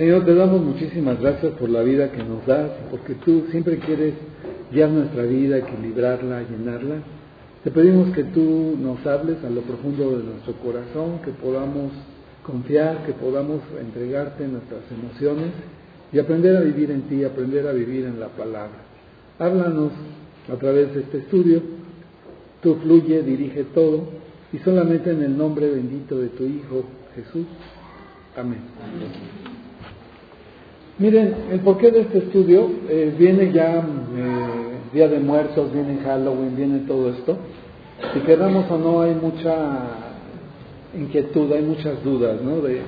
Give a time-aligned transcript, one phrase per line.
[0.00, 4.14] Señor, te damos muchísimas gracias por la vida que nos das, porque tú siempre quieres
[4.72, 7.02] guiar nuestra vida, equilibrarla, llenarla.
[7.62, 11.92] Te pedimos que tú nos hables a lo profundo de nuestro corazón, que podamos
[12.46, 15.50] confiar, que podamos entregarte nuestras emociones
[16.14, 18.80] y aprender a vivir en ti, aprender a vivir en la palabra.
[19.38, 19.92] Háblanos
[20.50, 21.60] a través de este estudio,
[22.62, 24.04] tú fluye, dirige todo
[24.50, 27.44] y solamente en el nombre bendito de tu Hijo Jesús.
[28.34, 28.60] Amén.
[31.00, 33.82] Miren, el porqué de este estudio eh, viene ya eh,
[34.92, 37.38] Día de Muertos, viene Halloween, viene todo esto.
[38.12, 39.78] Si queramos o no, hay mucha
[40.94, 42.60] inquietud, hay muchas dudas, ¿no?
[42.60, 42.82] De,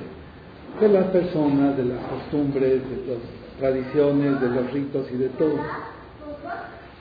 [0.79, 5.57] las personas, de las costumbres, de las tradiciones, de los ritos y de todo.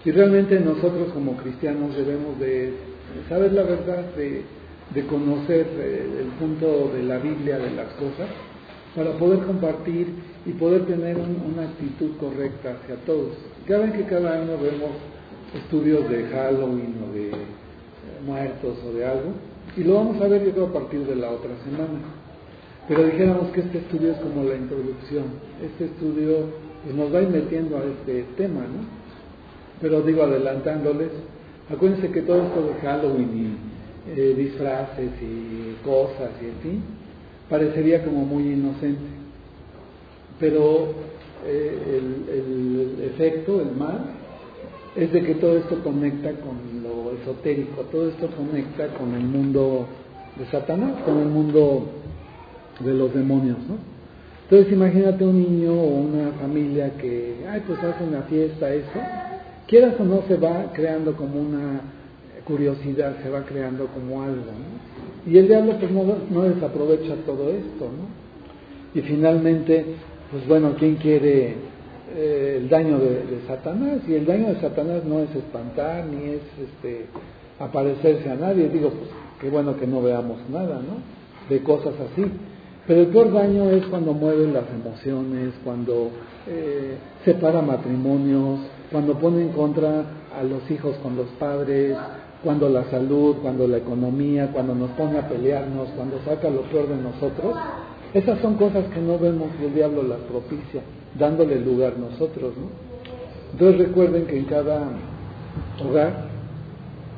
[0.07, 2.73] Y realmente nosotros como cristianos debemos de
[3.29, 4.45] saber la verdad, de,
[4.95, 8.31] de conocer eh, el punto de la Biblia de las cosas
[8.97, 13.33] para poder compartir y poder tener una actitud correcta hacia todos.
[13.69, 14.91] Ya ven que cada año vemos
[15.55, 17.35] estudios de Halloween o de eh,
[18.27, 19.31] muertos o de algo,
[19.77, 22.01] y lo vamos a ver yo creo a partir de la otra semana.
[22.89, 25.25] Pero dijéramos que este estudio es como la introducción,
[25.63, 26.47] este estudio
[26.83, 29.03] pues, nos va a metiendo a este tema, ¿no?
[29.81, 31.11] Pero digo, adelantándoles,
[31.71, 33.57] acuérdense que todo esto de Halloween
[34.07, 36.83] y eh, disfraces y cosas y en fin,
[37.49, 39.22] parecería como muy inocente.
[40.39, 40.95] Pero
[41.47, 44.01] eh, el, efecto, el mal,
[44.95, 49.87] es de que todo esto conecta con lo esotérico, todo esto conecta con el mundo
[50.37, 51.87] de Satanás, con el mundo
[52.81, 53.77] de los demonios, ¿no?
[54.45, 59.01] Entonces imagínate un niño o una familia que, ay, pues hace una fiesta, eso,
[59.67, 61.81] quieras o no se va creando como una
[62.45, 65.31] curiosidad, se va creando como algo, ¿no?
[65.33, 69.01] Y el diablo pues no, desaprovecha todo esto, ¿no?
[69.01, 69.95] Y finalmente,
[70.33, 71.57] pues bueno, ¿quién quiere
[72.17, 74.01] eh, el daño de, Satanás?
[74.09, 77.05] Y el daño de Satanás no es espantar ni es este,
[77.61, 78.71] aparecerse a nadie.
[78.71, 79.11] Digo, pues
[79.43, 80.97] qué bueno que no veamos nada, ¿no?
[81.55, 82.25] De cosas así.
[82.87, 86.11] Pero el peor daño es cuando mueven las emociones, cuando
[86.49, 86.97] eh,
[87.27, 91.95] separa matrimonios, cuando pone en contra a los hijos con los padres,
[92.43, 96.89] cuando la salud, cuando la economía, cuando nos pone a pelearnos, cuando saca lo peor
[96.89, 97.55] de nosotros,
[98.15, 100.83] esas son cosas que no vemos y el diablo las propicia,
[101.19, 102.69] dándole lugar nosotros, ¿no?
[103.53, 104.89] Entonces recuerden que en cada
[105.83, 106.33] hogar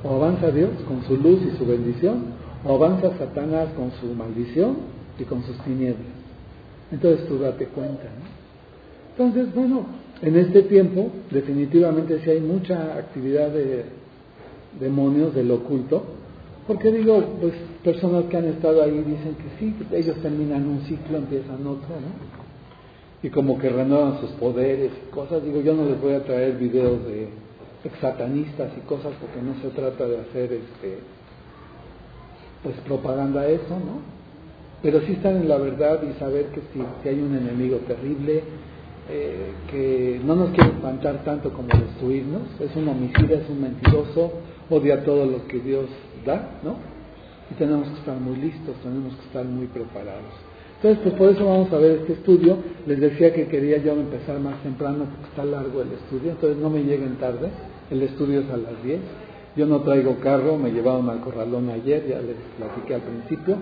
[0.03, 2.35] o avanza Dios con su luz y su bendición,
[2.65, 4.77] o avanza Satanás con su maldición
[5.19, 6.07] y con sus tinieblas.
[6.93, 8.35] Entonces tú date cuenta, ¿no?
[9.17, 9.87] Entonces, bueno,
[10.23, 13.85] en este tiempo definitivamente sí hay mucha actividad de
[14.81, 16.03] demonios del oculto,
[16.67, 17.55] porque digo, pues
[17.85, 22.35] personas que han estado ahí dicen que sí, ellos terminan un ciclo, empiezan otro, ¿no?
[23.23, 25.45] Y como que renuevan sus poderes y cosas.
[25.45, 27.29] Digo, yo no les voy a traer videos de
[28.01, 30.99] satanistas y cosas porque no se trata de hacer este
[32.63, 34.01] pues propaganda eso, ¿no?
[34.83, 38.43] Pero sí estar en la verdad y saber que si, hay un enemigo terrible,
[39.11, 44.33] eh, que no nos quiere espantar tanto como destruirnos, es un homicida, es un mentiroso,
[44.71, 45.87] odia todo lo que Dios
[46.25, 46.94] da, ¿no?
[47.59, 50.35] Tenemos que estar muy listos, tenemos que estar muy preparados.
[50.77, 52.59] Entonces, pues por eso vamos a ver este estudio.
[52.87, 56.69] Les decía que quería yo empezar más temprano porque está largo el estudio, entonces no
[56.69, 57.49] me lleguen tarde.
[57.91, 59.01] El estudio es a las 10.
[59.57, 63.57] Yo no traigo carro, me llevaron al corralón ayer, ya les platiqué al principio.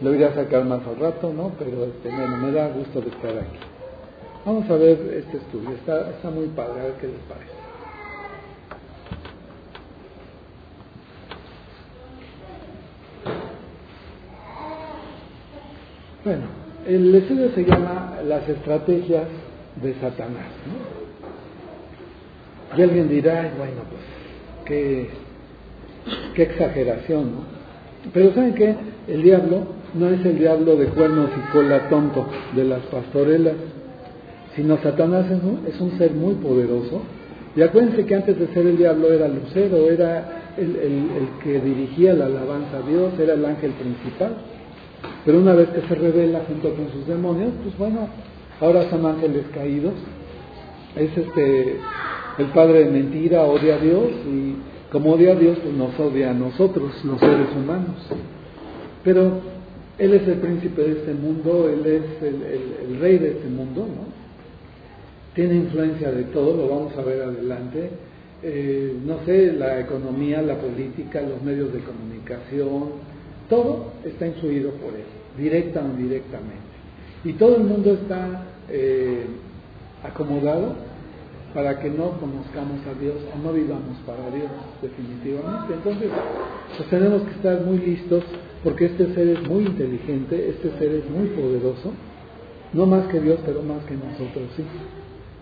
[0.00, 1.52] Lo iré a sacar más al rato, ¿no?
[1.58, 3.58] Pero este, bueno, me da gusto de estar aquí.
[4.44, 7.63] Vamos a ver este estudio, está, está muy padre, a qué les parece.
[16.24, 16.44] Bueno,
[16.86, 19.24] el estudio se llama Las estrategias
[19.82, 20.46] de Satanás.
[22.74, 25.08] Y alguien dirá, bueno, pues,
[26.34, 27.38] qué, exageración, ¿no?
[28.14, 28.74] Pero ¿saben qué?
[29.06, 32.26] El diablo no es el diablo de cuernos y cola tonto
[32.56, 33.54] de las pastorelas,
[34.56, 37.02] sino Satanás es un, es un ser muy poderoso.
[37.54, 42.26] Y acuérdense que antes de ser el diablo era Lucero, era el que dirigía la
[42.26, 44.53] alabanza a Dios, era el ángel principal.
[45.24, 48.08] Pero una vez que se revela junto con sus demonios, pues bueno,
[48.60, 49.94] ahora son ángeles caídos.
[50.96, 51.78] Es este
[52.38, 54.56] el padre de mentira, odia a Dios y
[54.90, 57.96] como odia a Dios, pues nos odia a nosotros, los seres humanos.
[59.02, 59.40] Pero
[59.98, 64.14] Él es el príncipe de este mundo, Él es el, rey de este mundo, ¿no?
[65.34, 67.90] Tiene influencia de todo, lo vamos a ver adelante.
[68.42, 73.13] Eh, no sé, la economía, la política, los medios de comunicación,
[73.48, 75.04] todo está influido por él,
[75.36, 76.74] directa o indirectamente.
[77.24, 79.24] Y todo el mundo está eh,
[80.02, 80.74] acomodado
[81.54, 84.50] para que no conozcamos a Dios o no vivamos para Dios
[84.82, 85.74] definitivamente.
[85.74, 86.10] Entonces,
[86.76, 88.24] pues tenemos que estar muy listos
[88.64, 91.92] porque este ser es muy inteligente, este ser es muy poderoso,
[92.72, 94.64] no más que Dios, pero más que nosotros, sí.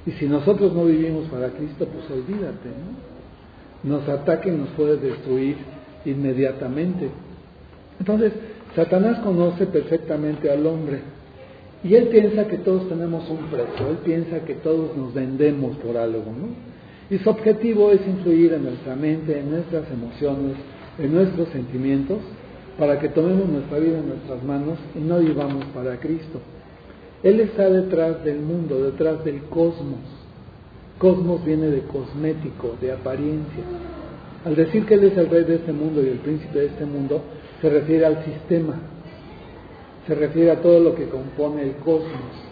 [0.05, 3.91] Y si nosotros no vivimos para Cristo, pues olvídate, ¿no?
[3.97, 5.57] Nos ataque y nos puede destruir
[6.05, 7.09] inmediatamente.
[7.99, 8.33] Entonces,
[8.75, 11.01] Satanás conoce perfectamente al hombre
[11.85, 15.97] y él piensa que todos tenemos un precio, él piensa que todos nos vendemos por
[15.97, 16.73] algo, ¿no?
[17.11, 20.55] Y su objetivo es influir en nuestra mente, en nuestras emociones,
[20.99, 22.19] en nuestros sentimientos,
[22.79, 26.41] para que tomemos nuestra vida en nuestras manos y no vivamos para Cristo.
[27.23, 30.01] Él está detrás del mundo, detrás del cosmos.
[30.99, 33.65] Cosmos viene de cosmético, de apariencia.
[34.45, 36.85] Al decir que Él es el rey de este mundo y el príncipe de este
[36.85, 37.23] mundo,
[37.63, 38.75] se refiere al sistema,
[40.07, 42.51] se refiere a todo lo que compone el cosmos.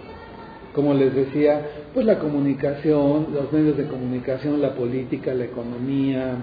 [0.72, 6.36] Como les decía, pues la comunicación, los medios de comunicación, la política, la economía,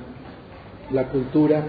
[0.92, 1.64] la cultura,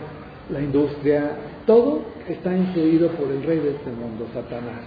[0.51, 1.31] la industria,
[1.67, 4.81] todo está influido por el rey de este mundo, Satanás.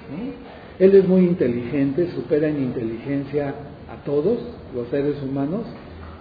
[0.79, 3.55] Él es muy inteligente, supera en inteligencia
[3.89, 4.37] a todos
[4.75, 5.61] los seres humanos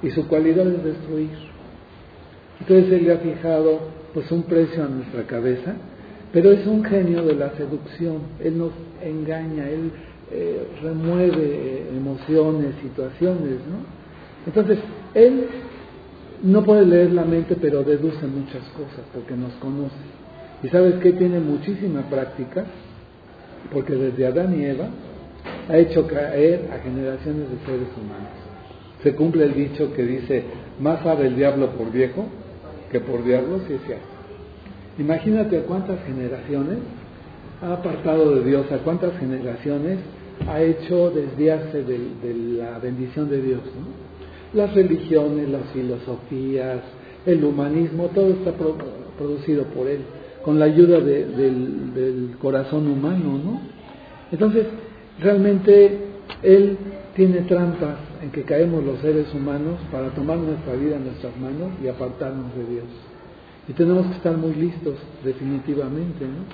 [0.05, 1.31] y su cualidad es destruir.
[2.61, 5.75] Entonces él le ha fijado pues un precio a nuestra cabeza
[6.33, 8.71] pero es un genio de la seducción, Él nos
[9.03, 9.91] engaña, Él
[10.31, 13.85] eh, remueve eh, emociones, situaciones, ¿no?
[14.47, 14.79] Entonces,
[15.15, 15.47] Él
[16.45, 19.97] no puede leer la mente, pero deduce muchas cosas porque nos conoce.
[20.63, 22.65] Y sabes que tiene muchísima práctica,
[23.73, 24.89] porque desde Adán y Eva
[25.69, 28.31] ha hecho caer a generaciones de seres humanos.
[29.03, 30.45] Se cumple el dicho que dice,
[30.81, 32.27] más sabe el diablo por viejo
[32.91, 33.61] que por cierto.
[34.99, 36.79] Imagínate a cuántas generaciones
[37.63, 39.99] ha apartado de Dios, a cuántas generaciones
[40.49, 43.61] ha hecho desviarse de, la bendición de Dios.
[44.53, 46.81] Las religiones, las filosofías,
[47.27, 48.53] el humanismo, todo está
[49.17, 50.01] producido por Él,
[50.45, 53.39] con la ayuda del, corazón humano.
[53.43, 53.61] ¿no?
[54.33, 54.67] Entonces,
[55.21, 55.99] realmente
[56.43, 56.77] Él
[57.21, 61.69] tiene trampas en que caemos los seres humanos para tomar nuestra vida en nuestras manos
[61.85, 62.87] y apartarnos de Dios.
[63.69, 66.25] Y tenemos que estar muy listos, definitivamente.
[66.25, 66.45] ¿no?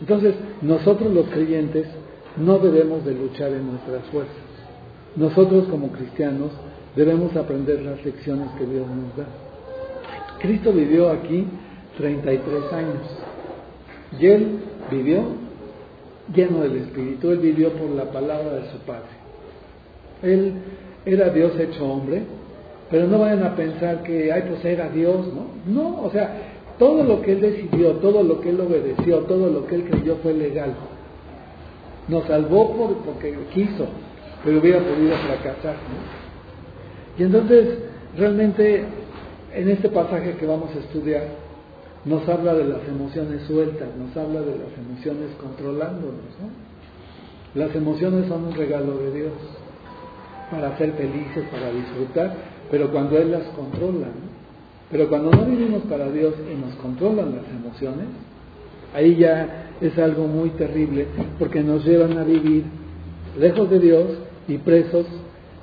[0.00, 1.88] Entonces, nosotros los creyentes
[2.36, 4.46] no debemos de luchar en nuestras fuerzas.
[5.16, 6.52] Nosotros como cristianos
[6.94, 9.26] debemos aprender las lecciones que Dios nos da.
[10.38, 11.48] Cristo vivió aquí
[11.98, 13.02] 33 años
[14.20, 15.24] y Él vivió
[16.32, 19.15] lleno del Espíritu, Él vivió por la palabra de su Padre.
[20.22, 20.54] Él
[21.04, 22.22] era Dios hecho hombre,
[22.90, 25.46] pero no vayan a pensar que, ay, pues era Dios, ¿no?
[25.72, 26.36] No, o sea,
[26.78, 30.16] todo lo que él decidió, todo lo que él obedeció, todo lo que él creyó
[30.22, 30.74] fue legal.
[32.08, 33.86] Nos salvó por, porque quiso,
[34.44, 36.26] pero hubiera podido fracasar, ¿no?
[37.18, 37.78] Y entonces,
[38.16, 38.84] realmente,
[39.54, 41.24] en este pasaje que vamos a estudiar,
[42.04, 47.60] nos habla de las emociones sueltas, nos habla de las emociones controlándonos, ¿no?
[47.60, 49.32] Las emociones son un regalo de Dios
[50.50, 52.34] para ser felices, para disfrutar,
[52.70, 54.08] pero cuando Él las controla,
[54.90, 58.06] pero cuando no vivimos para Dios y nos controlan las emociones,
[58.94, 61.06] ahí ya es algo muy terrible
[61.38, 62.64] porque nos llevan a vivir
[63.38, 64.06] lejos de Dios
[64.48, 65.06] y presos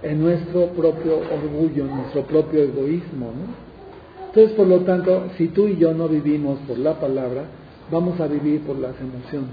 [0.02, 3.28] en nuestro propio orgullo, en nuestro propio egoísmo.
[3.28, 4.28] ¿no?
[4.28, 7.44] Entonces, por lo tanto, si tú y yo no vivimos por la palabra,
[7.92, 9.52] vamos a vivir por las emociones.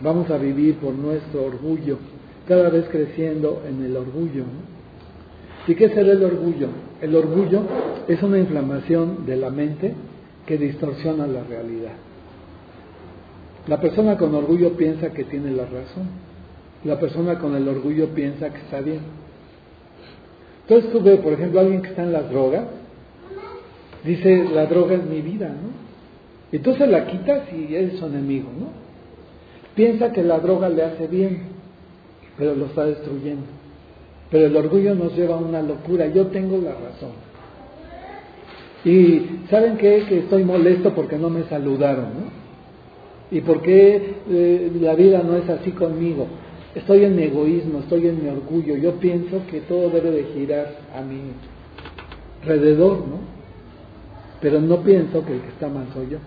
[0.00, 1.98] Vamos a vivir por nuestro orgullo,
[2.46, 4.44] cada vez creciendo en el orgullo.
[5.66, 6.68] ¿Y qué será el orgullo?
[7.00, 7.62] El orgullo
[8.06, 9.94] es una inflamación de la mente
[10.46, 11.92] que distorsiona la realidad.
[13.66, 16.06] La persona con orgullo piensa que tiene la razón.
[16.84, 19.00] La persona con el orgullo piensa que está bien.
[20.62, 22.64] Entonces tú ves, por ejemplo, alguien que está en las drogas,
[24.04, 25.74] dice, la droga es mi vida, ¿no?
[26.52, 28.68] Entonces la quitas y es su enemigo, ¿no?
[29.74, 31.55] Piensa que la droga le hace bien,
[32.38, 33.44] pero lo está destruyendo.
[34.30, 36.06] Pero el orgullo nos lleva a una locura.
[36.08, 37.12] Yo tengo la razón.
[38.84, 40.04] Y ¿saben qué?
[40.08, 42.46] Que estoy molesto porque no me saludaron, ¿no?
[43.30, 46.26] ¿Y por qué eh, la vida no es así conmigo?
[46.74, 48.76] Estoy en mi egoísmo, estoy en mi orgullo.
[48.76, 51.20] Yo pienso que todo debe de girar a mi
[52.42, 53.18] alrededor, ¿no?
[54.40, 56.18] Pero no pienso que el que está mal soy yo.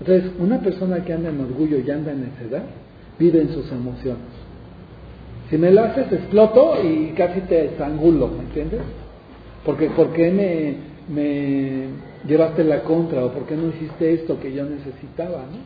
[0.00, 2.64] Entonces, una persona que anda en orgullo y anda en necedad,
[3.20, 4.24] vive en sus emociones.
[5.50, 8.80] Si me lo haces, exploto y casi te estrangulo, ¿me entiendes?
[9.64, 10.74] Porque ¿por qué me,
[11.14, 11.86] me
[12.26, 15.58] llevaste la contra o por qué no hiciste esto que yo necesitaba, ¿no?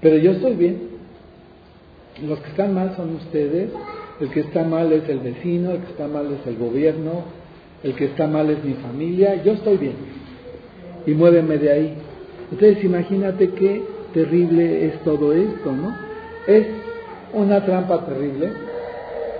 [0.00, 0.92] Pero yo estoy bien.
[2.26, 3.70] Los que están mal son ustedes,
[4.20, 7.24] el que está mal es el vecino, el que está mal es el gobierno,
[7.82, 9.94] el que está mal es mi familia, yo estoy bien.
[11.06, 11.94] Y muéveme de ahí.
[12.50, 13.82] Entonces imagínate qué
[14.14, 16.11] terrible es todo esto, ¿no?
[16.46, 16.66] Es
[17.32, 18.52] una trampa terrible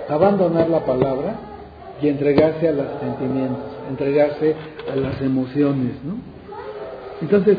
[0.09, 1.35] abandonar la palabra
[2.01, 4.55] y entregarse a los sentimientos, entregarse
[4.91, 6.15] a las emociones, ¿no?
[7.21, 7.57] Entonces,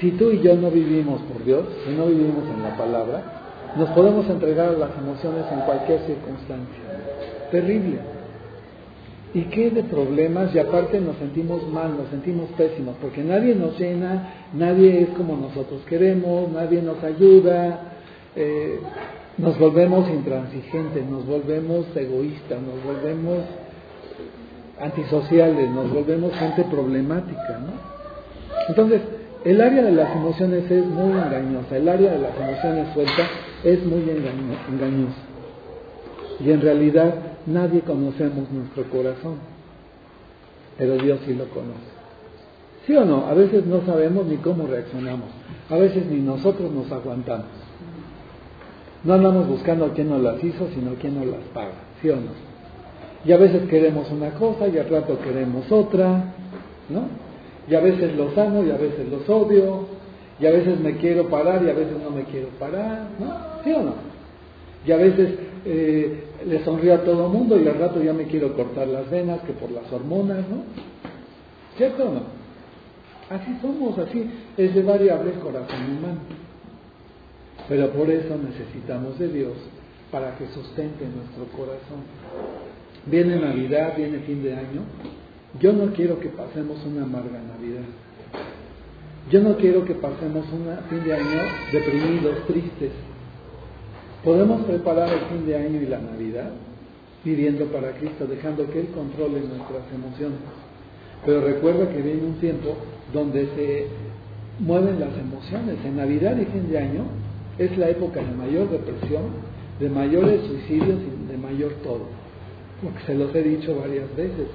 [0.00, 3.22] si tú y yo no vivimos por Dios, si no vivimos en la palabra,
[3.76, 6.84] nos podemos entregar a las emociones en cualquier circunstancia.
[7.50, 7.98] Terrible.
[9.34, 10.54] ¿Y qué de problemas?
[10.54, 15.36] Y aparte nos sentimos mal, nos sentimos pésimos, porque nadie nos llena, nadie es como
[15.36, 17.97] nosotros queremos, nadie nos ayuda,
[18.36, 18.78] eh,
[19.38, 23.38] nos volvemos intransigentes, nos volvemos egoístas, nos volvemos
[24.80, 27.72] antisociales, nos volvemos gente problemática, ¿no?
[28.68, 29.00] Entonces,
[29.44, 33.28] el área de las emociones es muy engañosa, el área de las emociones sueltas
[33.64, 35.22] es muy engañosa.
[36.40, 37.14] Y en realidad
[37.46, 39.36] nadie conocemos nuestro corazón,
[40.76, 41.98] pero Dios sí lo conoce.
[42.86, 43.26] ¿Sí o no?
[43.26, 45.28] A veces no sabemos ni cómo reaccionamos,
[45.70, 47.67] a veces ni nosotros nos aguantamos.
[49.04, 52.32] No andamos buscando quién nos las hizo, sino quién nos las paga, ¿sí o no?
[53.24, 56.34] Y a veces queremos una cosa y al rato queremos otra,
[56.88, 57.28] ¿no?
[57.68, 59.86] y a veces los amo y a veces los odio,
[60.40, 63.62] y a veces me quiero parar y a veces no me quiero parar, ¿no?
[63.64, 63.94] ¿Sí o no?
[64.86, 65.30] Y a veces
[65.64, 69.10] eh, le sonrío a todo el mundo y al rato ya me quiero cortar las
[69.10, 70.62] venas que por las hormonas, ¿no?
[71.76, 72.22] ¿Cierto o no?
[73.30, 76.20] Así somos, así es de variable el corazón humano.
[77.68, 79.54] Pero por eso necesitamos de Dios
[80.10, 82.04] para que sustente nuestro corazón.
[83.06, 84.82] Viene Navidad, viene fin de año,
[85.60, 87.84] yo no quiero que pasemos una amarga Navidad.
[89.30, 91.40] Yo no quiero que pasemos un fin de año
[91.72, 92.92] deprimidos, tristes.
[94.24, 96.50] Podemos preparar el fin de año y la Navidad
[97.24, 100.38] viviendo para Cristo, dejando que Él controle nuestras emociones.
[101.26, 102.76] Pero recuerda que viene un tiempo
[103.12, 103.86] donde se
[104.60, 105.76] mueven las emociones.
[105.84, 107.04] En Navidad y fin de año
[107.58, 109.24] es la época de mayor depresión,
[109.80, 112.06] de mayores suicidios y de mayor todo.
[112.82, 114.46] Porque se los he dicho varias veces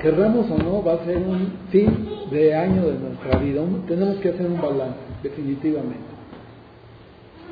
[0.00, 3.62] querramos o no, va a ser un fin de año de nuestra vida.
[3.86, 6.10] tenemos que hacer un balance, definitivamente.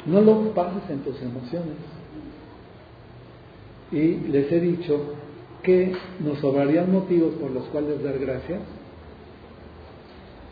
[0.06, 1.76] No lo pases en tus emociones.
[3.90, 5.14] Y les he dicho
[5.62, 8.60] que nos sobrarían motivos por los cuales dar gracias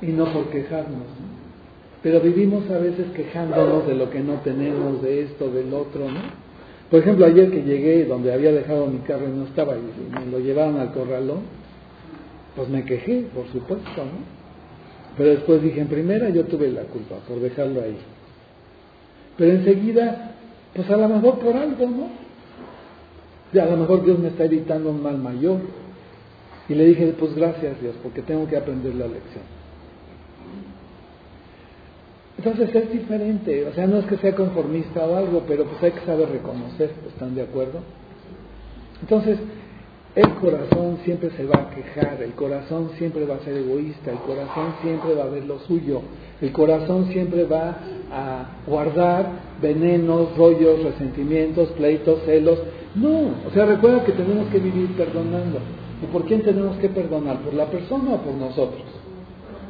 [0.03, 1.07] y no por quejarnos.
[2.03, 6.21] Pero vivimos a veces quejándonos de lo que no tenemos, de esto, del otro, ¿no?
[6.91, 9.81] Por ejemplo, ayer que llegué donde había dejado mi carro y no estaba y
[10.15, 11.41] me lo llevaron al corralón,
[12.55, 14.37] pues me quejé, por supuesto, ¿no?
[15.17, 17.97] Pero después dije, en primera yo tuve la culpa por dejarlo ahí.
[19.37, 20.33] Pero enseguida,
[20.75, 23.61] pues a lo mejor por algo, ¿no?
[23.61, 25.61] A lo mejor Dios me está evitando un mal mayor.
[26.69, 29.56] Y le dije, pues gracias Dios, porque tengo que aprender la lección.
[32.39, 35.93] Entonces es diferente, o sea, no es que sea conformista o algo, pero pues hay
[35.93, 37.81] que saber reconocer, ¿están de acuerdo?
[39.01, 39.39] Entonces,
[40.15, 44.19] el corazón siempre se va a quejar, el corazón siempre va a ser egoísta, el
[44.19, 46.01] corazón siempre va a ver lo suyo,
[46.41, 47.77] el corazón siempre va
[48.11, 49.27] a guardar
[49.61, 52.59] venenos, rollos, resentimientos, pleitos, celos.
[52.95, 55.59] No, o sea, recuerda que tenemos que vivir perdonando.
[56.03, 57.39] ¿Y por quién tenemos que perdonar?
[57.41, 58.85] ¿Por la persona o por nosotros?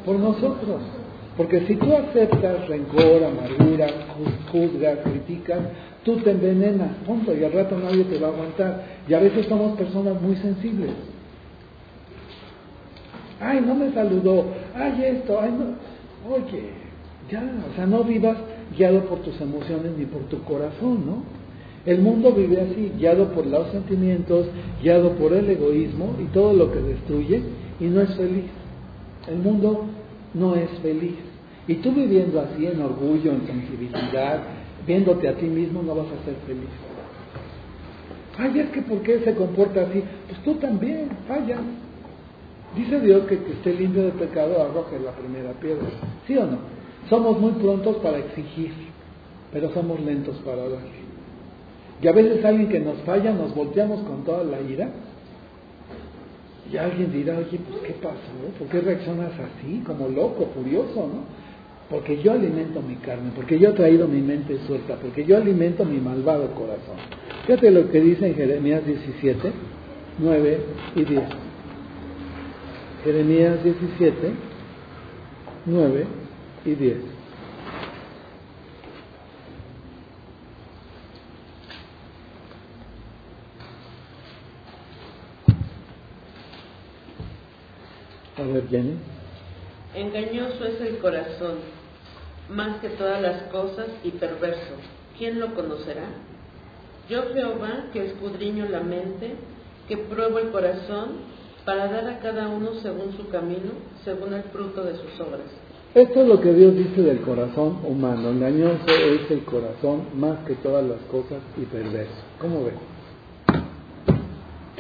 [0.04, 0.80] Por nosotros.
[1.37, 3.88] Porque si tú aceptas rencor, amargura,
[4.50, 5.59] juzgas, criticas,
[6.02, 8.85] tú te envenenas, punto, y al rato nadie te va a aguantar.
[9.07, 10.90] Y a veces somos personas muy sensibles.
[13.38, 16.35] Ay, no me saludó, ay esto, ay no.
[16.35, 16.71] Oye,
[17.31, 18.38] ya, o sea, no vivas
[18.76, 21.23] guiado por tus emociones ni por tu corazón, ¿no?
[21.85, 24.47] El mundo vive así, guiado por los sentimientos,
[24.83, 27.43] guiado por el egoísmo y todo lo que destruye
[27.78, 28.47] y no es feliz.
[29.28, 29.85] El mundo
[30.37, 31.16] no es feliz.
[31.66, 34.43] Y tú viviendo así en orgullo, en sensibilidad,
[34.87, 36.71] viéndote a ti mismo no vas a ser feliz.
[38.38, 40.02] Ay, es que ¿por qué se comporta así?
[40.28, 41.57] Pues tú también, falla.
[42.76, 45.88] Dice Dios que que esté limpio de pecado arroje la primera piedra.
[46.26, 46.59] ¿Sí o no?
[47.09, 48.73] Somos muy prontos para exigir,
[49.52, 51.07] pero somos lentos para dar.
[52.02, 54.90] Y a veces alguien que nos falla nos volteamos con toda la ira.
[56.73, 58.58] Y alguien dirá, oye, pues ¿qué pasó?
[58.58, 61.46] ¿Por qué reaccionas así, como loco, furioso, no?
[61.88, 65.85] porque yo alimento mi carne, porque yo he traído mi mente suelta, porque yo alimento
[65.85, 66.96] mi malvado corazón.
[67.46, 69.52] Fíjate lo que dice en Jeremías 17,
[70.18, 70.58] 9
[70.96, 71.23] y 10.
[73.04, 74.32] Jeremías 17,
[75.66, 76.06] 9
[76.64, 77.15] y 10.
[88.38, 88.97] A ver, Jenny.
[89.95, 91.55] Engañoso es el corazón,
[92.50, 94.75] más que todas las cosas, y perverso.
[95.16, 96.05] ¿Quién lo conocerá?
[97.09, 99.37] Yo Jehová, que escudriño la mente,
[99.88, 103.73] que pruebo el corazón, para dar a cada uno según su camino,
[104.05, 105.49] según el fruto de sus obras.
[105.95, 108.28] Esto es lo que Dios dice del corazón humano.
[108.28, 112.12] Engañoso es el corazón más que todas las cosas y perverso.
[112.38, 112.75] ¿Cómo ven?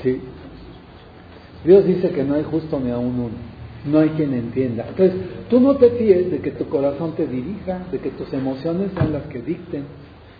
[0.02, 0.20] Sí.
[1.64, 3.45] Dios dice que no hay justo ni aún uno.
[3.86, 4.86] No hay quien entienda.
[4.88, 5.16] Entonces,
[5.48, 9.12] tú no te fíes de que tu corazón te dirija, de que tus emociones sean
[9.12, 9.84] las que dicten.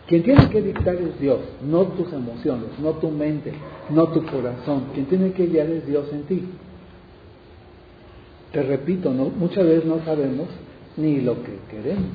[0.07, 3.53] Quien tiene que dictar es Dios, no tus emociones, no tu mente,
[3.91, 4.85] no tu corazón.
[4.95, 6.45] Quien tiene que guiar es Dios en ti.
[8.53, 9.27] Te repito, ¿no?
[9.27, 10.47] muchas veces no sabemos
[10.97, 12.15] ni lo que queremos.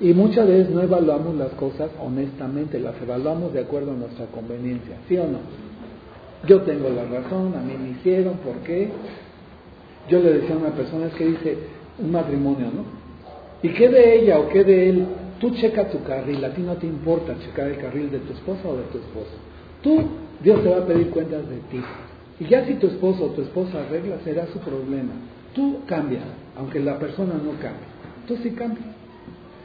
[0.00, 4.96] Y muchas veces no evaluamos las cosas honestamente, las evaluamos de acuerdo a nuestra conveniencia,
[5.08, 5.38] ¿sí o no?
[6.46, 8.90] Yo tengo la razón, a mí me hicieron, ¿por qué?
[10.08, 11.58] Yo le decía a una persona, es que dice
[11.98, 12.84] un matrimonio, ¿no?
[13.62, 15.06] ¿Y qué de ella o qué de él?
[15.40, 18.68] Tú checa tu carril, a ti no te importa checar el carril de tu esposa
[18.68, 19.32] o de tu esposo.
[19.82, 20.02] Tú,
[20.42, 21.80] Dios te va a pedir cuentas de ti.
[22.40, 25.12] Y ya si tu esposo o tu esposa arregla, será su problema.
[25.54, 26.20] Tú cambia,
[26.56, 27.86] aunque la persona no cambie.
[28.26, 28.84] Tú sí cambia.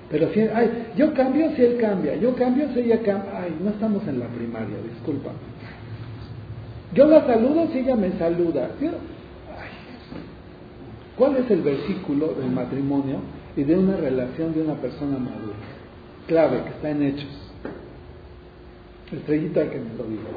[0.09, 3.41] Pero si, ay, yo cambio si él cambia, yo cambio si ella cambia.
[3.41, 5.31] Ay, no estamos en la primaria, disculpa.
[6.93, 8.71] Yo la saludo si ella me saluda.
[11.21, 13.19] ¿Cuál es el versículo del matrimonio
[13.55, 15.53] y de una relación de una persona madura.
[16.25, 17.51] Clave, que está en hechos.
[19.11, 20.31] Estrellita que me lo diga.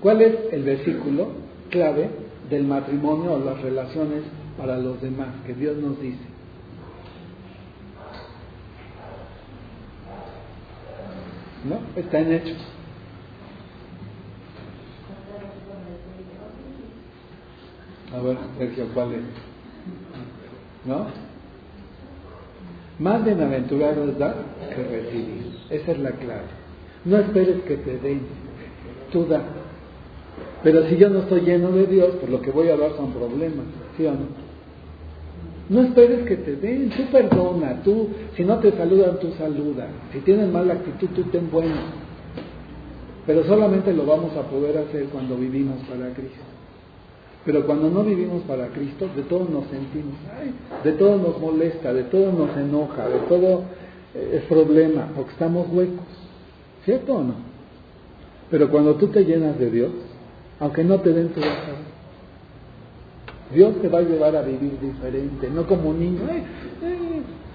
[0.00, 1.28] ¿Cuál es el versículo
[1.68, 2.10] clave
[2.50, 4.24] del matrimonio o las relaciones
[4.58, 6.24] para los demás que Dios nos dice?
[11.64, 11.78] ¿No?
[11.94, 12.79] Está en hechos.
[18.12, 19.20] A ver, Sergio, ¿cuál es?
[20.84, 21.06] ¿No?
[22.98, 24.34] Más bienaventurado es dar
[24.74, 25.56] que recibir.
[25.70, 26.60] Esa es la clave.
[27.04, 28.22] No esperes que te den,
[29.12, 29.42] tú da.
[30.62, 33.12] Pero si yo no estoy lleno de Dios, pues lo que voy a dar son
[33.12, 33.64] problemas,
[33.96, 34.50] ¿sí o no?
[35.70, 39.86] No esperes que te den, tú perdona, tú, si no te saludan, tú saluda.
[40.12, 41.80] Si tienes mala actitud, tú ten buena.
[43.24, 46.42] Pero solamente lo vamos a poder hacer cuando vivimos para Cristo.
[47.44, 50.14] Pero cuando no vivimos para Cristo, de todo nos sentimos,
[50.84, 53.62] de todo nos molesta, de todo nos enoja, de todo
[54.14, 56.04] eh, es problema, porque estamos huecos.
[56.84, 57.34] ¿Cierto o no?
[58.50, 59.90] Pero cuando tú te llenas de Dios,
[60.58, 61.40] aunque no te den tu
[63.54, 66.20] Dios te va a llevar a vivir diferente, no como un niño.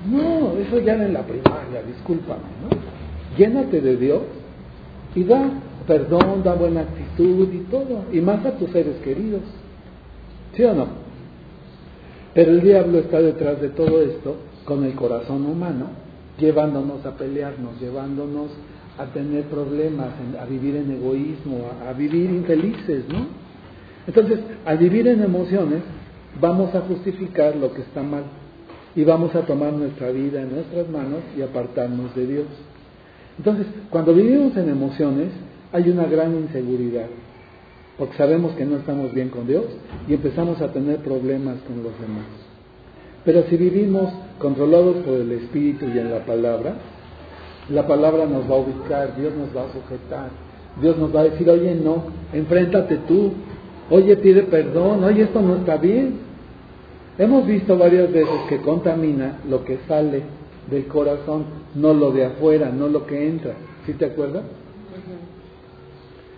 [0.09, 3.37] no, eso ya en la primaria, discúlpame, ¿no?
[3.37, 4.21] Llénate de Dios
[5.13, 5.49] y da
[5.87, 9.41] perdón, da buena actitud y todo, y más a tus seres queridos.
[10.55, 10.87] ¿Sí o no?
[12.33, 15.87] Pero el diablo está detrás de todo esto con el corazón humano,
[16.37, 18.51] llevándonos a pelearnos, llevándonos
[18.97, 20.09] a tener problemas,
[20.41, 23.27] a vivir en egoísmo, a, vivir infelices, ¿no?
[24.07, 25.81] Entonces, al vivir en emociones,
[26.39, 28.23] vamos a justificar lo que está mal
[28.95, 32.47] y vamos a tomar nuestra vida en nuestras manos y apartarnos de Dios.
[33.37, 35.29] Entonces, cuando vivimos en emociones,
[35.73, 37.07] hay una gran inseguridad
[37.97, 39.65] porque sabemos que no estamos bien con Dios
[40.07, 42.25] y empezamos a tener problemas con los demás.
[43.23, 46.75] Pero si vivimos controlados por el Espíritu y en la palabra,
[47.69, 50.29] la palabra nos va a ubicar, Dios nos va a sujetar,
[50.81, 52.03] Dios nos va a decir, oye, no,
[52.33, 53.31] enfréntate tú,
[53.89, 56.19] oye, pide perdón, oye, esto no está bien.
[57.17, 60.21] Hemos visto varias veces que contamina lo que sale
[60.69, 63.53] del corazón, no lo de afuera, no lo que entra.
[63.85, 64.43] ¿Sí te acuerdas?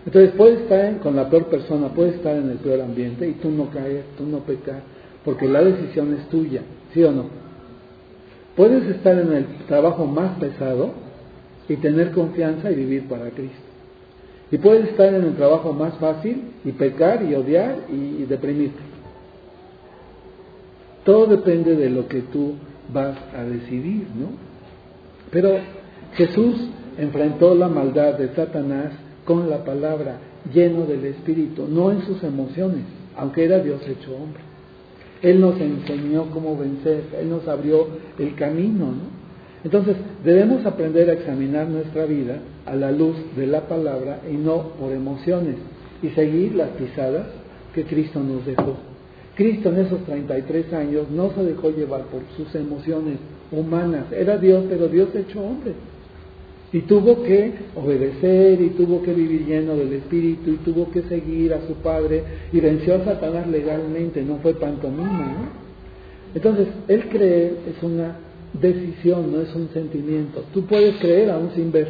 [0.07, 3.51] Entonces puedes estar con la peor persona, puedes estar en el peor ambiente y tú
[3.51, 4.79] no caer, tú no pecar,
[5.25, 6.61] porque la decisión es tuya,
[6.93, 7.25] ¿sí o no?
[8.55, 10.91] Puedes estar en el trabajo más pesado
[11.67, 13.57] y tener confianza y vivir para Cristo.
[14.49, 18.79] Y puedes estar en el trabajo más fácil y pecar y odiar y, deprimirte.
[21.03, 22.53] Todo depende de lo que tú
[22.93, 24.29] vas a decidir, ¿no?
[25.31, 25.57] Pero
[26.13, 28.93] Jesús enfrentó la maldad de Satanás
[29.27, 30.19] con la palabra,
[30.53, 32.83] lleno del Espíritu, no en sus emociones,
[33.17, 34.41] aunque era Dios hecho hombre.
[35.21, 37.87] Él nos enseñó cómo vencer, Él nos abrió
[38.17, 39.17] el camino, ¿no?
[39.65, 44.69] Entonces, debemos aprender a examinar nuestra vida a la luz de la palabra y no
[44.79, 45.55] por emociones,
[46.01, 47.27] y seguir las pisadas
[47.75, 48.77] que Cristo nos dejó.
[49.35, 53.17] Cristo en esos 33 años no se dejó llevar por sus emociones
[53.51, 55.73] humanas, era Dios, pero Dios hecho hombre.
[56.73, 61.53] Y tuvo que obedecer y tuvo que vivir lleno del Espíritu y tuvo que seguir
[61.53, 65.67] a su Padre y venció a Satanás legalmente, no fue pantomima, ¿no?
[66.35, 68.17] Entonces, el creer es una
[68.53, 70.43] decisión, no es un sentimiento.
[70.53, 71.87] Tú puedes creer aún sin ver,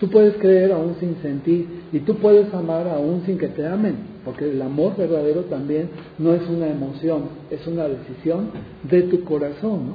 [0.00, 3.96] tú puedes creer aún sin sentir y tú puedes amar aún sin que te amen,
[4.24, 8.50] porque el amor verdadero también no es una emoción, es una decisión
[8.82, 9.86] de tu corazón.
[9.86, 9.94] ¿no?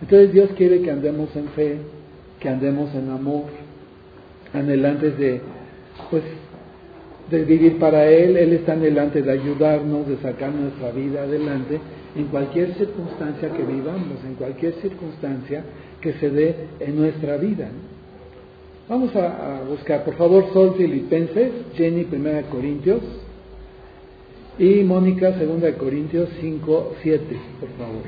[0.00, 1.78] Entonces Dios quiere que andemos en fe,
[2.42, 3.44] que andemos en amor,
[4.52, 5.40] anhelantes de,
[6.10, 6.24] pues,
[7.30, 8.36] de vivir para Él.
[8.36, 11.78] Él está anhelante de ayudarnos, de sacar nuestra vida adelante
[12.16, 15.62] en cualquier circunstancia que vivamos, en cualquier circunstancia
[16.00, 17.68] que se dé en nuestra vida.
[18.88, 23.02] Vamos a, buscar, por favor, Sol Filipenses, Jenny, Primera Corintios,
[24.58, 27.24] y Mónica, Segunda de Corintios 5, 7,
[27.60, 28.02] por favor.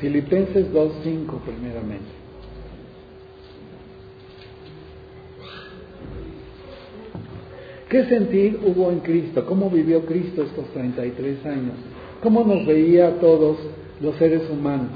[0.00, 2.19] Filipenses 2, 5, primeramente.
[7.90, 9.44] ¿Qué sentir hubo en Cristo?
[9.46, 11.74] ¿Cómo vivió Cristo estos 33 años?
[12.22, 13.56] ¿Cómo nos veía a todos
[14.00, 14.92] los seres humanos?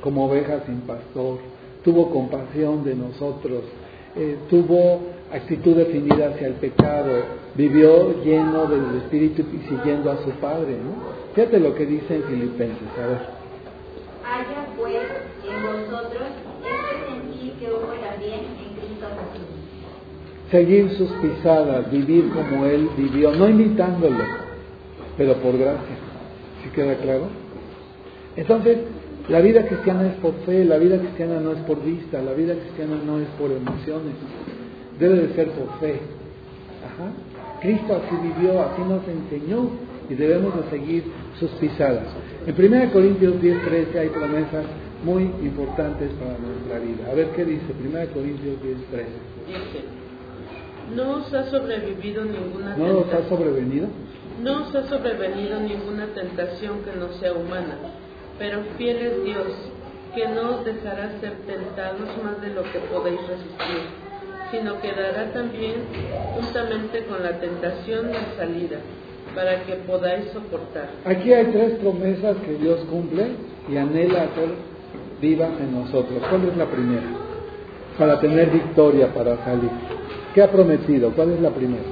[0.00, 1.38] Como ovejas sin pastor.
[1.82, 3.64] Tuvo compasión de nosotros.
[4.14, 5.00] Eh, tuvo
[5.32, 7.24] actitud definida hacia el pecado.
[7.56, 10.76] Vivió lleno del Espíritu y siguiendo a su Padre.
[10.76, 11.34] ¿no?
[11.34, 12.88] Fíjate lo que dice en Filipenses.
[13.02, 13.18] A ver.
[14.24, 16.28] Haya pues en vosotros
[16.62, 19.51] este sentir que hubo también en Cristo Jesús
[20.52, 24.22] seguir sus pisadas, vivir como Él vivió, no imitándolo,
[25.16, 25.96] pero por gracia.
[26.62, 27.26] ¿Sí queda claro?
[28.36, 28.78] Entonces,
[29.28, 32.54] la vida cristiana es por fe, la vida cristiana no es por vista, la vida
[32.54, 34.14] cristiana no es por emociones,
[35.00, 36.00] debe de ser por fe.
[36.84, 37.10] Ajá.
[37.62, 39.70] Cristo así vivió, así nos enseñó
[40.10, 41.04] y debemos de seguir
[41.38, 42.06] sus pisadas.
[42.46, 44.66] En 1 Corintios 10, 13 hay promesas
[45.04, 47.10] muy importantes para nuestra vida.
[47.10, 50.01] A ver qué dice 1 Corintios 10, 13.
[50.94, 53.88] No os ha sobrevivido ninguna ¿No os ha sobrevenido?
[54.42, 57.76] No os ha sobrevenido ninguna tentación que no sea humana,
[58.38, 59.52] pero fiel es Dios,
[60.14, 63.82] que no os dejará ser tentados más de lo que podéis resistir,
[64.50, 65.74] sino que dará también
[66.34, 68.78] juntamente con la tentación la salida,
[69.34, 70.90] para que podáis soportar.
[71.04, 73.28] Aquí hay tres promesas que Dios cumple
[73.70, 74.50] y anhela hacer
[75.20, 76.22] vivas en nosotros.
[76.28, 77.06] ¿Cuál es la primera?
[77.96, 79.70] Para tener victoria, para salir.
[80.34, 81.10] ¿Qué ha prometido?
[81.10, 81.82] ¿Cuál es la primera?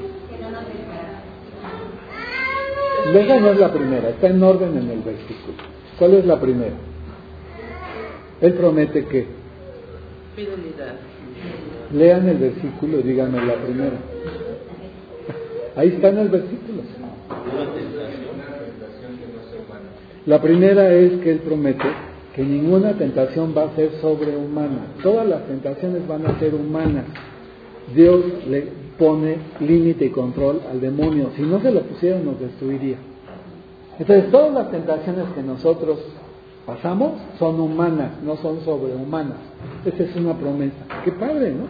[3.12, 5.56] Esa no es la primera, está en orden en el versículo.
[5.98, 6.76] ¿Cuál es la primera?
[8.40, 9.26] Él promete que.
[10.36, 10.94] Fidelidad.
[11.92, 13.96] Lean el versículo y díganme la primera.
[15.76, 16.82] Ahí está en el versículo.
[20.26, 21.88] La primera es que Él promete
[22.34, 24.86] que ninguna tentación va a ser sobrehumana.
[25.02, 27.04] Todas las tentaciones van a ser humanas.
[27.94, 31.30] Dios le pone límite y control al demonio.
[31.36, 32.96] Si no se lo pusiera, nos destruiría.
[33.98, 35.98] Entonces, todas las tentaciones que nosotros
[36.66, 39.38] pasamos son humanas, no son sobrehumanas.
[39.84, 40.76] Esa es una promesa.
[41.04, 41.64] Qué padre, ¿no?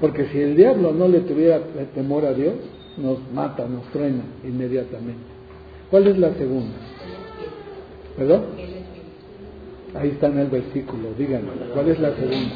[0.00, 1.60] Porque si el diablo no le tuviera
[1.94, 2.54] temor a Dios,
[2.96, 5.22] nos mata, nos truena inmediatamente.
[5.90, 6.74] ¿Cuál es la segunda?
[8.16, 8.42] ¿Perdón?
[9.94, 11.50] Ahí está en el versículo, díganme.
[11.72, 12.54] ¿Cuál es la segunda?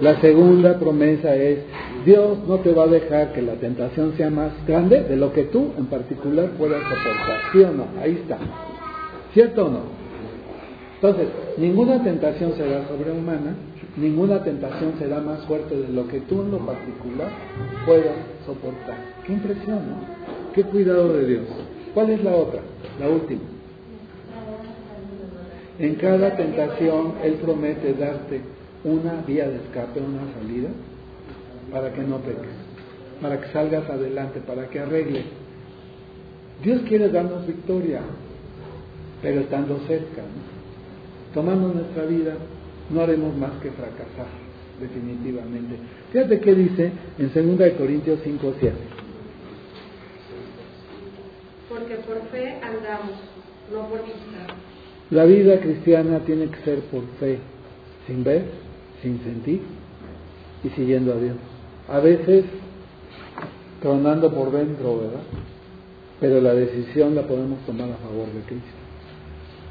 [0.00, 1.60] La segunda promesa es,
[2.04, 5.44] Dios no te va a dejar que la tentación sea más grande de lo que
[5.44, 7.40] tú en particular puedas soportar.
[7.52, 7.86] ¿Sí o no?
[8.00, 8.38] Ahí está.
[9.32, 9.80] ¿Cierto o no?
[10.96, 13.54] Entonces, ninguna tentación será sobrehumana,
[13.96, 17.28] ninguna tentación será más fuerte de lo que tú en lo particular
[17.86, 18.96] puedas soportar.
[19.26, 19.80] Qué impresión.
[20.54, 21.44] Qué cuidado de Dios.
[21.94, 22.60] ¿Cuál es la otra?
[23.00, 23.55] La última.
[25.78, 28.40] En cada tentación Él promete darte
[28.84, 30.68] una vía de escape, una salida,
[31.70, 32.56] para que no peques,
[33.20, 35.24] para que salgas adelante, para que arregles.
[36.62, 38.00] Dios quiere darnos victoria,
[39.20, 40.22] pero estando cerca,
[41.34, 42.34] tomando nuestra vida,
[42.88, 44.32] no haremos más que fracasar,
[44.80, 45.76] definitivamente.
[46.12, 48.76] Fíjate qué dice en 2 Corintios 5, 7.
[51.68, 53.18] Porque por fe andamos,
[53.72, 54.54] no por vista.
[55.10, 57.38] La vida cristiana tiene que ser por fe,
[58.06, 58.44] sin ver,
[59.02, 59.60] sin sentir
[60.64, 61.36] y siguiendo a Dios.
[61.88, 62.44] A veces
[63.80, 65.20] tronando por dentro, ¿verdad?
[66.18, 68.66] Pero la decisión la podemos tomar a favor de Cristo.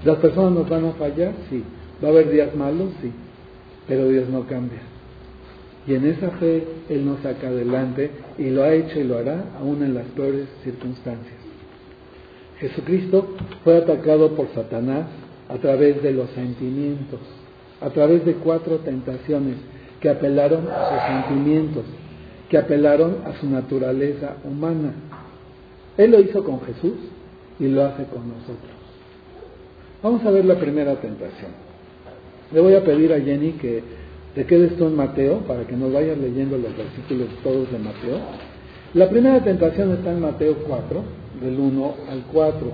[0.06, 1.34] ¿Las personas nos van a fallar?
[1.50, 1.63] Sí.
[2.02, 2.91] ¿Va a haber días malos?
[3.02, 3.12] Sí.
[3.88, 4.80] Pero Dios no cambia.
[5.88, 9.45] Y en esa fe Él nos saca adelante y lo ha hecho y lo hará
[9.60, 11.36] aún en las peores circunstancias.
[12.60, 15.08] Jesucristo fue atacado por Satanás
[15.50, 17.20] a través de los sentimientos,
[17.82, 19.56] a través de cuatro tentaciones
[20.00, 21.84] que apelaron a sus sentimientos,
[22.50, 24.94] que apelaron a su naturaleza humana.
[25.98, 26.94] Él lo hizo con Jesús
[27.60, 28.76] y lo hace con nosotros.
[30.04, 31.52] Vamos a ver la primera tentación.
[32.52, 33.82] Le voy a pedir a Jenny que
[34.36, 38.20] te quedes tú en Mateo para que nos vayas leyendo los versículos todos de Mateo.
[38.94, 41.04] La primera tentación está en Mateo 4,
[41.42, 42.72] del 1 al 4.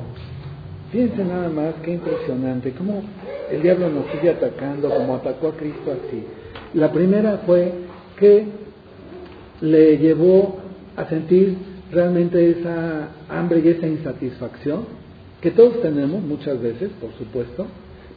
[0.92, 3.02] Fíjense nada más, qué impresionante, cómo
[3.50, 6.26] el diablo nos sigue atacando, como atacó a Cristo así.
[6.74, 7.72] La primera fue
[8.18, 8.46] que
[9.62, 10.58] le llevó
[10.98, 11.56] a sentir
[11.92, 14.86] realmente esa hambre y esa insatisfacción
[15.42, 17.68] que todos tenemos muchas veces, por supuesto,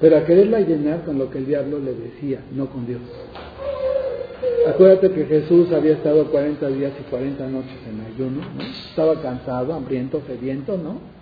[0.01, 3.01] pero a quererla llenar con lo que el diablo le decía, no con Dios.
[4.67, 8.63] Acuérdate que Jesús había estado 40 días y 40 noches en ayuno, ¿no?
[8.63, 11.14] Estaba cansado, hambriento, sediento, ¿no?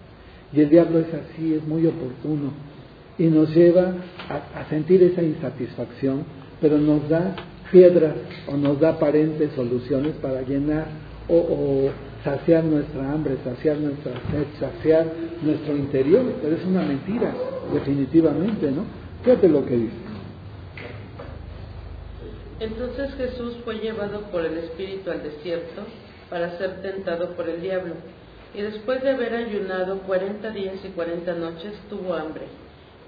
[0.53, 2.53] Y el diablo es así, es muy oportuno.
[3.19, 3.93] Y nos lleva
[4.29, 6.25] a, sentir esa insatisfacción,
[6.61, 7.35] pero nos da
[7.71, 8.15] piedras
[8.49, 10.87] o nos da aparentes soluciones para llenar
[11.29, 11.91] o, o
[12.25, 15.07] saciar nuestra hambre, saciar nuestra sed, saciar
[15.43, 16.23] nuestro interior.
[16.43, 17.35] Pero es una mentira,
[17.73, 18.85] definitivamente, ¿no?
[19.23, 20.03] Fíjate lo que dice.
[22.61, 25.83] Entonces Jesús fue llevado por el Espíritu al desierto
[26.31, 27.95] para ser tentado por el diablo.
[28.55, 32.47] Y después de haber ayunado cuarenta días y cuarenta noches, tuvo hambre.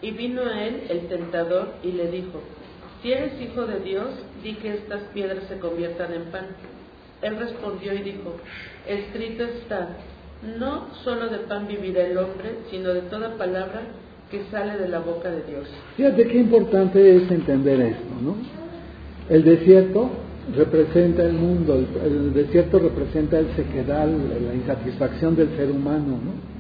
[0.01, 2.41] Y vino a él el tentador y le dijo,
[3.03, 4.09] Si eres hijo de Dios,
[4.43, 6.47] di que estas piedras se conviertan en pan.
[7.23, 8.37] Él respondió y dijo,
[8.87, 9.89] Escrito está,
[10.59, 13.83] no solo de pan vivirá el hombre, sino de toda palabra
[14.31, 15.69] que sale de la boca de Dios.
[15.97, 18.37] Fíjate qué importante es entender esto, ¿no?
[19.29, 20.11] El desierto
[20.55, 26.55] representa el mundo, el, desierto representa el sequedal, la insatisfacción del ser humano, ¿no?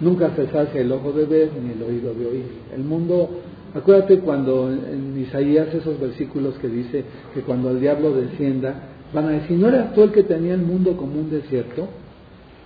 [0.00, 2.46] Nunca se sacia el ojo de ver ni el oído de oír.
[2.74, 3.30] El mundo,
[3.74, 8.74] acuérdate cuando en Isaías esos versículos que dice que cuando el diablo descienda,
[9.14, 11.88] van a decir, ¿no eras tú el que tenía el mundo como un desierto?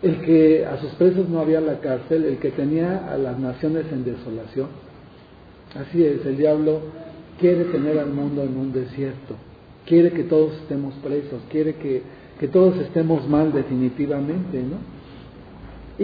[0.03, 3.85] El que a sus presos no había la cárcel, el que tenía a las naciones
[3.92, 4.68] en desolación.
[5.76, 6.81] Así es, el diablo
[7.38, 9.37] quiere tener al mundo en un desierto,
[9.87, 12.03] quiere que todos estemos presos, quiere que,
[12.38, 14.79] que todos estemos mal definitivamente, ¿no?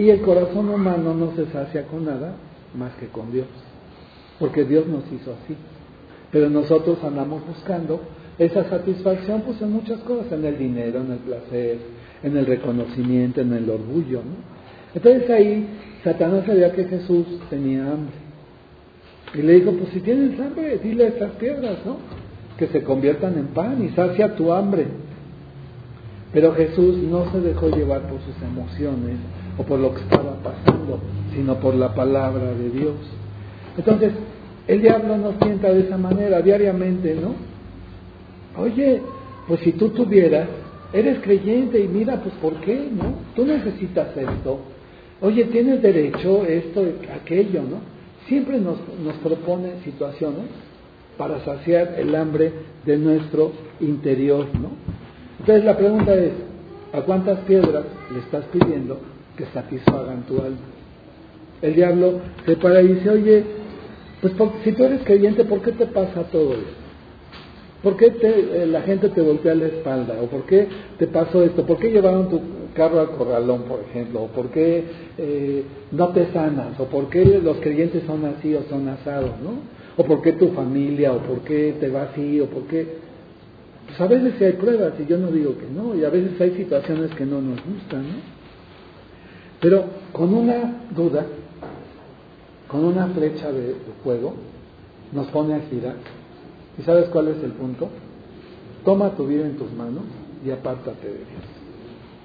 [0.01, 2.35] Y el corazón humano no se sacia con nada
[2.77, 3.47] más que con Dios,
[4.39, 5.55] porque Dios nos hizo así.
[6.31, 8.01] Pero nosotros andamos buscando
[8.37, 11.77] esa satisfacción pues en muchas cosas, en el dinero, en el placer,
[12.21, 14.57] en el reconocimiento, en el orgullo, ¿no?
[14.93, 15.67] Entonces ahí
[16.03, 18.15] Satanás sabía que Jesús tenía hambre
[19.33, 21.97] y le dijo, pues si tienes hambre, dile a estas piedras, ¿no?
[22.57, 24.87] Que se conviertan en pan y sacia tu hambre.
[26.33, 29.17] Pero Jesús no se dejó llevar por sus emociones
[29.57, 30.99] o por lo que estaba pasando,
[31.33, 32.95] sino por la palabra de Dios.
[33.77, 34.11] Entonces,
[34.67, 37.35] el diablo nos sienta de esa manera diariamente, ¿no?
[38.61, 39.01] Oye,
[39.47, 40.47] pues si tú tuvieras,
[40.91, 43.13] eres creyente y mira, pues ¿por qué, no?
[43.35, 44.59] Tú necesitas esto.
[45.21, 46.83] Oye, tienes derecho esto,
[47.15, 47.97] aquello, ¿no?
[48.27, 50.45] siempre nos, nos propone situaciones
[51.17, 52.51] para saciar el hambre
[52.85, 54.71] de nuestro interior, ¿no?
[55.39, 56.31] Entonces la pregunta es,
[56.93, 58.99] ¿a cuántas piedras le estás pidiendo
[59.35, 60.57] que satisfagan tu alma?
[61.61, 63.43] El diablo se para y dice, oye,
[64.21, 66.87] pues si tú eres creyente, ¿por qué te pasa todo esto?
[67.83, 70.15] ¿Por qué te, eh, la gente te voltea la espalda?
[70.21, 71.65] ¿O por qué te pasó esto?
[71.65, 72.41] ¿Por qué llevaron tu
[72.73, 74.23] carro al corralón, por ejemplo?
[74.23, 74.83] ¿O por qué
[75.17, 76.79] eh, no te sanas?
[76.79, 79.31] ¿O por qué los creyentes son así o son asados?
[79.43, 79.76] ¿no?
[79.97, 81.11] ¿O por qué tu familia?
[81.13, 82.39] ¿O por qué te va así?
[82.39, 83.07] ¿O por qué...?
[83.87, 86.39] Pues a veces sí hay pruebas y yo no digo que no, y a veces
[86.41, 88.37] hay situaciones que no nos gustan, ¿no?
[89.61, 91.25] Pero con una duda,
[92.67, 94.35] con una flecha de fuego,
[95.13, 95.95] nos pone a girar
[96.77, 97.89] ¿Y sabes cuál es el punto?
[98.85, 100.03] Toma tu vida en tus manos
[100.45, 101.43] y apártate de Dios.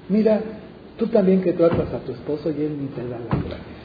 [0.09, 0.41] Mira,
[0.99, 3.83] tú también que tratas a tu esposo y él ni te da las gracias.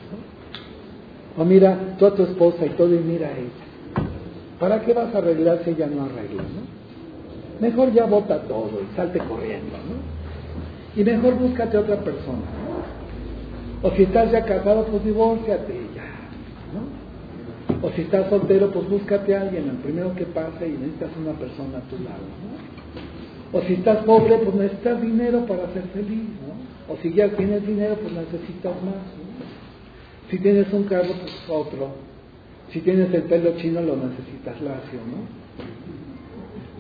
[1.38, 1.42] ¿no?
[1.42, 3.67] O mira, tú a tu esposa y todo y mira a ella.
[4.60, 6.44] ¿Para qué vas a arreglar si ella no arregla?
[6.44, 7.60] ¿no?
[7.60, 9.78] Mejor ya bota todo y salte corriendo.
[9.78, 11.00] ¿no?
[11.00, 12.40] Y mejor búscate otra persona.
[12.40, 13.88] ¿no?
[13.88, 16.06] O si estás ya casado, pues divórciate ya.
[16.74, 17.88] ¿no?
[17.88, 21.34] O si estás soltero, pues búscate a alguien, el primero que pase y necesitas una
[21.34, 22.26] persona a tu lado.
[22.42, 23.60] ¿no?
[23.60, 26.30] O si estás pobre, pues necesitas dinero para ser feliz.
[26.48, 26.94] ¿no?
[26.94, 28.96] O si ya tienes dinero, pues necesitas más.
[28.96, 29.28] ¿no?
[30.32, 32.07] Si tienes un carro, pues otro.
[32.72, 35.00] Si tienes el pelo chino, lo necesitas lacio.
[35.08, 35.48] ¿no?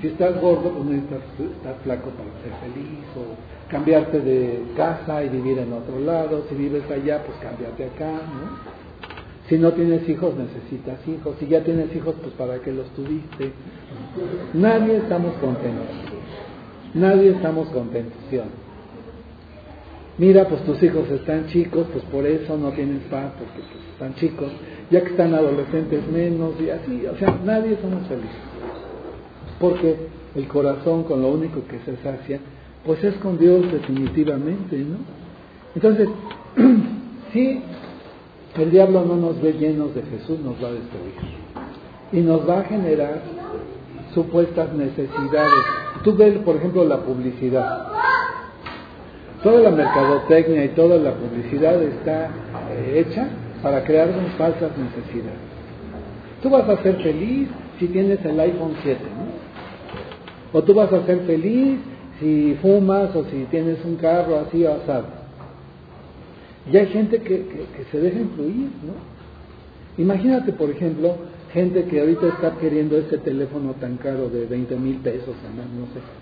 [0.02, 1.22] Si estás gordo, pues necesitas
[1.58, 6.46] estar flaco para ser feliz, o cambiarte de casa y vivir en otro lado.
[6.50, 8.88] Si vives allá, pues cámbiate acá, ¿no?
[9.50, 11.36] Si no tienes hijos, necesitas hijos.
[11.40, 13.54] Si ya tienes hijos, pues para qué los tuviste.
[14.54, 15.88] Nadie estamos contentos.
[16.94, 18.40] Nadie estamos contentos, ¿sí
[20.18, 24.16] Mira, pues tus hijos están chicos, pues por eso no tienes paz, porque pues, están
[24.16, 24.52] chicos.
[24.90, 27.06] Ya que están adolescentes menos y así.
[27.06, 28.32] O sea, nadie somos felices.
[29.60, 29.96] Porque
[30.36, 32.40] el corazón con lo único que se sacia,
[32.86, 34.98] pues es con Dios definitivamente, ¿no?
[35.76, 36.08] Entonces,
[37.34, 37.62] sí
[38.58, 41.14] el diablo no nos ve llenos de Jesús, nos va a destruir.
[42.12, 43.22] Y nos va a generar
[44.14, 45.64] supuestas necesidades.
[46.04, 47.88] Tú ves, por ejemplo, la publicidad.
[49.44, 52.26] Toda la mercadotecnia y toda la publicidad está
[52.72, 53.28] eh, hecha
[53.62, 55.40] para crear falsas necesidades.
[56.42, 57.48] Tú vas a ser feliz
[57.80, 60.60] si tienes el iPhone 7, ¿no?
[60.60, 61.80] O tú vas a ser feliz
[62.20, 65.06] si fumas o si tienes un carro así asado.
[66.72, 67.46] Y hay gente que,
[67.92, 68.94] se deja influir, ¿no?
[70.02, 71.16] Imagínate, por ejemplo,
[71.54, 76.17] gente que ahorita está queriendo ese teléfono tan caro de 20 mil pesos, no sé.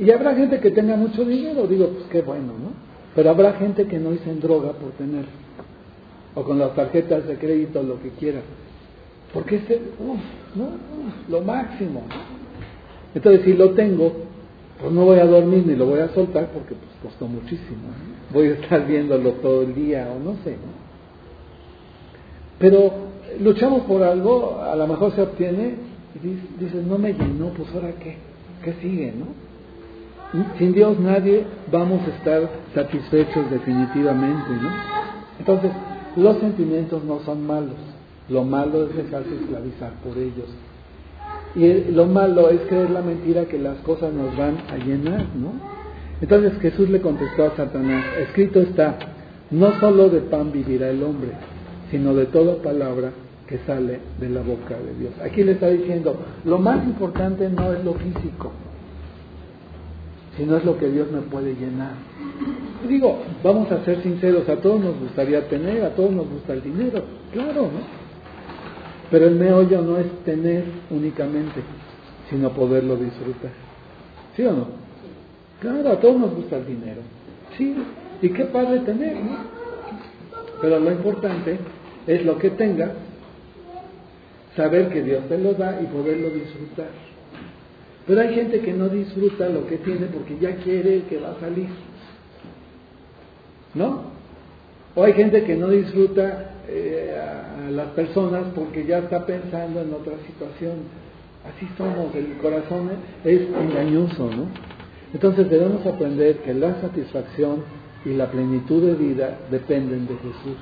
[0.00, 2.72] Y habrá gente que tenga mucho dinero, digo, pues qué bueno, ¿no?
[3.14, 5.26] Pero habrá gente que no hizo en droga por tener,
[6.34, 8.40] o con las tarjetas de crédito, lo que quiera.
[9.34, 9.62] Porque es
[10.54, 10.68] ¿no?
[11.28, 12.02] lo máximo.
[13.14, 14.12] Entonces, si lo tengo,
[14.80, 17.90] pues no voy a dormir ni lo voy a soltar porque pues, costó muchísimo.
[18.32, 20.52] Voy a estar viéndolo todo el día o no sé.
[20.52, 20.72] ¿no?
[22.58, 22.92] Pero
[23.38, 25.74] luchamos por algo, a lo mejor se obtiene
[26.14, 28.16] y dices, no me llenó, pues ahora qué,
[28.64, 29.49] qué sigue, ¿no?
[30.58, 34.70] Sin Dios nadie vamos a estar satisfechos definitivamente, ¿no?
[35.40, 35.72] Entonces,
[36.16, 37.76] los sentimientos no son malos,
[38.28, 40.46] lo malo es dejarse esclavizar por ellos.
[41.56, 45.52] Y lo malo es creer la mentira que las cosas nos van a llenar, ¿no?
[46.20, 48.98] Entonces Jesús le contestó a Satanás, escrito está,
[49.50, 51.30] no solo de pan vivirá el hombre,
[51.90, 53.10] sino de toda palabra
[53.48, 55.12] que sale de la boca de Dios.
[55.24, 56.14] Aquí le está diciendo,
[56.44, 58.52] lo más importante no es lo físico,
[60.36, 61.92] sino es lo que Dios me puede llenar.
[62.88, 66.62] digo, vamos a ser sinceros, a todos nos gustaría tener, a todos nos gusta el
[66.62, 68.00] dinero, claro, ¿no?
[69.10, 71.60] Pero el meollo no es tener únicamente,
[72.30, 73.50] sino poderlo disfrutar.
[74.36, 74.66] ¿Sí o no?
[75.60, 77.00] Claro, a todos nos gusta el dinero.
[77.58, 77.74] Sí,
[78.22, 79.36] y qué padre tener, ¿no?
[80.60, 81.58] Pero lo importante
[82.06, 82.90] es lo que tengas,
[84.56, 87.09] saber que Dios te lo da y poderlo disfrutar.
[88.10, 91.38] Pero hay gente que no disfruta lo que tiene porque ya quiere que va a
[91.38, 91.68] salir.
[93.72, 94.02] ¿No?
[94.96, 99.94] O hay gente que no disfruta eh, a las personas porque ya está pensando en
[99.94, 100.78] otra situación.
[101.46, 102.90] Así somos, el corazón
[103.24, 104.46] es engañoso, ¿no?
[105.14, 107.62] Entonces debemos aprender que la satisfacción
[108.04, 110.58] y la plenitud de vida dependen de Jesús.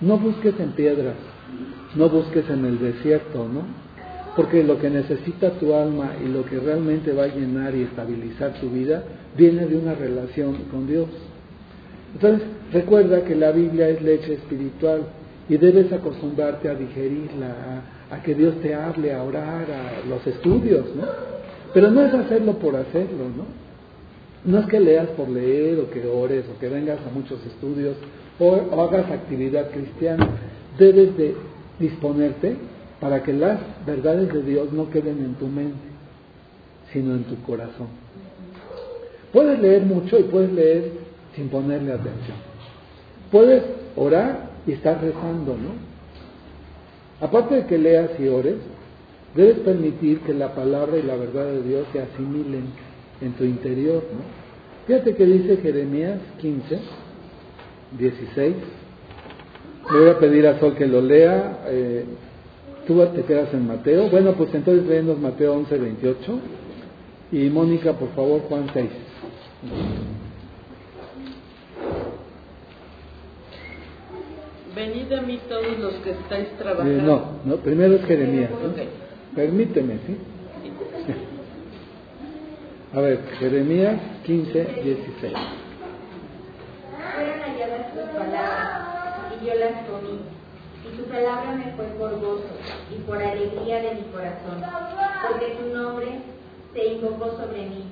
[0.00, 1.16] No busques en piedras,
[1.94, 3.91] no busques en el desierto, ¿no?
[4.36, 8.54] Porque lo que necesita tu alma y lo que realmente va a llenar y estabilizar
[8.60, 9.02] tu vida
[9.36, 11.08] viene de una relación con Dios.
[12.14, 15.02] Entonces, recuerda que la Biblia es leche espiritual
[15.48, 20.86] y debes acostumbrarte a digerirla, a, que Dios te hable, a orar, a los estudios,
[20.94, 21.04] ¿no?
[21.74, 23.44] Pero no es hacerlo por hacerlo, ¿no?
[24.44, 27.96] No es que leas por leer o que ores o que vengas a muchos estudios
[28.38, 30.28] o, hagas actividad cristiana.
[30.78, 31.34] Debes de
[31.78, 32.56] disponerte
[33.02, 35.76] para que las verdades de Dios no queden en tu mente,
[36.90, 37.88] sino en tu corazón.
[39.30, 40.92] Puedes leer mucho y puedes leer
[41.36, 42.36] sin ponerle atención.
[43.30, 43.62] Puedes
[43.96, 45.92] orar y estar rezando, ¿no?
[47.20, 48.56] Aparte de que leas y ores,
[49.34, 52.64] Debes permitir que la palabra y la verdad de Dios se asimilen
[53.22, 54.02] en tu interior.
[54.12, 54.20] ¿no?
[54.86, 56.78] Fíjate que dice Jeremías 15,
[57.98, 58.54] 16.
[59.90, 61.60] Le voy a pedir a Sol que lo lea.
[61.66, 62.04] Eh,
[62.86, 64.08] tú te quedas en Mateo.
[64.10, 66.38] Bueno, pues entonces leemos Mateo 11, 28.
[67.32, 68.86] Y Mónica, por favor, Juan 6.
[74.74, 76.92] Venid a mí todos los que estáis trabajando.
[76.92, 78.50] Eh, no, no, primero es Jeremías.
[79.34, 80.16] Permíteme, ¿sí?
[82.94, 85.32] A ver, Jeremías 15, 16.
[87.14, 90.18] Fueron halladas tus palabras, y yo las comí,
[91.12, 92.56] palabra me fue por gozo
[92.90, 94.62] y por alegría de mi corazón,
[95.28, 96.06] porque tu nombre
[96.72, 97.84] se invocó sobre mí,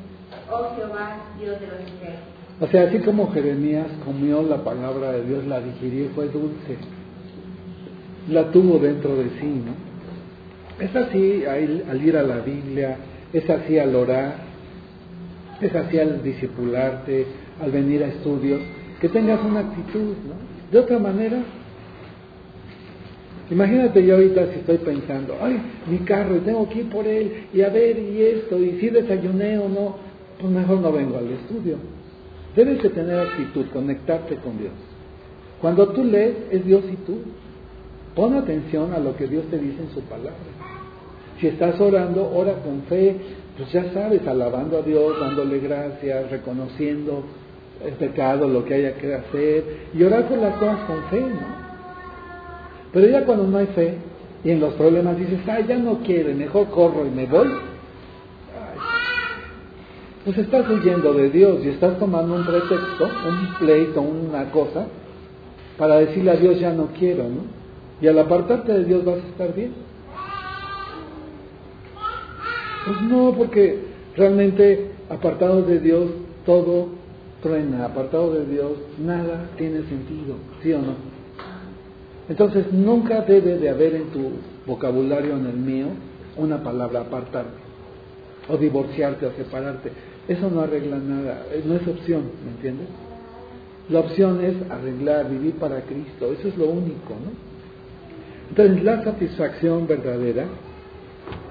[0.51, 2.41] oh Jehová, Dios de los ejércitos.
[2.63, 6.79] O sea, así como Jeremías comió la palabra de Dios, la digirió fue dulce,
[8.29, 9.63] la tuvo dentro de sí.
[10.79, 12.97] Es así al ir a la Biblia,
[13.35, 14.35] es así al orar,
[15.61, 17.27] es así al discipularte,
[17.63, 18.63] al venir a estudios,
[18.99, 20.71] que tengas una actitud, ¿no?
[20.73, 21.43] De otra manera,
[23.51, 27.47] imagínate yo ahorita si estoy pensando, ay, mi carro, y tengo que ir por él,
[27.53, 29.97] y a ver, y esto, y si desayuné o no,
[30.41, 31.77] pues mejor no vengo al estudio.
[32.57, 34.73] Debes de tener actitud, conectarte con Dios.
[35.61, 37.19] Cuando tú lees, es Dios y tú.
[38.15, 40.35] Pon atención a lo que Dios te dice en su palabra.
[41.39, 43.17] Si estás orando, ora con fe,
[43.57, 47.23] pues ya sabes, alabando a Dios, dándole gracias, reconociendo
[47.85, 51.70] el pecado, lo que haya que hacer, y orar por las cosas con fe, ¿no?
[52.93, 53.99] Pero ya cuando no hay fe,
[54.43, 57.49] y en los problemas dices, ay, ya no quiero, mejor corro y me voy,
[60.25, 64.87] pues estás huyendo de Dios y estás tomando un pretexto, un pleito, una cosa,
[65.79, 67.61] para decirle a Dios ya no quiero, ¿no?
[68.01, 69.73] Y al apartarte de Dios vas a estar bien.
[72.87, 73.79] Pues no, porque
[74.17, 76.11] realmente apartado de Dios
[76.45, 76.89] todo
[77.43, 81.10] truena, apartado de Dios nada tiene sentido, ¿sí o no?
[82.31, 84.31] Entonces nunca debe de haber en tu
[84.65, 85.87] vocabulario, en el mío,
[86.37, 87.59] una palabra apartarte,
[88.49, 89.91] o divorciarte, o separarte.
[90.29, 92.87] Eso no arregla nada, eh, no es opción, ¿me entiendes?
[93.89, 97.33] La opción es arreglar, vivir para Cristo, eso es lo único, ¿no?
[98.51, 100.45] Entonces la satisfacción verdadera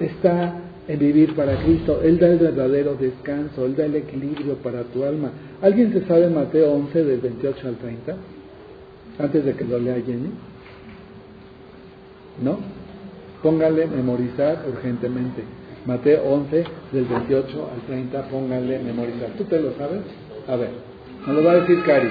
[0.00, 0.54] está
[0.88, 5.04] en vivir para Cristo, Él da el verdadero descanso, Él da el equilibrio para tu
[5.04, 5.30] alma.
[5.60, 8.16] ¿Alguien se sabe Mateo 11 del 28 al 30?
[9.18, 10.30] Antes de que lo lea Jenny.
[12.38, 12.58] ¿No?
[13.42, 15.44] Póngale memorizar urgentemente.
[15.86, 19.30] Mateo 11, del 28 al 30, póngale memorizar.
[19.38, 20.02] ¿Tú te lo sabes?
[20.46, 20.70] A ver,
[21.26, 22.10] me lo va a decir Cari.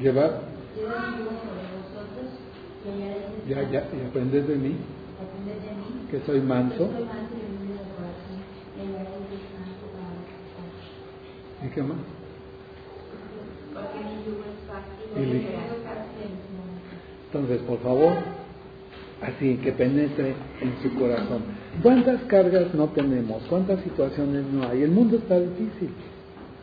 [0.00, 0.40] Llevar.
[3.48, 4.76] Ya, ya, y aprendes de mí.
[6.10, 6.88] Que soy manso.
[11.64, 11.98] ¿Y qué más?
[17.26, 18.12] Entonces, por favor,
[19.22, 21.42] así que penetre en su corazón.
[21.82, 23.42] ¿Cuántas cargas no tenemos?
[23.48, 24.82] ¿Cuántas situaciones no hay?
[24.82, 25.90] El mundo está difícil.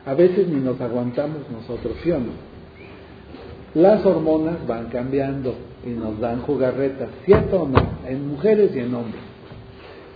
[0.05, 2.31] A veces ni nos aguantamos nosotros, ¿sí o no?
[3.75, 5.55] Las hormonas van cambiando
[5.85, 7.79] y nos dan jugarretas, ¿cierto o no?
[8.07, 9.21] En mujeres y en hombres.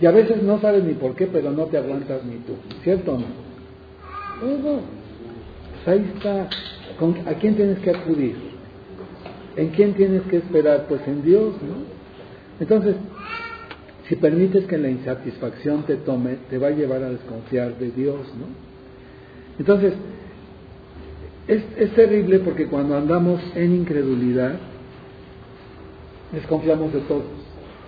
[0.00, 3.14] Y a veces no sabes ni por qué, pero no te aguantas ni tú, ¿cierto
[3.14, 3.26] o no?
[5.84, 6.48] Pues ahí está
[7.26, 8.36] ¿A quién tienes que acudir?
[9.56, 10.86] ¿En quién tienes que esperar?
[10.88, 11.84] Pues en Dios, ¿no?
[12.60, 12.94] Entonces,
[14.08, 18.20] si permites que la insatisfacción te tome, te va a llevar a desconfiar de Dios,
[18.38, 18.46] ¿no?
[19.58, 19.94] Entonces,
[21.48, 24.54] es, terrible porque cuando andamos en incredulidad,
[26.32, 27.24] desconfiamos de todos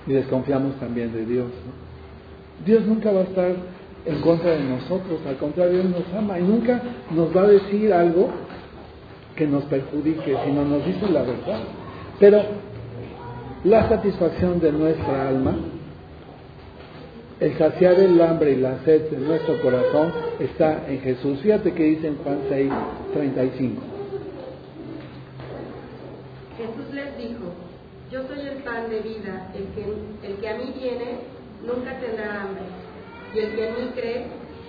[0.06, 2.66] y desconfiamos también de Dios, ¿no?
[2.66, 3.54] Dios nunca va a estar
[4.06, 6.80] en contra de nosotros, al contrario, Él nos ama y nunca
[7.10, 8.30] nos va a decir algo
[9.34, 11.60] que nos perjudique, sino nos dice la verdad.
[12.18, 12.42] Pero
[13.64, 15.56] la satisfacción de nuestra alma,
[17.40, 21.40] el saciar el hambre y la sed de nuestro corazón está en Jesús.
[21.40, 22.72] Fíjate que dice en Juan 6,
[23.12, 23.82] 35.
[26.56, 27.52] Jesús les dijo,
[28.10, 31.18] yo soy el pan de vida, el que, el que a mí viene
[31.66, 32.62] nunca tendrá hambre,
[33.34, 34.26] y el que mí cree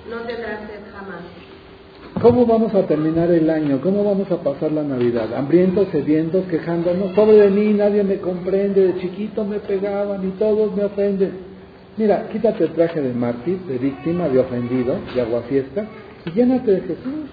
[0.10, 1.22] no tendrá sed jamás.
[2.22, 3.80] ¿Cómo vamos a terminar el año?
[3.82, 5.34] ¿Cómo vamos a pasar la Navidad?
[5.36, 7.12] Hambrientos, sedientos, quejándonos.
[7.12, 8.88] Pobre de mí, nadie me comprende.
[8.88, 11.32] De chiquito me pegaban y todos me ofenden.
[11.98, 15.86] Mira, quítate el traje de mártir, de víctima, de ofendido, de aguafiesta
[16.26, 17.30] y llénate de Jesús.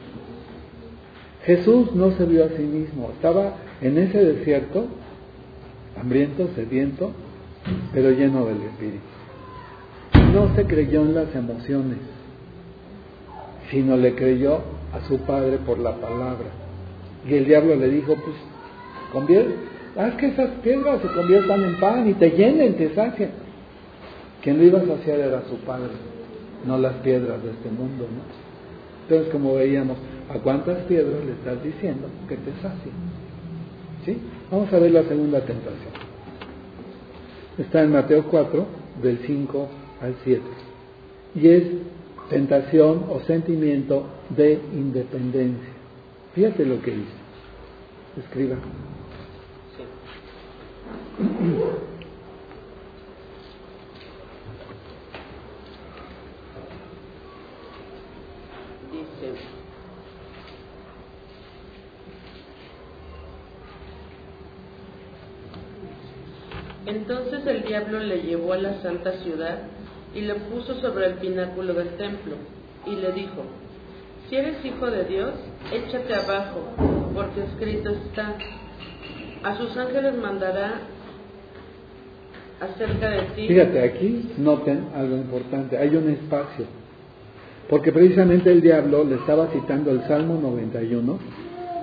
[1.45, 3.11] Jesús no se vio a sí mismo.
[3.14, 4.87] Estaba en ese desierto,
[6.01, 7.11] hambriento, sediento,
[7.93, 9.14] pero lleno del Espíritu.
[10.35, 11.99] No se creyó en las emociones
[13.70, 14.61] sino le creyó
[14.93, 16.47] a su padre por la palabra.
[17.28, 18.37] Y el diablo le dijo, pues,
[19.12, 19.55] convierte,
[19.97, 23.30] haz que esas piedras se conviertan en pan y te llenen, te saquen.
[24.43, 25.91] Quien lo iba a saciar era su padre,
[26.66, 28.45] no las piedras de este mundo, ¿no?
[29.03, 29.99] Entonces, como veíamos,
[30.30, 32.95] ¿a cuántas piedras le estás diciendo que te sacien?
[34.05, 34.18] ¿Sí?
[34.51, 35.93] Vamos a ver la segunda tentación.
[37.59, 38.66] Está en Mateo 4,
[39.03, 39.68] del 5
[40.05, 40.42] al 7.
[41.34, 41.64] Y es
[42.28, 45.72] tentación o sentimiento de independencia.
[46.34, 47.12] Fíjate lo que dice.
[48.18, 48.57] Escriba.
[49.76, 49.82] Sí.
[66.86, 69.59] Entonces el diablo le llevó a la santa ciudad
[70.15, 72.35] y le puso sobre el pináculo del templo
[72.87, 73.43] y le dijo,
[74.29, 75.33] si eres hijo de Dios,
[75.73, 76.61] échate abajo,
[77.15, 78.35] porque escrito está,
[79.43, 80.81] a sus ángeles mandará
[82.61, 83.49] acerca de ti.
[83.49, 86.67] Fíjate, aquí noten algo importante, hay un espacio,
[87.69, 91.19] porque precisamente el diablo le estaba citando el Salmo 91,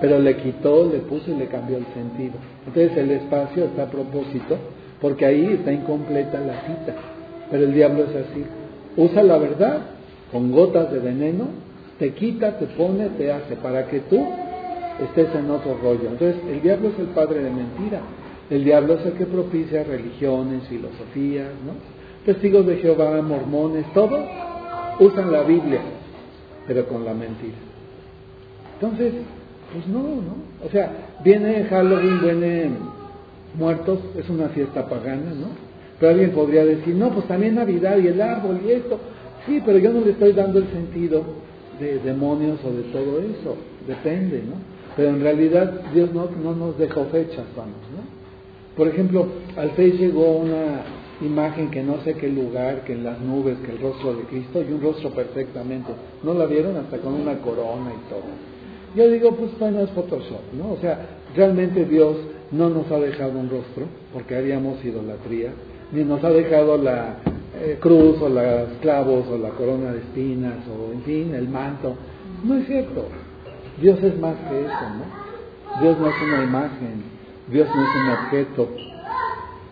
[0.00, 2.34] pero le quitó, le puso y le cambió el sentido.
[2.66, 4.58] Entonces el espacio está a propósito,
[5.00, 6.94] porque ahí está incompleta la cita,
[7.52, 8.44] pero el diablo es así,
[8.96, 9.82] usa la verdad
[10.32, 11.44] con gotas de veneno,
[11.98, 14.24] te quita, te pone, te hace, para que tú
[15.04, 16.08] estés en otro rollo.
[16.10, 18.00] Entonces el diablo es el padre de mentira.
[18.48, 21.74] El diablo es el que propicia religiones, filosofías, ¿no?
[22.24, 24.20] Testigos de Jehová, mormones, todos
[24.98, 25.80] usan la Biblia,
[26.66, 27.56] pero con la mentira.
[28.80, 29.12] Entonces,
[29.72, 30.66] pues no, ¿no?
[30.66, 32.70] O sea, viene Halloween, viene
[33.58, 35.71] muertos, es una fiesta pagana, ¿no?
[36.02, 38.98] Pero alguien podría decir, no, pues también Navidad y el árbol y esto.
[39.46, 41.22] Sí, pero yo no le estoy dando el sentido
[41.78, 43.54] de demonios o de todo eso,
[43.86, 44.56] depende, ¿no?
[44.96, 48.02] Pero en realidad Dios no, no nos dejó fechas, vamos, ¿no?
[48.76, 50.82] Por ejemplo, al Face llegó una
[51.24, 54.60] imagen que no sé qué lugar, que en las nubes, que el rostro de Cristo
[54.60, 55.92] y un rostro perfectamente.
[56.24, 56.78] ¿No la vieron?
[56.78, 58.24] Hasta con una corona y todo.
[58.96, 60.72] Yo digo, pues bueno, es Photoshop, ¿no?
[60.72, 60.98] O sea,
[61.36, 62.16] realmente Dios
[62.50, 65.52] no nos ha dejado un rostro, porque haríamos idolatría,
[65.92, 67.16] nos ha dejado la
[67.60, 71.96] eh, cruz o los clavos o la corona de espinas o en fin, el manto.
[72.42, 73.06] No es cierto.
[73.80, 75.80] Dios es más que eso, ¿no?
[75.80, 77.02] Dios no es una imagen,
[77.48, 78.68] Dios no es un objeto,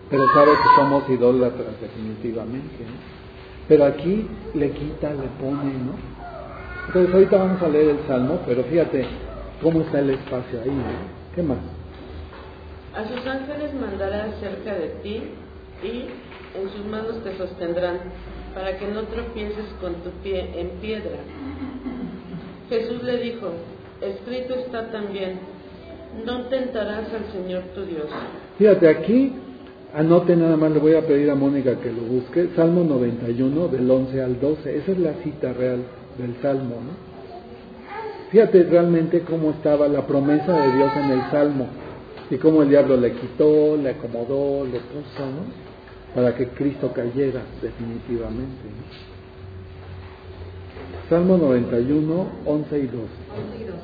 [0.08, 2.84] pero sabe que somos idólatras definitivamente.
[2.84, 3.10] ¿no?
[3.68, 5.94] Pero aquí le quita, le pone, ¿no?
[6.86, 9.06] Entonces ahorita vamos a leer el Salmo, pero fíjate
[9.62, 11.34] cómo está el espacio ahí, ¿no?
[11.34, 11.58] ¿Qué más?
[12.94, 15.22] A sus ángeles mandará cerca de ti
[15.82, 16.06] y
[16.58, 17.98] en sus manos te sostendrán,
[18.54, 21.18] para que no tropieces con tu pie en piedra.
[22.68, 23.52] Jesús le dijo,
[24.00, 25.38] escrito está también,
[26.24, 28.06] no tentarás al Señor tu Dios.
[28.58, 29.32] Fíjate, aquí
[29.94, 33.90] anote nada más, le voy a pedir a Mónica que lo busque, Salmo 91 del
[33.90, 35.82] 11 al 12, esa es la cita real
[36.18, 37.10] del Salmo, ¿no?
[38.30, 41.66] Fíjate realmente cómo estaba la promesa de Dios en el Salmo
[42.30, 45.59] y cómo el diablo le quitó, le acomodó, le puso, ¿no?
[46.14, 48.68] Para que Cristo cayera definitivamente.
[51.08, 52.96] Salmo 91, 11 y 12.
[52.96, 53.78] 11 y 12.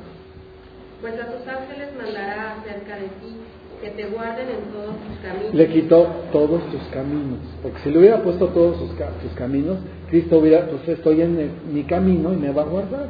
[1.01, 3.37] Pues a tus ángeles mandará acerca de ti,
[3.81, 5.53] que te guarden en todos tus caminos.
[5.53, 9.77] Le quitó todos tus caminos, porque si le hubiera puesto todos sus, tus caminos,
[10.09, 13.09] Cristo hubiera, pues estoy en el- mi camino y me va a guardar.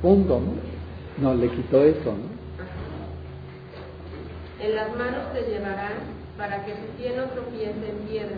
[0.00, 0.52] Punto, ¿no?
[1.22, 2.36] No, le quitó eso, ¿no?
[4.64, 8.36] En las manos te llevarán para que tu pie no tropiece en piedra.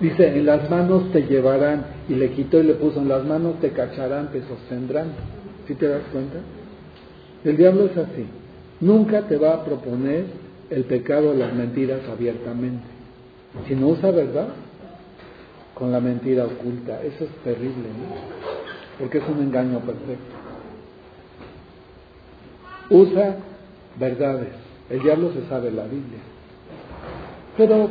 [0.00, 3.60] Dice, en las manos te llevarán, y le quitó y le puso, en las manos
[3.60, 5.12] te cacharán, te sostendrán.
[5.66, 6.38] ¿Sí te das cuenta?
[7.44, 8.26] El diablo es así.
[8.80, 10.24] Nunca te va a proponer
[10.70, 12.84] el pecado o las mentiras abiertamente.
[13.68, 14.48] Si no usa verdad,
[15.74, 17.00] con la mentira oculta.
[17.02, 18.14] Eso es terrible, ¿no?
[18.98, 20.34] Porque es un engaño perfecto.
[22.90, 23.36] Usa
[23.98, 24.48] verdades.
[24.90, 26.20] El diablo se sabe la Biblia.
[27.56, 27.88] Pero,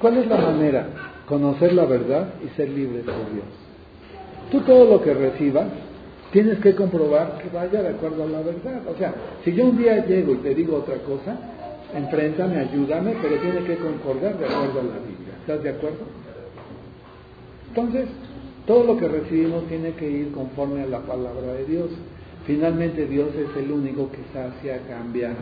[0.00, 0.86] ¿cuál es la manera?
[1.26, 3.46] Conocer la verdad y ser libre por Dios.
[4.50, 5.66] Tú todo lo que recibas,
[6.32, 8.82] tienes que comprobar que vaya de acuerdo a la verdad.
[8.92, 9.14] O sea,
[9.44, 11.36] si yo un día llego y te digo otra cosa,
[11.94, 15.34] enfréntame, ayúdame, pero tiene que concordar de acuerdo a la Biblia.
[15.40, 16.04] ¿Estás de acuerdo?
[17.68, 18.08] Entonces,
[18.66, 21.90] todo lo que recibimos tiene que ir conforme a la palabra de Dios.
[22.46, 25.34] Finalmente Dios es el único que sacia, cambia,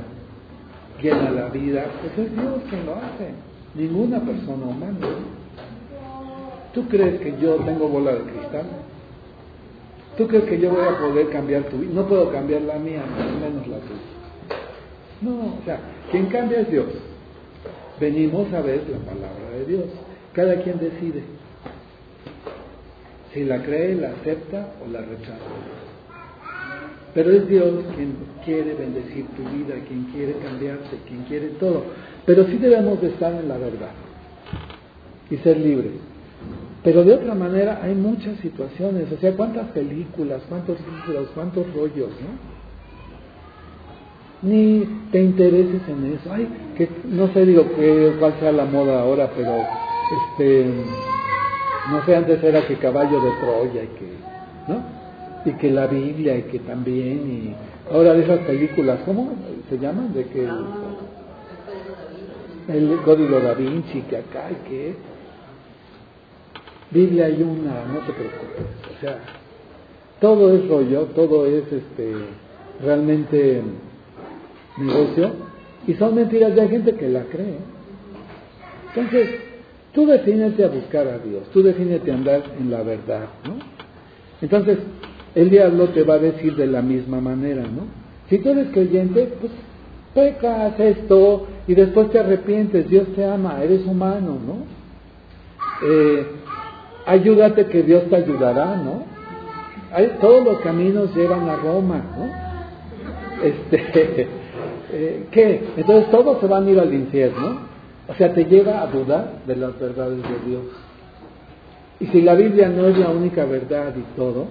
[1.01, 1.87] llena la vida.
[2.01, 3.31] Pues es Dios quien lo hace,
[3.75, 4.99] ninguna persona humana.
[6.75, 8.65] ¿Tú crees que yo tengo bola de cristal?
[10.17, 11.93] ¿Tú crees que yo voy a poder cambiar tu vida?
[11.95, 13.03] No puedo cambiar la mía,
[13.41, 14.59] menos la tuya.
[15.21, 15.79] No, o sea,
[16.11, 16.87] quien cambia es Dios.
[18.01, 19.85] Venimos a ver la palabra de Dios.
[20.33, 21.23] Cada quien decide
[23.33, 25.39] si la cree, la acepta o la rechaza.
[27.15, 31.85] Pero es Dios quien quiere bendecir tu vida, quien quiere cambiarte, quien quiere todo.
[32.25, 33.91] Pero sí debemos de estar en la verdad
[35.31, 35.93] y ser libres.
[36.83, 42.09] Pero de otra manera hay muchas situaciones, o sea, cuántas películas, cuántos libros, cuántos rollos,
[42.09, 42.53] ¿no?
[44.49, 46.33] Ni te intereses en eso.
[46.33, 49.55] Ay, que no sé, digo que cuál sea la moda ahora, pero
[50.19, 50.67] este
[51.91, 54.32] no sé, antes era que caballo de Troya y que.
[55.45, 57.55] Y que la Biblia y que también
[57.91, 59.33] y ahora de esas películas, ¿cómo
[59.69, 60.13] se llaman?
[60.15, 60.49] De que
[62.69, 64.95] el código da Vinci, que acá y que
[66.93, 68.67] Biblia hay una, no te preocupes.
[68.97, 69.19] O sea,
[70.21, 72.15] todo es rollo, todo es este
[72.81, 73.63] realmente
[74.79, 75.33] negocio
[75.87, 77.59] y son mentiras de gente que la cree.
[78.95, 79.41] Entonces,
[79.93, 83.57] tú defínete a buscar a Dios, tú defínete a andar en la verdad, ¿no?
[84.41, 84.79] Entonces,
[85.35, 87.87] el diablo te va a decir de la misma manera, ¿no?
[88.29, 89.53] Si tú eres creyente, pues
[90.15, 94.83] pecas esto y después te arrepientes, Dios te ama, eres humano, ¿no?
[95.87, 96.27] Eh,
[97.07, 99.05] ayúdate que Dios te ayudará, ¿no?
[100.21, 103.45] Todos los caminos llevan a Roma, ¿no?
[103.45, 104.29] Este,
[104.93, 105.65] eh, ¿Qué?
[105.77, 107.73] Entonces todos se van a ir al infierno.
[108.09, 110.63] O sea, te lleva a dudar de las verdades de Dios.
[112.01, 114.47] Y si la Biblia no es la única verdad y todo,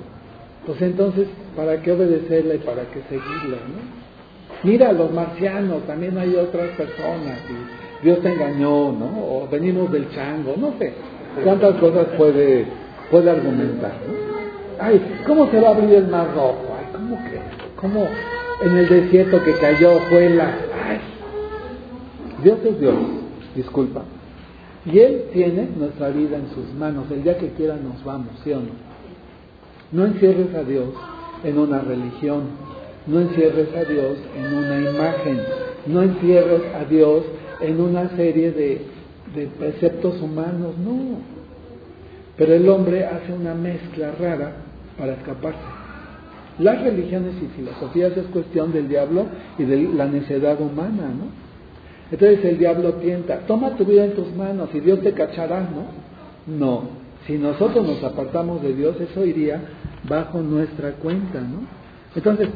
[0.66, 3.58] pues entonces, ¿para qué obedecerla y para qué seguirla?
[3.68, 4.02] ¿no?
[4.64, 9.10] Mira, los marcianos, también hay otras personas, y Dios te engañó, ¿no?
[9.28, 10.94] O venimos del chango, no sé
[11.44, 12.66] cuántas cosas puede,
[13.10, 13.94] puede argumentar.
[14.80, 16.76] Ay, ¿cómo se va a abrir el mar rojo?
[16.78, 17.40] Ay, ¿cómo que?
[17.76, 18.08] ¿Cómo
[18.64, 20.46] en el desierto que cayó fue la...
[20.46, 21.00] Ay,
[22.44, 22.96] Dios es Dios,
[23.56, 24.04] disculpa.
[24.86, 27.06] Y Él tiene nuestra vida en sus manos.
[27.12, 28.91] El día que quiera nos vamos, ¿sí o no?
[29.92, 30.88] No encierres a Dios
[31.44, 32.44] en una religión,
[33.08, 35.40] no encierres a Dios en una imagen,
[35.88, 37.24] no encierres a Dios
[37.60, 38.82] en una serie de,
[39.36, 41.20] de preceptos humanos, no.
[42.38, 44.54] Pero el hombre hace una mezcla rara
[44.98, 45.60] para escaparse.
[46.60, 49.26] Las religiones y filosofías es cuestión del diablo
[49.58, 51.42] y de la necedad humana, ¿no?
[52.12, 56.56] Entonces el diablo tienta, toma tu vida en tus manos y Dios te cachará, ¿no?
[56.56, 59.62] No, si nosotros nos apartamos de Dios, eso iría
[60.08, 61.62] bajo nuestra cuenta, ¿no?
[62.16, 62.50] Entonces,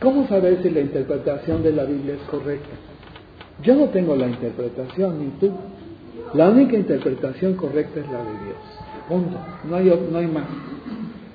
[0.00, 2.70] ¿cómo saber si la interpretación de la Biblia es correcta?
[3.62, 5.52] Yo no tengo la interpretación, ni tú.
[6.34, 8.56] La única interpretación correcta es la de Dios.
[9.08, 9.36] Punto.
[9.68, 10.44] No hay, no hay más.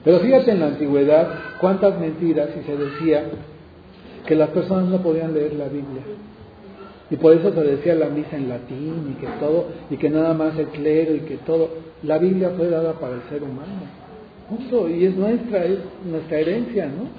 [0.04, 1.28] Pero fíjate en la antigüedad
[1.60, 3.24] cuántas mentiras y se decía
[4.26, 6.02] que las personas no podían leer la Biblia.
[7.10, 10.34] Y por eso se decía la misa en latín y que todo, y que nada
[10.34, 11.70] más el clero y que todo.
[12.04, 14.07] La Biblia fue dada para el ser humano.
[14.50, 14.90] Punto.
[14.90, 17.10] Y es nuestra, es nuestra herencia, ¿no?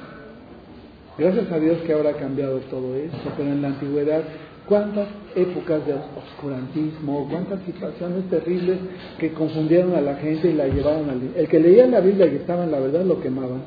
[1.19, 4.23] Gracias a Dios que ahora ha cambiado todo esto, pero en la antigüedad,
[4.69, 8.79] cuántas épocas de oscurantismo, cuántas situaciones terribles
[9.19, 11.21] que confundieron a la gente y la llevaron al...
[11.35, 13.63] El que leía la Biblia y estaba en la verdad lo quemaban.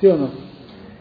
[0.00, 0.30] ¿Sí o no?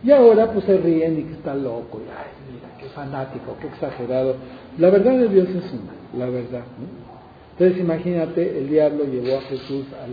[0.02, 3.68] Y ahora pues se ríen y que está loco, y ay, mira, qué fanático, qué
[3.68, 4.36] exagerado.
[4.78, 6.64] La verdad de Dios es una, la verdad.
[6.80, 7.02] ¿no?
[7.52, 10.12] Entonces imagínate, el diablo llevó a Jesús al,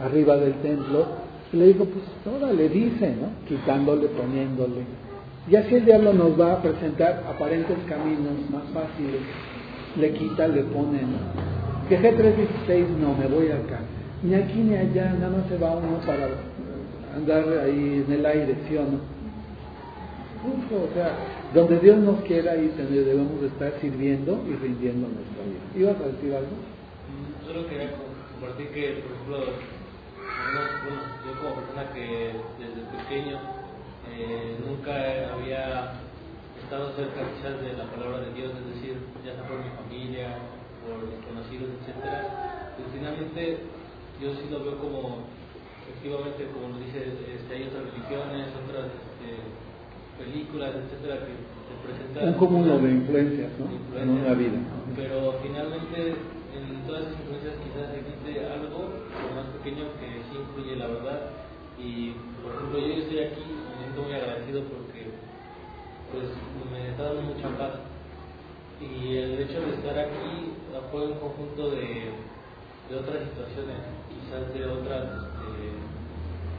[0.00, 1.06] arriba del templo
[1.52, 3.28] y le dijo, pues ahora le dice, ¿no?
[3.48, 4.82] Quitándole, poniéndole.
[5.48, 9.20] Y así el diablo nos va a presentar aparentes caminos más fáciles.
[9.96, 11.18] Le quita, le pone, ¿no?
[11.88, 13.80] Que G316, no, me voy acá.
[14.22, 16.28] Ni aquí ni allá, nada más se va uno para
[17.14, 18.76] andar ahí en el aire, ¿sí?
[18.76, 18.86] O
[20.94, 21.16] sea,
[21.54, 25.60] donde Dios nos quiera, ahí debemos estar sirviendo y rindiendo nuestra vida.
[25.76, 26.56] ¿Ibas a decir algo?
[27.46, 27.90] Solo quería
[28.40, 29.38] compartir que, por ejemplo,
[30.52, 33.38] bueno, yo como persona que desde pequeño
[34.12, 34.92] eh, nunca
[35.32, 36.00] había
[36.62, 40.36] estado cerca quizás de la palabra de Dios, es decir, ya sea por mi familia,
[40.84, 43.58] por mis conocidos, etcétera, pues finalmente
[44.20, 45.24] yo sí lo veo como
[45.84, 49.28] efectivamente, como lo dice, este, hay otras religiones, otras este,
[50.16, 52.28] películas, etcétera, que se presentan.
[52.28, 53.68] Un cúmulo de influencias, ¿no?
[53.98, 54.58] En una vida.
[54.96, 56.16] Pero finalmente,
[56.56, 59.03] en todas esas influencias, quizás existe algo,
[59.64, 61.20] pequeño, que sí incluye la verdad.
[61.78, 62.12] Y,
[62.42, 65.08] por ejemplo, yo estoy aquí, me siento muy agradecido porque
[66.12, 66.28] pues
[66.70, 67.80] me está dando mucha paz.
[68.80, 70.52] Y el hecho de estar aquí
[70.92, 72.12] fue un conjunto de,
[72.90, 73.80] de otras situaciones,
[74.12, 75.32] quizás de otras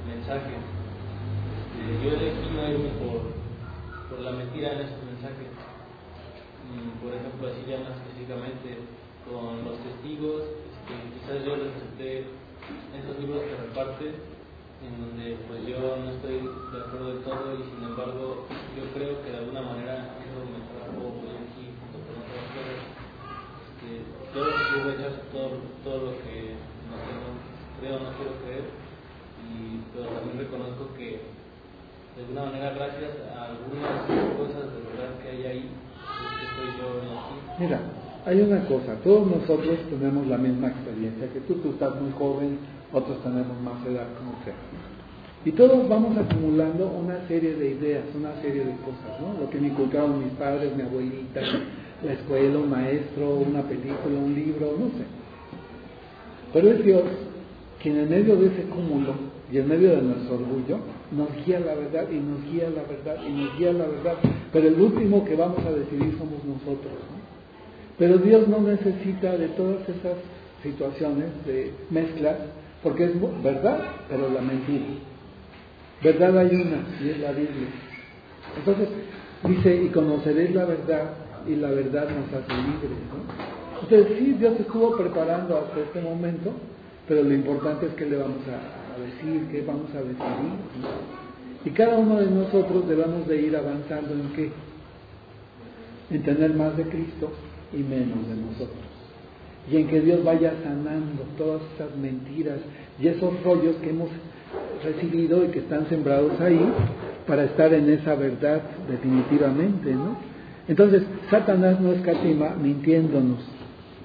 [0.09, 0.57] mensajes.
[0.57, 5.53] Este, yo elegí no irme por, por la mentira en esos mensajes.
[6.65, 8.81] Mm, por ejemplo, así ya más específicamente
[9.29, 12.25] con los testigos, este, quizás yo les acepté
[12.93, 14.07] esos libros que reparte,
[14.85, 18.45] en donde pues yo no estoy de acuerdo de todo y sin embargo
[18.75, 22.79] yo creo que de alguna manera eso me trajo pues, aquí junto con otras cosas.
[23.65, 24.03] Este,
[24.33, 26.53] yo, yo rechazo todo, todo lo que
[26.89, 27.29] no tengo,
[27.79, 28.85] creo, no quiero creer
[29.93, 31.19] pero también reconozco que
[32.15, 34.03] de alguna manera gracias a algunas
[34.35, 37.35] cosas de verdad que hay ahí, es que estoy yo aquí.
[37.59, 37.79] Mira,
[38.25, 42.57] hay una cosa, todos nosotros tenemos la misma experiencia que tú, tú estás muy joven,
[42.91, 44.55] otros tenemos más edad, como sea.
[45.45, 49.39] Y todos vamos acumulando una serie de ideas, una serie de cosas, ¿no?
[49.39, 51.41] Lo que me inculcaron mis padres, mi abuelita,
[52.03, 55.05] la escuela, un maestro, una película, un libro, no sé.
[56.51, 57.03] Pero es Dios
[57.79, 59.13] quien en medio de ese cúmulo
[59.51, 60.79] y en medio de nuestro orgullo
[61.11, 64.15] nos guía la verdad y nos guía la verdad y nos guía la verdad.
[64.51, 66.93] Pero el último que vamos a decidir somos nosotros.
[67.97, 70.17] Pero Dios no necesita de todas esas
[70.61, 72.35] situaciones de mezclas,
[72.83, 73.79] porque es verdad,
[74.09, 74.85] pero la mentira.
[76.03, 77.67] Verdad hay una, y es la Biblia.
[78.57, 78.89] Entonces,
[79.47, 81.11] dice, y conoceréis la verdad,
[81.47, 82.99] y la verdad nos hace libres.
[83.09, 83.81] ¿no?
[83.81, 86.51] Entonces, sí, Dios estuvo preparando hasta este momento,
[87.07, 90.51] pero lo importante es que le vamos a, decir, qué vamos a decidir.
[91.63, 94.51] Y cada uno de nosotros debemos de ir avanzando en qué?
[96.11, 97.31] En tener más de Cristo
[97.75, 98.85] y menos de nosotros.
[99.71, 102.59] Y en que Dios vaya sanando todas esas mentiras
[102.99, 104.09] y esos rollos que hemos
[104.83, 106.71] recibido y que están sembrados ahí
[107.27, 110.15] para estar en esa verdad definitivamente, ¿no?
[110.67, 113.39] Entonces, Satanás no escatima mintiéndonos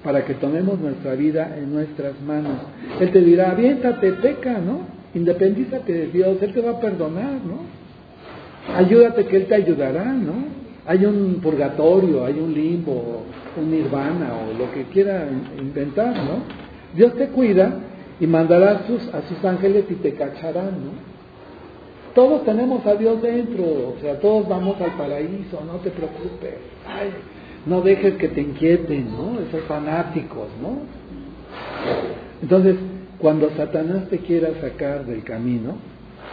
[0.03, 2.57] para que tomemos nuestra vida en nuestras manos.
[2.99, 4.81] Él te dirá, aviéntate, peca, ¿no?
[5.13, 7.81] Independízate de Dios, Él te va a perdonar, ¿no?
[8.75, 10.61] Ayúdate que Él te ayudará, ¿no?
[10.85, 13.23] Hay un purgatorio, hay un limbo,
[13.55, 15.27] un nirvana o lo que quiera
[15.59, 16.43] inventar, ¿no?
[16.95, 17.73] Dios te cuida
[18.19, 21.11] y mandará a sus, a sus ángeles y te cacharán, ¿no?
[22.13, 26.55] Todos tenemos a Dios dentro, o sea, todos vamos al paraíso, no te preocupes.
[26.85, 27.09] Ay,
[27.65, 29.39] no dejes que te inquieten, ¿no?
[29.39, 30.79] Esos fanáticos, ¿no?
[32.41, 32.75] Entonces,
[33.19, 35.75] cuando Satanás te quiera sacar del camino,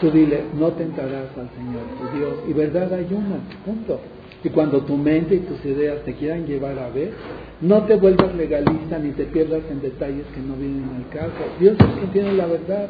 [0.01, 2.35] tú dile, no tentarás al Señor tu Dios.
[2.49, 4.01] Y verdad hay una, punto.
[4.45, 7.11] Y cuando tu mente y tus ideas te quieran llevar a ver,
[7.61, 11.33] no te vuelvas legalista ni te pierdas en detalles que no vienen al caso.
[11.59, 12.89] Dios es quien tiene la verdad.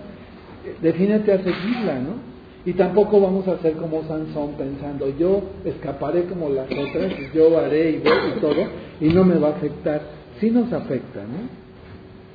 [0.82, 2.28] Defínete a seguirla, ¿no?
[2.66, 7.92] Y tampoco vamos a ser como Sansón pensando, yo escaparé como las otras, yo haré
[7.92, 8.62] y voy y todo,
[9.00, 10.02] y no me va a afectar.
[10.38, 11.48] Sí nos afecta, ¿no?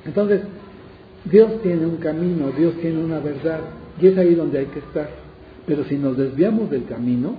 [0.05, 0.41] Entonces,
[1.25, 3.59] Dios tiene un camino, Dios tiene una verdad,
[4.01, 5.07] y es ahí donde hay que estar.
[5.67, 7.35] Pero si nos desviamos del camino,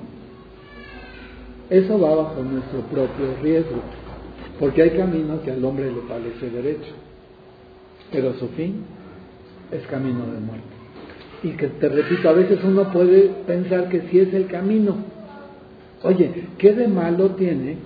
[1.70, 3.80] eso va bajo nuestro propio riesgo,
[4.58, 6.92] porque hay caminos que al hombre le parece derecho,
[8.12, 8.84] pero su fin
[9.72, 10.74] es camino de muerte.
[11.42, 14.96] Y que te repito, a veces uno puede pensar que sí es el camino.
[16.02, 17.76] Oye, ¿qué de malo tiene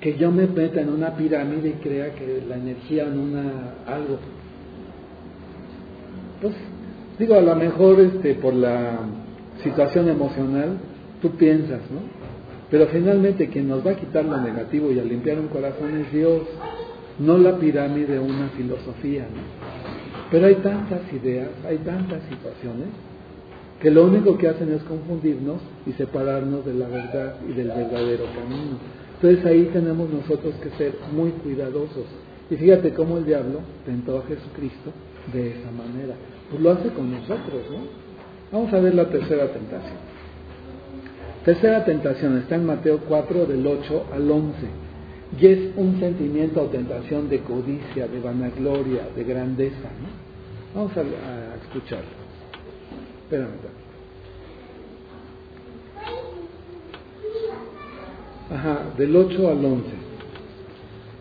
[0.00, 4.18] que yo me meta en una pirámide y crea que la energía en una algo?
[6.40, 6.54] Pues
[7.18, 8.98] digo, a lo mejor este por la
[9.62, 10.78] situación emocional
[11.22, 12.23] tú piensas, ¿no?
[12.70, 16.12] Pero finalmente quien nos va a quitar lo negativo y a limpiar un corazón es
[16.12, 16.42] Dios,
[17.18, 19.26] no la pirámide, una filosofía.
[20.30, 22.88] Pero hay tantas ideas, hay tantas situaciones,
[23.80, 28.24] que lo único que hacen es confundirnos y separarnos de la verdad y del verdadero
[28.34, 28.78] camino.
[29.16, 32.06] Entonces ahí tenemos nosotros que ser muy cuidadosos.
[32.50, 34.90] Y fíjate cómo el diablo tentó a Jesucristo
[35.32, 36.14] de esa manera.
[36.50, 37.78] Pues lo hace con nosotros, ¿no?
[38.52, 40.13] Vamos a ver la tercera tentación.
[41.44, 44.54] Tercera tentación está en Mateo 4 del 8 al 11.
[45.38, 50.24] Y es un sentimiento o tentación de codicia, de vanagloria, de grandeza, ¿no?
[50.74, 51.02] Vamos a,
[51.62, 52.08] escucharlo.
[53.24, 53.50] Espérame.
[58.50, 59.88] Ajá, del 8 al 11.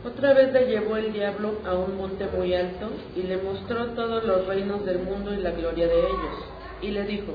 [0.06, 4.24] Otra vez le llevó el diablo a un monte muy alto y le mostró todos
[4.24, 6.36] los reinos del mundo y la gloria de ellos.
[6.82, 7.34] Y le dijo,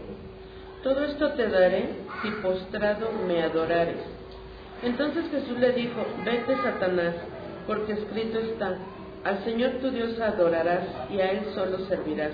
[0.83, 1.89] todo esto te daré
[2.23, 3.99] si postrado me adorares.
[4.83, 7.15] Entonces Jesús le dijo, vete Satanás,
[7.67, 8.79] porque escrito está,
[9.25, 12.33] al Señor tu Dios adorarás y a Él solo servirás.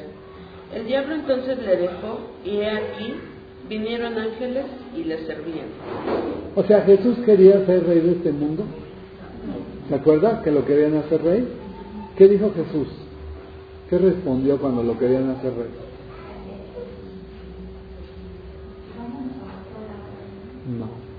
[0.74, 3.14] El diablo entonces le dejó y he aquí
[3.68, 4.66] vinieron ángeles
[4.97, 5.66] y le servían.
[6.55, 8.64] O sea, Jesús quería ser rey de este mundo.
[9.88, 11.49] ¿Se acuerda que lo querían hacer rey?
[12.16, 12.88] ¿Qué dijo Jesús?
[13.88, 15.68] ¿Qué respondió cuando lo querían hacer rey?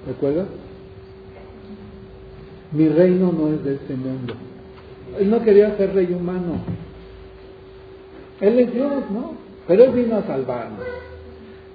[0.06, 0.45] No, ¿recuerda?
[2.72, 4.34] Mi reino no es de este mundo.
[5.20, 6.60] Él no quería ser rey humano.
[8.41, 9.34] Él es Dios, ¿no?
[9.68, 10.86] Pero Él vino a salvarnos.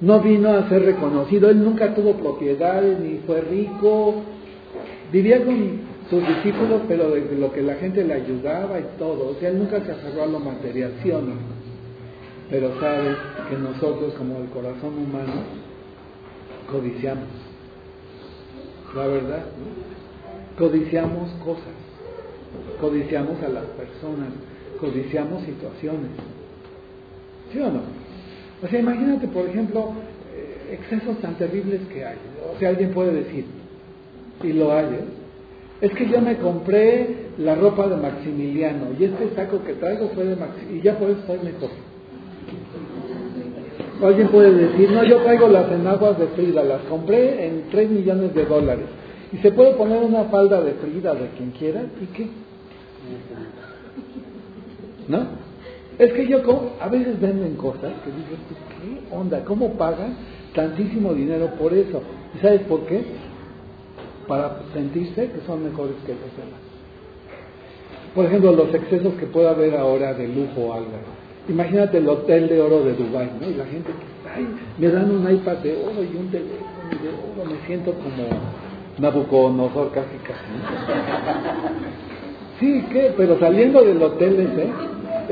[0.00, 1.50] No vino a ser reconocido.
[1.50, 4.22] Él nunca tuvo propiedades, ni fue rico.
[5.12, 9.30] Vivía con sus discípulos, pero de lo que la gente le ayudaba y todo.
[9.30, 11.34] O sea, Él nunca se aferró a lo material, ¿sí o no?
[12.50, 13.16] Pero sabe
[13.48, 15.44] que nosotros, como el corazón humano,
[16.70, 17.49] codiciamos.
[18.94, 19.44] La verdad,
[20.58, 21.90] codiciamos cosas
[22.80, 24.30] codiciamos a las personas,
[24.80, 26.10] codiciamos situaciones.
[27.52, 27.80] ¿Sí o no?
[28.62, 29.92] O sea, imagínate, por ejemplo,
[30.34, 32.16] eh, excesos tan terribles que hay.
[32.54, 33.44] O sea, alguien puede decir,
[34.42, 35.04] y lo hay, ¿eh?
[35.80, 40.24] Es que yo me compré la ropa de Maximiliano y este saco que traigo fue
[40.24, 41.70] de Maximiliano y ya por eso soy mejor.
[44.06, 48.34] Alguien puede decir, no, yo traigo las enaguas de Frida, las compré en 3 millones
[48.34, 48.86] de dólares.
[49.32, 52.28] Y se puede poner una falda de Frida de quien quiera, ¿y qué?
[55.08, 55.26] ¿No?
[55.98, 56.40] Es que yo
[56.80, 58.28] a veces venden cosas que digo,
[58.80, 59.44] ¿qué onda?
[59.44, 60.16] ¿Cómo pagan
[60.54, 62.02] tantísimo dinero por eso?
[62.34, 63.04] ¿Y sabes por qué?
[64.26, 66.60] Para sentirse que son mejores que los demás.
[68.14, 70.88] Por ejemplo, los excesos que pueda haber ahora de lujo o algo.
[71.48, 73.48] Imagínate el hotel de oro de Dubái, ¿no?
[73.48, 73.90] Y la gente
[74.34, 74.46] ay,
[74.78, 78.28] me dan un iPad de oro y un teléfono de oro, me siento como
[78.98, 80.44] Nabucodonosor casi casi.
[82.60, 83.14] Sí, ¿qué?
[83.16, 84.68] Pero saliendo del hotel ese,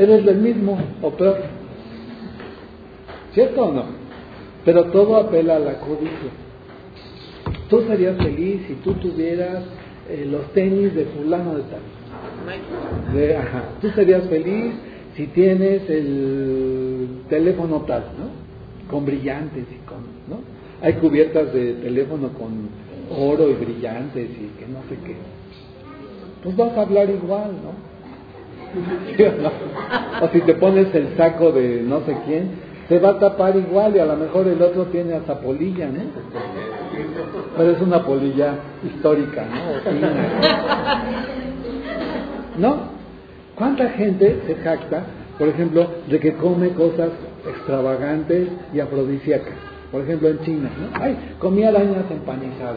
[0.02, 1.36] eres del mismo o peor.
[3.34, 3.84] ¿Cierto o no?
[4.64, 6.30] Pero todo apela a la codicia.
[7.68, 9.62] Tú serías feliz si tú tuvieras
[10.08, 13.12] eh, los tenis de fulano de tal.
[13.14, 13.64] De, ajá.
[13.82, 14.72] Tú serías feliz
[15.18, 18.88] si tienes el teléfono tal, ¿no?
[18.88, 19.98] Con brillantes y con,
[20.28, 20.38] ¿no?
[20.80, 22.68] Hay cubiertas de teléfono con
[23.10, 25.16] oro y brillantes y que no sé qué.
[26.44, 27.88] Pues vas a hablar igual, ¿no?
[30.24, 32.50] o, si te pones el saco de no sé quién,
[32.88, 35.98] te va a tapar igual y a lo mejor el otro tiene hasta polilla, ¿no?
[37.56, 38.54] Pero es una polilla
[38.84, 39.46] histórica,
[42.60, 42.68] ¿no?
[42.68, 42.88] ¿No?
[43.58, 45.02] ¿Cuánta gente se jacta,
[45.36, 47.10] por ejemplo, de que come cosas
[47.44, 49.54] extravagantes y afrodisíacas?
[49.90, 51.02] Por ejemplo, en China, ¿no?
[51.02, 52.76] Ay, comí arañas empanizadas,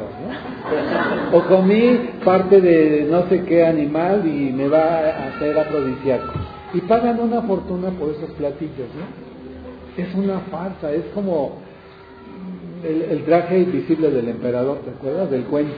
[1.31, 1.37] ¿no?
[1.37, 6.31] O comí parte de no sé qué animal y me va a hacer afrodisíaco.
[6.73, 10.03] Y pagan una fortuna por esos platillos, ¿no?
[10.03, 11.57] Es una farsa, es como
[12.83, 15.29] el, traje invisible del emperador, ¿te acuerdas?
[15.29, 15.75] Del cuento.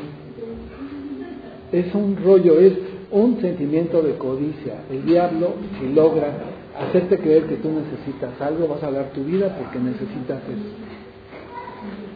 [1.72, 2.74] Es un rollo, es
[3.14, 4.84] un sentimiento de codicia.
[4.90, 6.34] El diablo, si logra
[6.78, 10.94] hacerte creer que tú necesitas algo, vas a dar tu vida porque necesitas eso.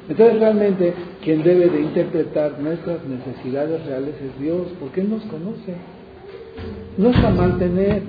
[0.09, 0.93] Entonces realmente
[1.23, 5.75] quien debe de interpretar nuestras necesidades reales es Dios, porque Él nos conoce.
[6.97, 8.01] No está mal tener,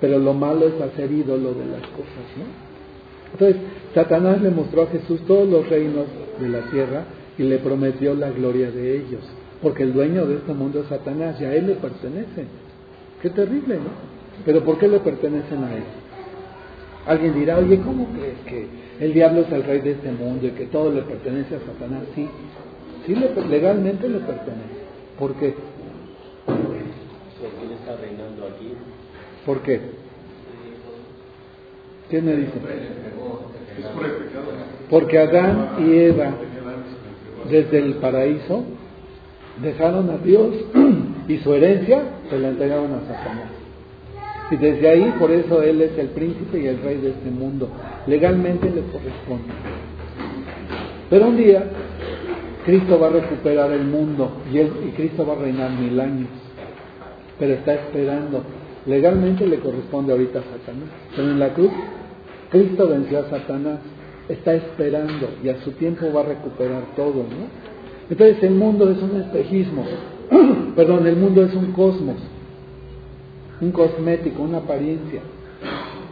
[0.00, 2.72] pero lo malo es hacer ídolo de las cosas, ¿no?
[3.32, 3.56] Entonces,
[3.94, 6.06] Satanás le mostró a Jesús todos los reinos
[6.40, 7.04] de la tierra
[7.38, 9.22] y le prometió la gloria de ellos,
[9.62, 12.46] porque el dueño de este mundo es Satanás y a él le pertenece.
[13.22, 13.90] Qué terrible, ¿no?
[14.44, 15.84] Pero ¿por qué le pertenecen a él?
[17.06, 18.66] Alguien dirá, oye, ¿cómo que, que
[18.98, 22.02] el diablo es el rey de este mundo y que todo le pertenece a Satanás?
[22.14, 22.28] Sí,
[23.06, 24.82] sí legalmente le pertenece.
[25.18, 25.54] ¿Por qué?
[26.46, 28.72] Porque él está reinando aquí.
[29.46, 29.80] ¿Por qué?
[32.10, 32.52] ¿Quién me dice?
[34.90, 36.34] Porque Adán y Eva,
[37.48, 38.64] desde el paraíso,
[39.60, 40.54] dejaron a Dios
[41.28, 43.50] y su herencia se la entregaron a Satanás.
[44.50, 47.68] Y desde ahí, por eso Él es el príncipe y el rey de este mundo.
[48.06, 49.52] Legalmente le corresponde.
[51.08, 51.64] Pero un día,
[52.64, 56.28] Cristo va a recuperar el mundo y, él, y Cristo va a reinar mil años.
[57.38, 58.42] Pero está esperando.
[58.86, 60.88] Legalmente le corresponde ahorita a Satanás.
[61.14, 61.70] Pero en la cruz,
[62.50, 63.78] Cristo venció a Satanás.
[64.28, 67.24] Está esperando y a su tiempo va a recuperar todo.
[67.24, 67.81] ¿no?
[68.10, 69.84] Entonces el mundo es un espejismo.
[70.76, 72.16] Perdón, el mundo es un cosmos
[73.62, 75.22] un cosmético, una apariencia.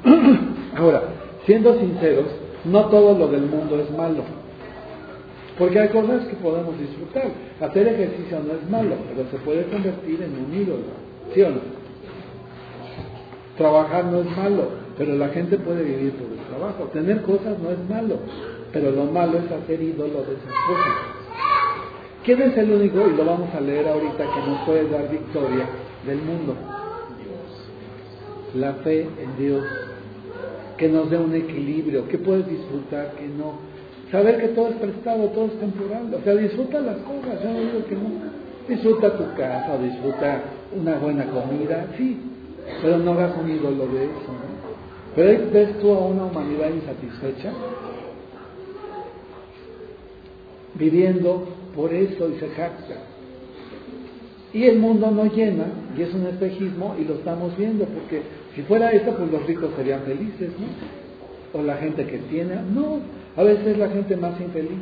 [0.76, 1.03] Ahora,
[1.45, 2.26] siendo sinceros,
[2.64, 4.22] no todo lo del mundo es malo.
[5.59, 7.28] Porque hay cosas que podemos disfrutar.
[7.61, 10.84] Hacer ejercicio no es malo, pero se puede convertir en un ídolo.
[11.34, 11.61] ¿Sí o no?
[13.59, 16.84] Trabajar no es malo, pero la gente puede vivir por el trabajo.
[16.93, 18.20] Tener cosas no es malo,
[18.72, 21.20] pero lo malo es hacer ídolo de esas cosas.
[22.25, 25.66] ¿Quién es el único, y lo vamos a leer ahorita, que nos puede dar victoria
[26.07, 26.55] del mundo?
[28.55, 29.64] la fe en Dios,
[30.77, 33.71] que nos dé un equilibrio, que puedes disfrutar, que no.
[34.11, 36.12] Saber que todo es prestado, todo es temporal.
[36.12, 38.11] O sea, disfruta las cosas, yo no digo que no.
[38.68, 40.43] Disfruta tu casa, disfruta
[40.75, 42.21] una buena comida, sí,
[42.83, 44.29] pero no hagas un ídolo de eso.
[44.29, 44.61] ¿no?
[45.14, 47.53] Pero ves tú a una humanidad insatisfecha,
[50.75, 51.49] viviendo
[51.81, 52.95] por eso y se jacta.
[54.53, 55.64] Y el mundo no llena,
[55.97, 58.20] y es un espejismo, y lo estamos viendo, porque
[58.55, 61.59] si fuera eso, pues los ricos serían felices, ¿no?
[61.59, 62.57] O la gente que tiene.
[62.74, 62.99] No,
[63.35, 64.78] a veces es la gente más infeliz.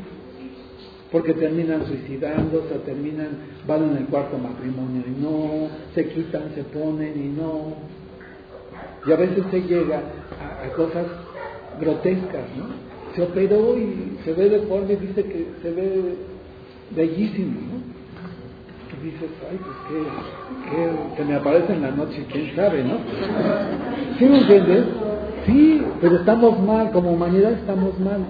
[1.12, 3.28] Porque terminan suicidándose, terminan,
[3.66, 7.74] van en el cuarto matrimonio y no, se quitan, se ponen y no.
[9.06, 10.02] Y a veces se llega
[10.62, 11.06] a, cosas
[11.80, 12.66] grotescas, ¿no?
[13.14, 16.14] Se operó y se ve deforme y dice que se ve
[16.94, 17.98] bellísimo, ¿no?
[19.02, 22.98] dices, ay, pues que, que me aparece en la noche, quién sabe, ¿no?
[24.18, 24.84] ¿Sí me entiendes?
[25.46, 28.20] Sí, pero estamos mal, como humanidad estamos mal.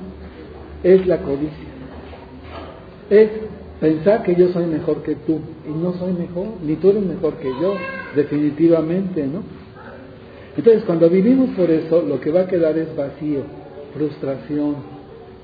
[0.83, 1.69] Es la codicia.
[3.11, 3.31] Es
[3.81, 7.35] pensar que yo soy mejor que tú y no soy mejor, ni tú eres mejor
[7.35, 7.75] que yo,
[8.15, 9.43] definitivamente, ¿no?
[10.57, 13.43] Entonces, cuando vivimos por eso, lo que va a quedar es vacío,
[13.95, 14.77] frustración,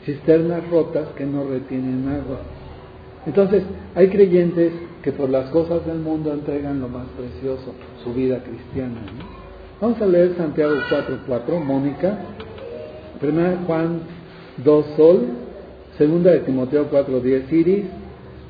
[0.05, 2.41] cisternas rotas que no retienen agua.
[3.27, 3.62] Entonces,
[3.95, 4.72] hay creyentes
[5.03, 9.01] que por las cosas del mundo entregan lo más precioso, su vida cristiana.
[9.01, 9.45] ¿no?
[9.81, 12.18] Vamos a leer Santiago 4.4, Mónica,
[13.22, 14.01] 1 Juan
[14.59, 15.20] 2, Sol,
[15.99, 17.85] 2 de Timoteo 4.10, Iris,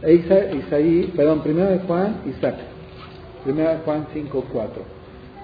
[0.03, 2.57] e Isaí, perdón, 1 Juan, Isaac,
[3.47, 4.69] 1 Juan 5.4.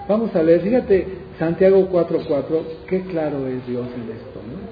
[0.07, 1.07] Vamos a leer, fíjate,
[1.39, 4.70] Santiago 4.4, qué claro es Dios en esto, ¿no?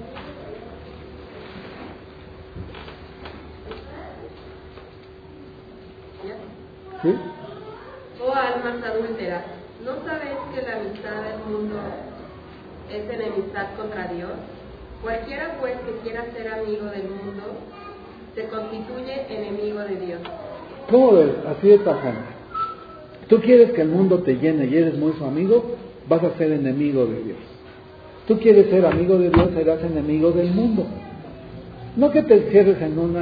[7.02, 7.14] ¿Sí?
[8.22, 9.44] Oh almas adúlteras,
[9.84, 11.76] ¿no sabéis que la amistad del mundo
[12.90, 14.30] es enemistad contra Dios?
[15.02, 17.42] Cualquiera pues que quiera ser amigo del mundo
[18.34, 20.20] se constituye enemigo de Dios.
[20.90, 21.32] ¿Cómo ves?
[21.48, 22.20] Así de tajante.
[23.28, 25.76] Tú quieres que el mundo te llene y eres muy su amigo,
[26.08, 27.38] vas a ser enemigo de Dios.
[28.28, 30.84] Tú quieres ser amigo de Dios, serás enemigo del mundo.
[31.96, 33.16] No que te encierres en un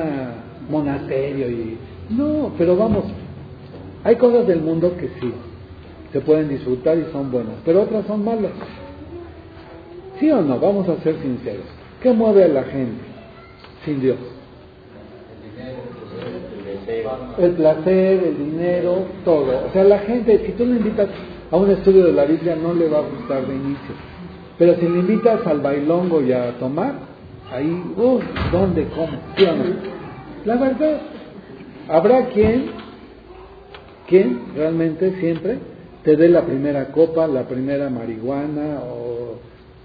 [0.68, 1.79] monasterio y...
[2.11, 3.05] No, pero vamos,
[4.05, 5.32] hay cosas del mundo que sí,
[6.12, 8.53] se pueden disfrutar y son buenas, pero otras son malas.
[10.18, 10.59] ¿Sí o no?
[10.59, 11.66] Vamos a ser sinceros.
[12.03, 13.03] ¿Qué mueve a la gente
[13.84, 14.16] sin Dios?
[17.38, 19.66] El placer, el dinero, todo.
[19.66, 21.09] O sea, la gente, si tú le invitas
[21.51, 23.94] a un estudio de la Biblia, no le va a gustar de inicio.
[24.59, 26.94] Pero si le invitas al bailongo y a tomar,
[27.53, 29.18] ahí, uff, ¿dónde, cómo?
[29.36, 29.64] ¿Sí o no?
[30.44, 31.01] La verdad,
[31.88, 32.70] habrá quien,
[34.09, 35.59] quien realmente siempre
[36.02, 39.36] te dé la primera copa, la primera marihuana o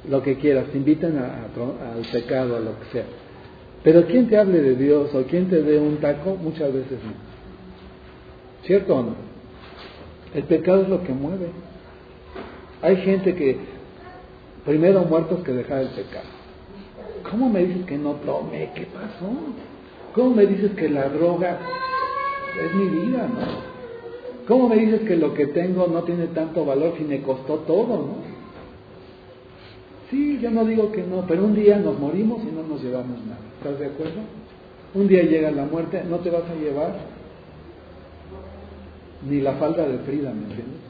[0.10, 1.46] lo que quieras, te invitan a,
[1.94, 3.04] al pecado, a lo que sea.
[3.84, 7.12] Pero quien te hable de Dios o quien te dé un taco, muchas veces no.
[8.66, 9.16] ¿Cierto o no?
[10.34, 11.48] El pecado es lo que mueve.
[12.82, 13.58] Hay gente que
[14.66, 16.26] primero muertos que dejar el pecado.
[17.30, 18.72] ¿Cómo me dices que no tome?
[18.74, 19.34] ¿Qué pasó?
[20.14, 21.58] ¿Cómo me dices que la droga
[22.64, 23.73] es mi vida, no?
[24.48, 27.98] ¿Cómo me dices que lo que tengo no tiene tanto valor si me costó todo,
[27.98, 28.16] no?
[30.10, 33.20] Sí, yo no digo que no, pero un día nos morimos y no nos llevamos
[33.26, 33.40] nada.
[33.58, 34.22] ¿Estás de acuerdo?
[34.94, 36.96] Un día llega la muerte, no te vas a llevar
[39.28, 40.82] ni la falda de Frida, ¿me entiendes?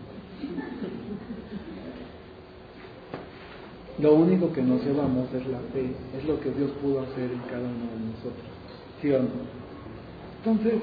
[4.00, 7.40] Lo único que nos llevamos es la fe, es lo que Dios pudo hacer en
[7.42, 8.46] cada uno de nosotros.
[9.02, 9.30] ¿Sí o no?
[10.44, 10.82] Entonces,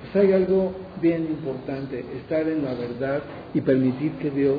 [0.00, 3.22] pues hay algo bien importante, estar en la verdad
[3.54, 4.58] y permitir que Dios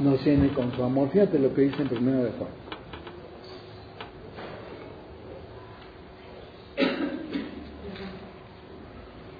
[0.00, 1.10] nos llene con su amor.
[1.10, 2.50] Fíjate lo que dice en primera de Juan.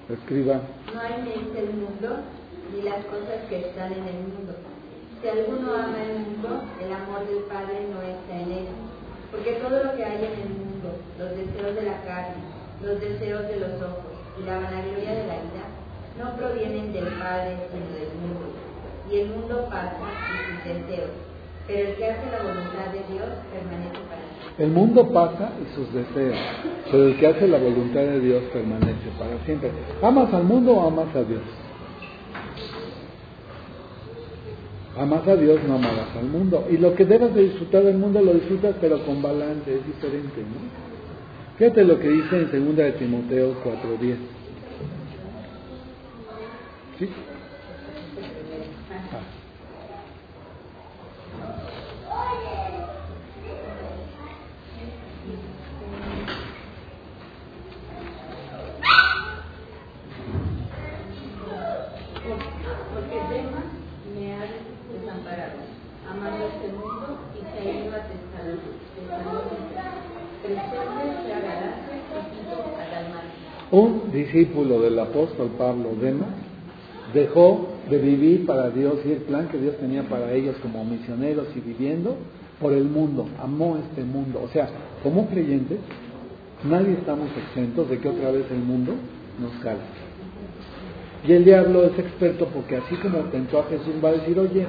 [0.09, 0.61] Escriba.
[0.93, 2.17] No hay en este mundo
[2.73, 4.55] ni las cosas que están en el mundo.
[5.21, 8.65] Si alguno ama el mundo, el amor del Padre no está en él.
[9.31, 12.41] Porque todo lo que hay en el mundo, los deseos de la carne,
[12.81, 14.08] los deseos de los ojos
[14.45, 15.65] la vanagloria de la vida,
[16.17, 18.51] no provienen del Padre, sino del mundo.
[19.11, 21.09] Y el mundo pasa y sus deseos,
[21.67, 24.63] pero el que hace la voluntad de Dios permanece para siempre.
[24.65, 26.37] El mundo pasa y sus deseos,
[26.91, 29.71] pero el que hace la voluntad de Dios permanece para siempre.
[30.01, 31.41] ¿Amas al mundo o amas a Dios?
[34.97, 36.67] Amas a Dios, no amarás al mundo.
[36.69, 40.41] Y lo que debas de disfrutar del mundo lo disfrutas, pero con balance, es diferente,
[40.41, 40.88] ¿no?
[41.59, 44.15] Fíjate lo que dice en 2 de Timoteo 4.10.
[46.97, 47.09] ¿Sí?
[48.89, 49.19] Ah.
[62.93, 63.65] Porque Demas
[64.15, 64.47] me ha
[64.93, 65.59] desamparado,
[66.09, 68.79] amando este mundo y se ha ido a Tesalónica.
[70.41, 73.49] Crescente se agradase y Tito a Dalmacia.
[73.71, 76.29] Un discípulo del apóstol Pablo Demas
[77.13, 81.47] dejó de vivir para Dios y el plan que Dios tenía para ellos como misioneros
[81.55, 82.17] y viviendo
[82.59, 84.41] por el mundo, amó este mundo.
[84.43, 84.69] O sea,
[85.01, 85.79] como creyentes,
[86.63, 88.93] nadie estamos exentos de que otra vez el mundo
[89.39, 89.79] nos cale.
[91.27, 94.65] Y el diablo es experto porque así como tentó a Jesús va a decir, oye,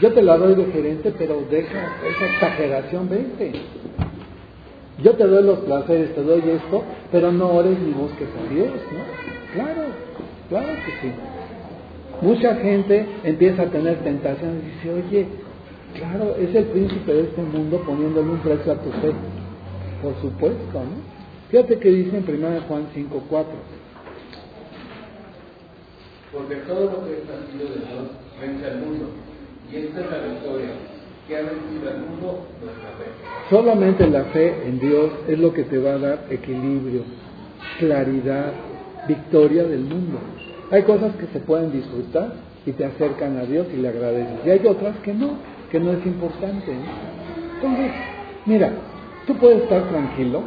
[0.00, 3.52] yo te la doy de gerente, pero deja esa exageración, vente.
[5.02, 8.68] Yo te doy los placeres, te doy esto, pero no ores ni busques a Dios,
[8.68, 9.54] ¿no?
[9.54, 9.82] Claro,
[10.48, 11.12] Claro que sí.
[12.20, 15.26] Mucha gente empieza a tener tentaciones y dice, oye,
[15.94, 19.12] claro, es el príncipe de este mundo poniéndole un precio a tu fe.
[20.02, 21.14] Por supuesto, ¿no?
[21.50, 23.44] Fíjate que dice en 1 Juan 5.4.
[26.32, 29.06] Porque todo lo que es nacido de Dios vence al mundo.
[29.72, 30.70] Y esta es la victoria,
[31.26, 33.50] que ha vencido al mundo nuestra fe.
[33.50, 37.02] Solamente la fe en Dios es lo que te va a dar equilibrio,
[37.78, 38.52] claridad,
[39.06, 40.18] victoria del mundo.
[40.70, 42.32] Hay cosas que se pueden disfrutar
[42.66, 44.46] y te acercan a Dios y le agradeces.
[44.46, 45.30] Y hay otras que no,
[45.70, 46.72] que no es importante.
[47.56, 47.90] Entonces,
[48.46, 48.72] mira,
[49.26, 50.42] tú puedes estar tranquilo,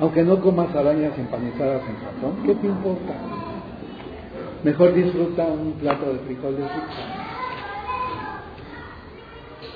[0.00, 3.14] aunque no comas arañas empanizadas en razón, ¿qué te importa?
[4.64, 7.21] Mejor disfruta un plato de frijoles ricos.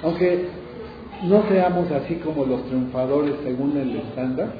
[0.06, 0.46] Aunque
[1.24, 4.50] no seamos así como los triunfadores según el estándar,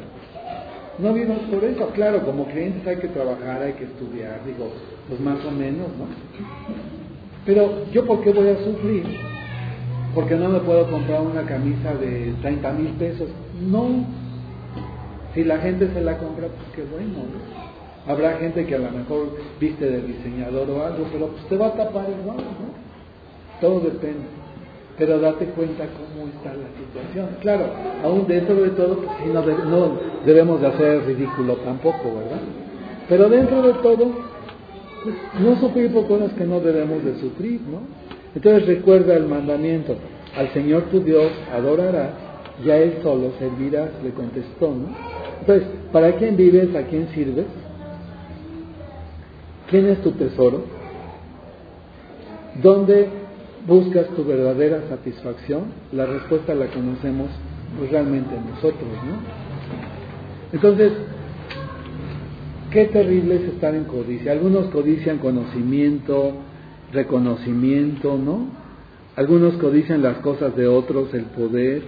[0.99, 1.87] no vivimos por eso.
[1.95, 4.73] Claro, como creyentes hay que trabajar, hay que estudiar, digo,
[5.09, 6.07] pues más o menos, ¿no?
[7.45, 9.05] Pero yo por qué voy a sufrir?
[10.17, 13.29] Porque no me puedo comprar una camisa de 30 mil pesos.
[13.61, 14.05] No.
[15.33, 18.13] Si la gente se la compra, pues qué bueno, ¿no?
[18.13, 19.29] Habrá gente que a lo mejor
[19.61, 23.61] viste de diseñador o algo, pero pues te va a tapar igual, ¿no?
[23.61, 24.36] Todo depende
[24.99, 27.37] pero date cuenta cómo está la situación.
[27.41, 27.67] Claro,
[28.03, 32.41] aún dentro de todo, pues sí, no, debemos de hacer ridículo tampoco, ¿verdad?
[33.09, 34.11] Pero dentro de todo,
[35.05, 37.81] pues, no sufrir por cosas que no debemos de sufrir, ¿no?
[38.35, 39.97] Entonces recuerda el mandamiento,
[40.37, 42.11] al Señor tu Dios adorarás,
[42.65, 44.89] y a Él solo servirás, le contestó, ¿no?
[45.41, 46.75] Entonces, ¿para quién vives?
[46.75, 47.45] ¿A quién sirves?
[49.69, 50.65] ¿Quién es tu tesoro?
[52.63, 53.26] ¿Dónde
[53.67, 57.29] buscas tu verdadera satisfacción, la respuesta la conocemos
[57.79, 59.17] pues, realmente nosotros, ¿no?
[60.53, 60.93] Entonces,
[62.71, 64.33] qué terrible es estar en codicia.
[64.33, 66.35] Algunos codician conocimiento,
[66.93, 68.47] reconocimiento, ¿no?
[69.17, 71.83] Algunos codician las cosas de otros, el poder.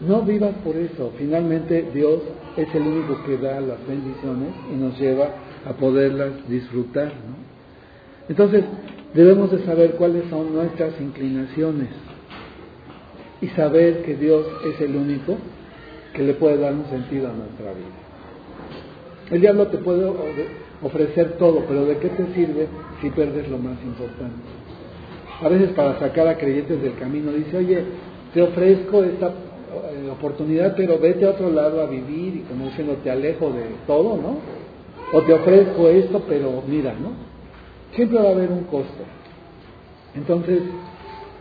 [0.00, 1.12] No vivas por eso.
[1.16, 2.20] Finalmente Dios
[2.56, 5.28] es el único que da las bendiciones y nos lleva
[5.64, 7.36] a poderlas disfrutar, ¿no?
[8.28, 8.64] Entonces,
[9.14, 11.88] debemos de saber cuáles son nuestras inclinaciones
[13.40, 15.36] y saber que Dios es el único
[16.14, 18.02] que le puede dar un sentido a nuestra vida.
[19.30, 20.10] El diablo te puede
[20.82, 22.68] ofrecer todo, pero ¿de qué te sirve
[23.00, 24.36] si pierdes lo más importante?
[25.40, 27.82] A veces para sacar a creyentes del camino dice, oye,
[28.32, 32.96] te ofrezco esta eh, oportunidad, pero vete a otro lado a vivir y como diciendo,
[33.02, 34.36] te alejo de todo, ¿no?
[35.12, 37.31] O te ofrezco esto, pero mira, ¿no?
[37.94, 39.04] Siempre va a haber un costo.
[40.14, 40.62] Entonces,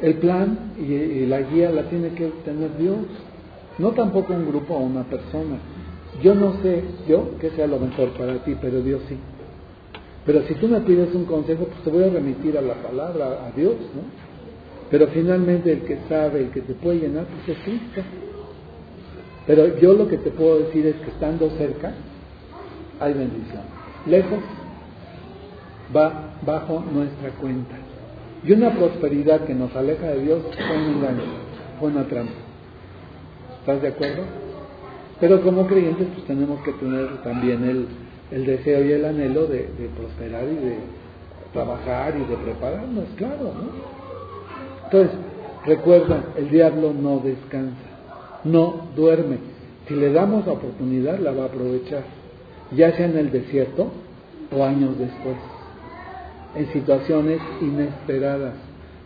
[0.01, 2.97] el plan y, la guía la tiene que tener Dios,
[3.77, 5.57] no tampoco un grupo o una persona.
[6.21, 9.17] Yo no sé, yo, qué sea lo mejor para ti, pero Dios sí.
[10.25, 13.45] Pero si tú me pides un consejo, pues te voy a remitir a la palabra,
[13.47, 14.01] a Dios, ¿no?
[14.89, 18.01] Pero finalmente el que sabe, el que te puede llenar, pues es Cristo.
[19.47, 21.93] Pero yo lo que te puedo decir es que estando cerca,
[22.99, 23.63] hay bendición.
[24.05, 24.39] Lejos,
[25.95, 27.75] va bajo nuestra cuenta.
[28.43, 31.23] Y una prosperidad que nos aleja de Dios fue un engaño,
[31.79, 32.33] fue una trampa.
[33.59, 34.23] ¿Estás de acuerdo?
[35.19, 37.87] Pero como creyentes pues tenemos que tener también el,
[38.31, 40.77] el deseo y el anhelo de, de, prosperar y de
[41.53, 43.91] trabajar y de prepararnos, claro, ¿no?
[44.85, 45.11] Entonces,
[45.65, 47.75] recuerda, el diablo no descansa,
[48.43, 49.37] no duerme.
[49.87, 52.03] Si le damos la oportunidad, la va a aprovechar,
[52.75, 53.91] ya sea en el desierto
[54.51, 55.35] o años después
[56.55, 58.55] en situaciones inesperadas,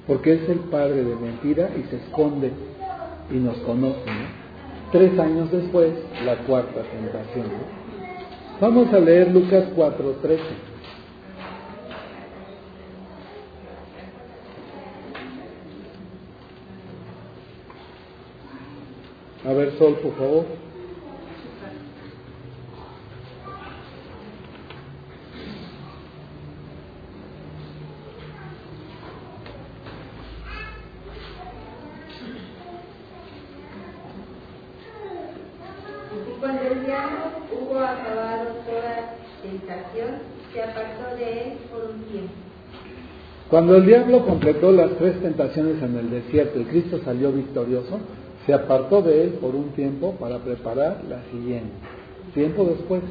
[0.07, 2.51] porque es el padre de mentira y se esconde
[3.31, 4.11] y nos conoce.
[4.91, 5.91] Tres años después,
[6.23, 7.47] la cuarta tentación.
[8.59, 10.39] Vamos a leer Lucas 4:13.
[19.45, 20.64] A ver, Sol, por favor.
[43.49, 47.99] Cuando el diablo completó las tres tentaciones en el desierto y Cristo salió victorioso,
[48.45, 51.73] se apartó de él por un tiempo para preparar la siguiente.
[52.34, 53.01] Tiempo después,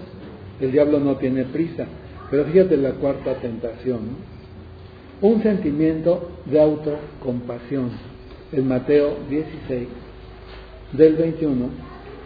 [0.60, 1.86] el diablo no tiene prisa,
[2.30, 4.00] pero fíjate la cuarta tentación,
[5.22, 7.90] un sentimiento de autocompasión.
[8.52, 9.88] En Mateo 16,
[10.92, 11.68] del 21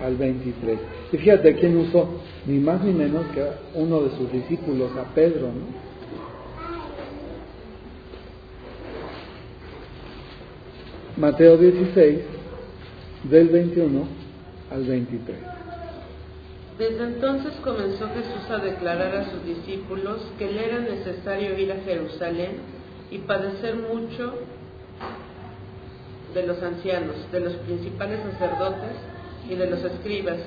[0.04, 0.78] al 23.
[1.12, 2.08] Y fíjate quién usó,
[2.46, 3.44] ni más ni menos que
[3.74, 5.87] uno de sus discípulos, a Pedro, ¿no?
[11.18, 12.20] Mateo 16,
[13.24, 14.06] del 21
[14.70, 15.36] al 23.
[16.78, 21.80] Desde entonces comenzó Jesús a declarar a sus discípulos que le era necesario ir a
[21.80, 22.58] Jerusalén
[23.10, 24.32] y padecer mucho
[26.34, 28.92] de los ancianos, de los principales sacerdotes
[29.50, 30.38] y de los escribas,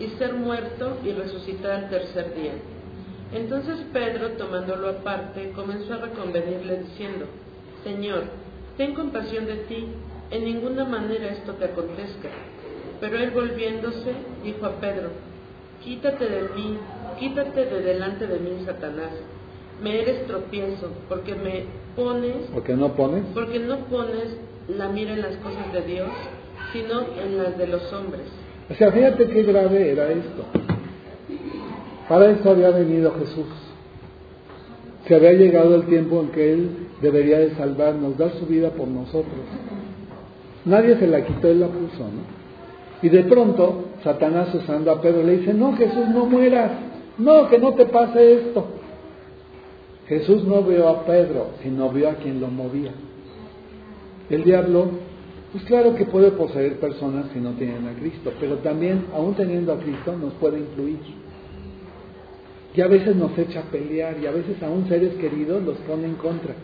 [0.00, 2.54] y ser muerto y resucitar al tercer día.
[3.32, 7.26] Entonces Pedro, tomándolo aparte, comenzó a reconvenirle diciendo,
[7.84, 8.24] Señor,
[8.78, 9.86] ten compasión de ti,
[10.30, 12.30] en ninguna manera esto te acontezca.
[13.00, 15.10] Pero él volviéndose, dijo a Pedro,
[15.84, 16.76] Quítate de mí,
[17.20, 19.10] quítate de delante de mí, Satanás.
[19.82, 21.64] Me eres tropiezo, porque me
[21.94, 22.36] pones...
[22.52, 23.24] ¿Por no pones?
[23.32, 24.36] Porque no pones
[24.68, 26.08] la mira en las cosas de Dios,
[26.72, 28.26] sino en las de los hombres.
[28.70, 30.44] O sea, fíjate qué grave era esto.
[32.08, 33.46] Para esto había venido Jesús.
[35.08, 36.70] Se había llegado el tiempo en que Él
[37.00, 39.40] debería de salvarnos, dar su vida por nosotros.
[40.66, 42.38] Nadie se la quitó, Él la puso, ¿no?
[43.00, 46.72] Y de pronto, Satanás usando a Pedro le dice, no, Jesús, no mueras,
[47.16, 48.66] no, que no te pase esto.
[50.08, 52.92] Jesús no vio a Pedro, sino vio a quien lo movía.
[54.28, 54.88] El diablo,
[55.52, 59.72] pues claro que puede poseer personas que no tienen a Cristo, pero también, aún teniendo
[59.72, 60.98] a Cristo, nos puede influir.
[62.78, 65.76] Y a veces nos echa a pelear, y a veces a un seres queridos los
[65.78, 66.54] pone en contra,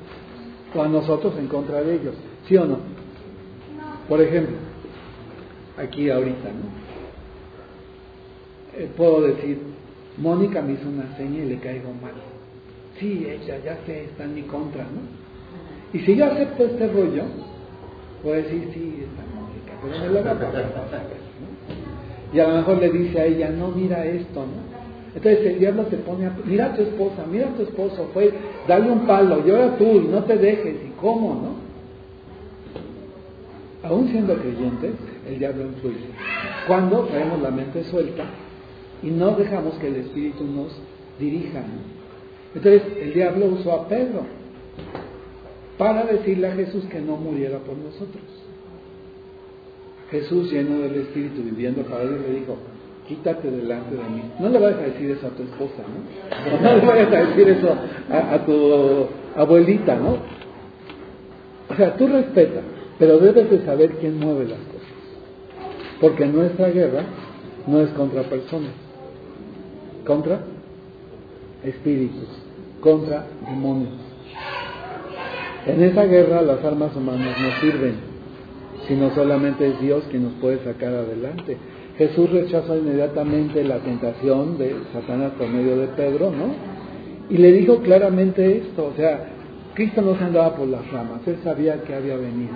[0.73, 2.15] o a nosotros en contra de ellos,
[2.47, 2.79] ¿sí o no?
[4.09, 4.55] Por ejemplo,
[5.77, 6.71] aquí ahorita, ¿no?
[8.79, 9.59] Eh, puedo decir,
[10.17, 12.15] Mónica me hizo una seña y le caigo mal.
[13.01, 15.99] Sí, ella ya sé, está en mi contra, ¿no?
[15.99, 17.25] Y si yo acepto este rollo,
[18.23, 21.03] puede decir, sí, está Mónica, pero me lo va a pasar.
[21.41, 22.37] ¿no?
[22.37, 24.64] Y a lo mejor le dice a ella, no, mira esto, ¿no?
[25.15, 28.33] Entonces el diablo te pone a, mira a tu esposa, mira a tu esposo, fue,
[28.67, 31.65] dale un palo, llora tú y no te dejes, y cómo, ¿no?
[33.89, 34.93] Aún siendo creyentes,
[35.29, 36.07] el diablo influye.
[36.67, 38.25] Cuando traemos la mente suelta
[39.03, 40.73] y no dejamos que el Espíritu nos
[41.21, 41.63] dirija.
[42.55, 44.23] Entonces el diablo usó a Pedro
[45.77, 48.23] para decirle a Jesús que no muriera por nosotros.
[50.11, 52.57] Jesús, lleno del Espíritu, viviendo para él, le dijo,
[53.07, 54.23] quítate delante de mí.
[54.39, 56.61] No le vayas a decir eso a tu esposa, ¿no?
[56.61, 57.77] No le vayas a decir eso
[58.11, 59.07] a, a tu
[59.37, 60.19] abuelita, ¿no?
[61.69, 62.61] O sea, tú respeta,
[62.99, 64.75] pero debes de saber quién mueve las cosas.
[66.01, 67.05] Porque nuestra guerra
[67.67, 68.73] no es contra personas,
[70.07, 70.41] contra
[71.65, 72.29] espíritus,
[72.81, 73.93] contra demonios.
[75.67, 77.95] En esa guerra las armas humanas no sirven,
[78.87, 81.57] sino solamente es Dios quien nos puede sacar adelante.
[81.99, 86.55] Jesús rechazó inmediatamente la tentación de Satanás por medio de Pedro, ¿no?
[87.31, 89.29] Y le dijo claramente esto, o sea,
[89.75, 92.53] Cristo no se andaba por las ramas, él sabía que había venido.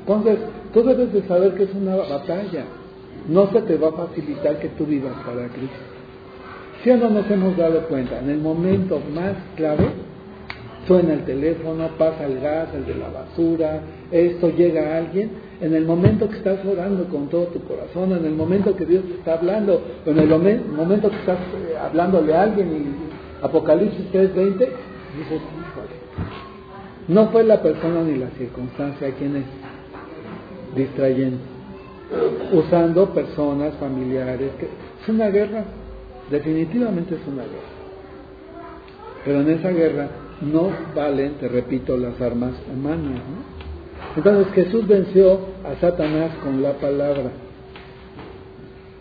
[0.00, 0.38] Entonces,
[0.72, 2.64] tú debes de saber que es una batalla,
[3.28, 5.76] no se te va a facilitar que tú vivas para Cristo.
[6.82, 9.86] Si no nos hemos dado cuenta, en el momento más clave,
[10.86, 15.30] suena el teléfono, pasa el gas, el de la basura, esto llega a alguien,
[15.64, 19.02] en el momento que estás orando con todo tu corazón, en el momento que Dios
[19.04, 24.12] te está hablando, o en el momento que estás eh, hablándole a alguien y Apocalipsis
[24.12, 25.40] 3:20, dices,
[27.08, 29.44] no fue la persona ni la circunstancia quien es
[30.76, 31.38] distrayendo,
[32.52, 35.64] usando personas, familiares, que es una guerra,
[36.30, 37.72] definitivamente es una guerra.
[39.24, 40.08] Pero en esa guerra
[40.42, 43.20] no valen, te repito, las armas humanas.
[44.16, 47.32] Entonces Jesús venció a Satanás con la palabra.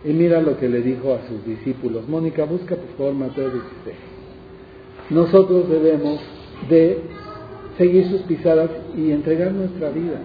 [0.04, 2.08] Y mira lo que le dijo a sus discípulos.
[2.08, 3.96] Mónica, busca por favor Mateo 16.
[5.12, 6.20] Nosotros debemos
[6.70, 7.00] de
[7.78, 10.20] seguir sus pisadas y entregar nuestra vida.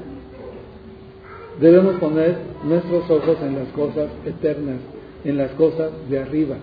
[1.61, 4.79] Debemos poner nuestros ojos en las cosas eternas,
[5.25, 6.57] en las cosas de arriba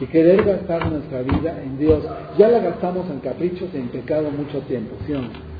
[0.00, 2.04] y querer gastar nuestra vida en Dios.
[2.38, 5.51] Ya la gastamos en caprichos y en pecado mucho tiempo, ¿sí o no?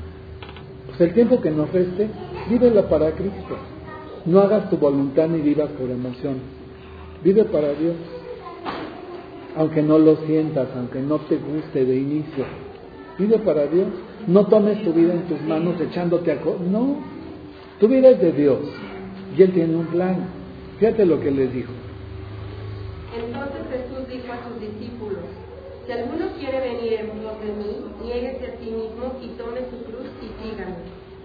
[0.97, 2.07] Pues el tiempo que nos reste,
[2.49, 3.57] vívelo para Cristo.
[4.25, 6.35] No hagas tu voluntad ni vivas por emoción.
[7.23, 7.95] Vive para Dios.
[9.57, 12.45] Aunque no lo sientas, aunque no te guste de inicio.
[13.17, 13.87] Vive para Dios.
[14.27, 16.35] No tomes tu vida en tus manos echándote a...
[16.35, 16.97] No.
[17.79, 18.59] Tu vida es de Dios.
[19.35, 20.17] Y Él tiene un plan.
[20.79, 21.71] Fíjate lo que les dijo.
[23.17, 24.92] Entonces Jesús dijo a sus discípulos,
[25.85, 29.83] si alguno quiere venir en pos de mí, niéguese a sí mismo y tome su
[29.83, 30.75] cruz y síganme.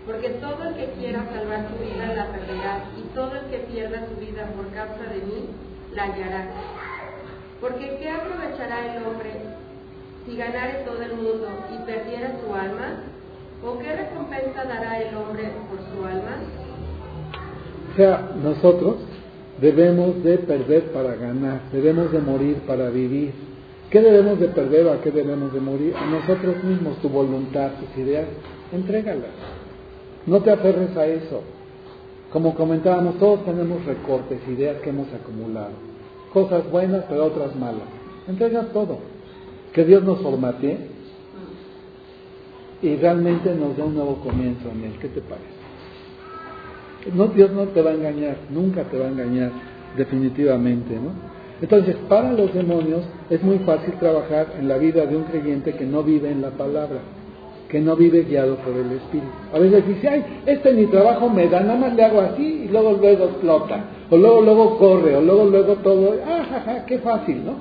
[0.05, 4.07] Porque todo el que quiera salvar su vida la perderá, y todo el que pierda
[4.09, 5.51] su vida por causa de mí
[5.95, 6.49] la hallará.
[7.61, 9.33] Porque ¿qué aprovechará el hombre
[10.27, 13.03] si ganare todo el mundo y perdiera su alma?
[13.65, 16.37] ¿O qué recompensa dará el hombre por su alma?
[17.93, 18.97] O sea, nosotros
[19.61, 23.35] debemos de perder para ganar, debemos de morir para vivir.
[23.91, 25.95] ¿Qué debemos de perder o a qué debemos de morir?
[25.97, 28.27] A nosotros mismos, tu voluntad, tus ideas,
[28.71, 29.31] entrégalas.
[30.27, 31.43] No te aferres a eso.
[32.31, 35.71] Como comentábamos, todos tenemos recortes, ideas que hemos acumulado.
[36.33, 37.89] Cosas buenas, pero otras malas.
[38.29, 38.99] Entrega todo.
[39.73, 40.77] Que Dios nos formatee
[42.83, 44.93] y realmente nos dé un nuevo comienzo en él.
[45.01, 45.47] ¿Qué te parece?
[47.15, 49.51] No, Dios no te va a engañar, nunca te va a engañar,
[49.97, 51.38] definitivamente, ¿no?
[51.61, 55.85] Entonces, para los demonios es muy fácil trabajar en la vida de un creyente que
[55.85, 57.01] no vive en la palabra,
[57.69, 59.27] que no vive guiado por el Espíritu.
[59.53, 62.69] A veces dice, ay, este mi trabajo me da, nada más le hago así y
[62.69, 66.99] luego luego explota, o luego luego corre, o luego luego todo, ah, ja, ja, qué
[66.99, 67.55] fácil, ¿no?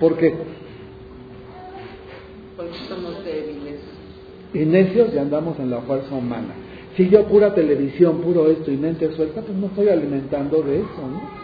[0.00, 0.34] ¿Por qué?
[2.56, 3.80] Porque somos débiles.
[4.52, 6.54] Y necios y andamos en la fuerza humana.
[6.96, 11.02] Si yo pura televisión, puro esto y mente suelta, pues no estoy alimentando de eso,
[11.08, 11.37] ¿no?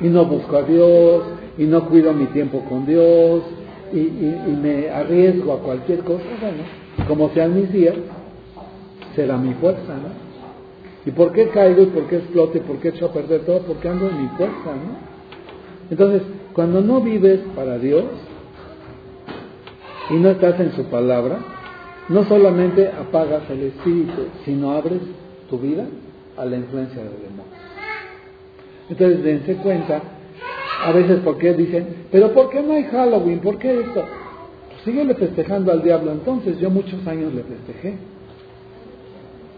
[0.00, 1.22] Y no busco a Dios,
[1.58, 3.42] y no cuido mi tiempo con Dios,
[3.92, 3.98] y,
[4.62, 6.62] me arriesgo a cualquier cosa, bueno,
[7.08, 7.94] como sean mis días,
[9.14, 10.30] será mi fuerza, ¿no?
[11.04, 13.60] ¿Y por qué caigo y por qué exploto y por qué echo a perder todo?
[13.60, 15.10] Porque ando en mi fuerza, ¿no?
[15.90, 16.22] Entonces,
[16.52, 18.04] cuando no vives para Dios
[20.10, 21.38] y no estás en su palabra,
[22.08, 25.00] no solamente apagas el espíritu, sino abres
[25.48, 25.86] tu vida
[26.36, 27.59] a la influencia del demonio.
[28.90, 30.02] Entonces, dense cuenta,
[30.84, 33.38] a veces porque dicen, pero ¿por qué no hay Halloween?
[33.38, 34.04] ¿Por qué esto?
[34.68, 37.94] Pues síguele festejando al diablo entonces, yo muchos años le festejé.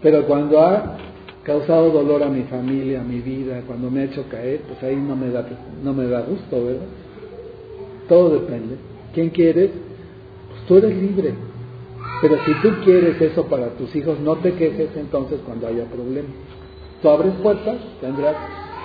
[0.01, 0.97] Pero cuando ha
[1.43, 4.95] causado dolor a mi familia, a mi vida, cuando me ha hecho caer, pues ahí
[4.95, 5.45] no me da,
[5.83, 6.85] no me da gusto, ¿verdad?
[8.07, 8.75] Todo depende.
[9.13, 9.71] ¿Quién quieres?
[10.49, 11.33] Pues tú eres libre.
[12.21, 16.31] Pero si tú quieres eso para tus hijos, no te quejes entonces cuando haya problemas.
[17.01, 18.35] Tú abres puertas, tendrás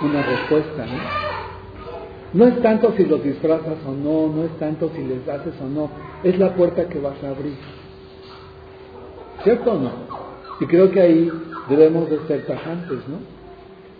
[0.01, 1.29] una respuesta, ¿no?
[2.31, 5.67] No es tanto si los disfrazas o no, no es tanto si les haces o
[5.67, 5.89] no,
[6.23, 7.57] es la puerta que vas a abrir.
[9.43, 9.91] ¿Cierto o no?
[10.59, 11.31] Y creo que ahí
[11.69, 13.39] debemos de ser tajantes, ¿no?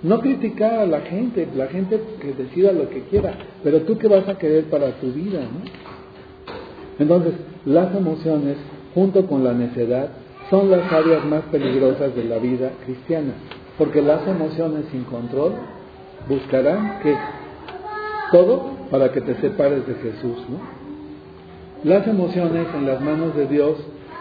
[0.01, 4.07] No criticar a la gente, la gente que decida lo que quiera, pero tú qué
[4.07, 5.61] vas a querer para tu vida, ¿no?
[6.99, 7.33] Entonces,
[7.65, 8.57] las emociones,
[8.93, 10.09] junto con la necedad,
[10.49, 13.33] son las áreas más peligrosas de la vida cristiana,
[13.77, 15.53] porque las emociones sin control
[16.27, 17.15] buscarán que
[18.31, 20.79] todo para que te separes de Jesús, ¿no?
[21.83, 23.77] Las emociones en las manos de Dios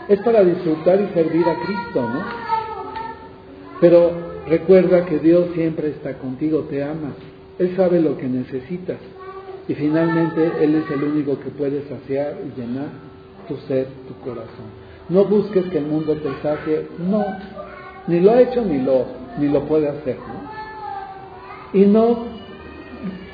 [0.09, 2.23] es para disfrutar y servir a Cristo, ¿no?
[3.81, 4.13] Pero
[4.47, 7.13] recuerda que Dios siempre está contigo, te ama,
[7.59, 8.99] Él sabe lo que necesitas
[9.67, 12.89] y finalmente Él es el único que puede saciar y llenar
[13.49, 14.89] tu ser, tu corazón.
[15.09, 17.25] No busques que el mundo te sacie, no,
[18.07, 19.05] ni lo ha hecho ni lo,
[19.39, 20.38] ni lo puede hacer, ¿no?
[21.73, 22.25] Y no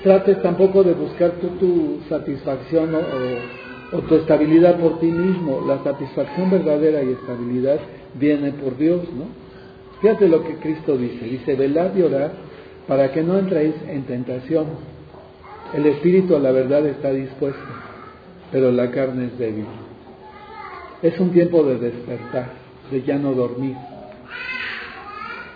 [0.03, 5.65] trates tampoco de buscar tu, tu satisfacción o, o, o tu estabilidad por ti mismo.
[5.67, 7.79] La satisfacción verdadera y estabilidad
[8.15, 9.27] viene por Dios, ¿no?
[10.01, 11.25] Fíjate lo que Cristo dice.
[11.25, 12.33] Dice, velad y orad
[12.87, 14.67] para que no entréis en tentación.
[15.73, 17.63] El espíritu a la verdad está dispuesto,
[18.53, 19.67] pero la carne es débil.
[21.03, 22.51] Es un tiempo de despertar,
[22.91, 23.77] de ya no dormir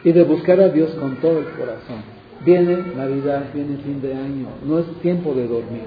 [0.05, 2.18] y de buscar a Dios con todo el corazón.
[2.44, 5.82] Viene Navidad, viene fin de año, no es tiempo de dormir.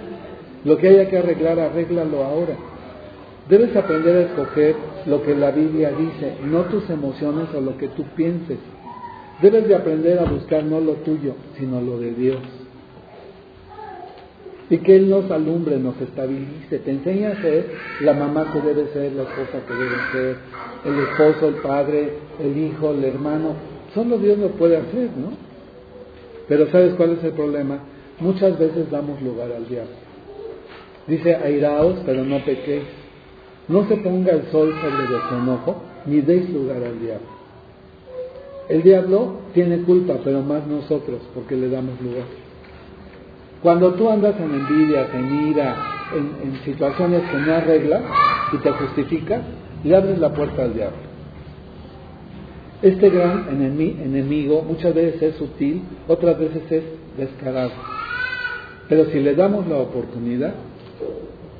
[0.65, 2.55] Lo que haya que arreglar, arréglalo ahora.
[3.49, 4.75] Debes aprender a escoger
[5.05, 8.59] lo que la Biblia dice, no tus emociones o lo que tú pienses.
[9.41, 12.39] Debes de aprender a buscar no lo tuyo, sino lo de Dios.
[14.69, 17.71] Y que Él nos alumbre, nos estabilice, te enseña a ser
[18.01, 20.37] la mamá que debe ser, la esposa que debe ser,
[20.85, 23.55] el esposo, el padre, el hijo, el hermano.
[23.93, 25.50] Solo Dios lo puede hacer, ¿no?
[26.47, 27.79] Pero ¿sabes cuál es el problema?
[28.19, 29.91] Muchas veces damos lugar al diablo.
[31.07, 32.83] Dice, airaos, pero no pequéis.
[33.67, 37.27] No se ponga el sol sobre vuestro enojo, ni deis lugar al diablo.
[38.69, 42.25] El diablo tiene culpa, pero más nosotros, porque le damos lugar.
[43.61, 45.75] Cuando tú andas en envidia, en ira,
[46.15, 48.01] en, en situaciones que no arreglas
[48.53, 49.41] y te justificas,
[49.83, 51.10] le abres la puerta al diablo.
[52.81, 56.83] Este gran enemigo muchas veces es sutil, otras veces es
[57.17, 57.71] descarado.
[58.89, 60.55] Pero si le damos la oportunidad,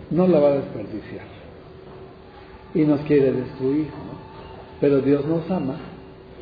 [0.09, 1.41] no la va a desperdiciar
[2.73, 3.85] y nos quiere destruir.
[3.85, 4.19] ¿no?
[4.79, 5.77] Pero Dios nos ama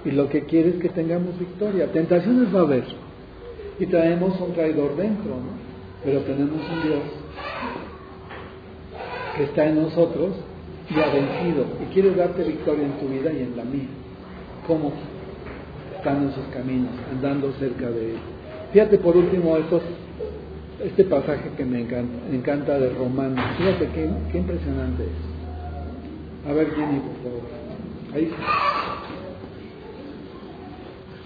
[0.05, 1.91] Y lo que quiere es que tengamos victoria.
[1.91, 2.85] Tentaciones va a haber.
[3.79, 5.59] Y traemos un traidor dentro, ¿no?
[6.03, 7.01] Pero tenemos un Dios
[9.35, 10.35] que está en nosotros
[10.89, 11.65] y ha vencido.
[11.83, 13.89] Y quiere darte victoria en tu vida y en la mía.
[14.69, 14.93] ¿Cómo?
[15.97, 18.17] Estando en sus caminos, andando cerca de Él.
[18.71, 19.81] Fíjate por último estos,
[20.79, 23.43] este pasaje que me encanta, de Romanos.
[23.57, 26.49] Fíjate qué, qué impresionante es.
[26.49, 27.41] A ver, Jenny, por favor.
[28.13, 28.37] Ahí está.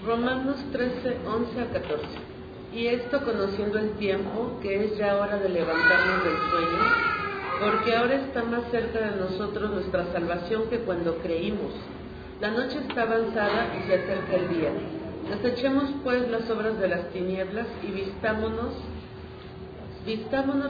[0.06, 2.04] Romanos 13, 11 a 14.
[2.72, 6.78] Y esto conociendo el tiempo, que es ya hora de levantarnos del sueño,
[7.60, 11.74] porque ahora está más cerca de nosotros nuestra salvación que cuando creímos.
[12.40, 14.70] La noche está avanzada y se acerca el día.
[15.30, 18.74] Desechemos pues las obras de las tinieblas y vistámonos,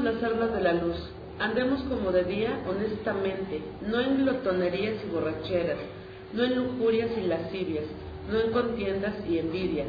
[0.03, 1.11] las armas de la luz.
[1.41, 5.79] Andemos como de día honestamente, no en glotonerías y borracheras,
[6.33, 7.87] no en lujurias y lascivias,
[8.31, 9.85] no en contiendas y envidia,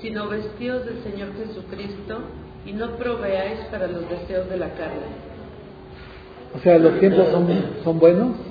[0.00, 2.20] sino vestidos del Señor Jesucristo
[2.66, 5.30] y no proveáis para los deseos de la carne.
[6.56, 7.46] O sea, ¿los tiempos son,
[7.84, 8.49] son buenos?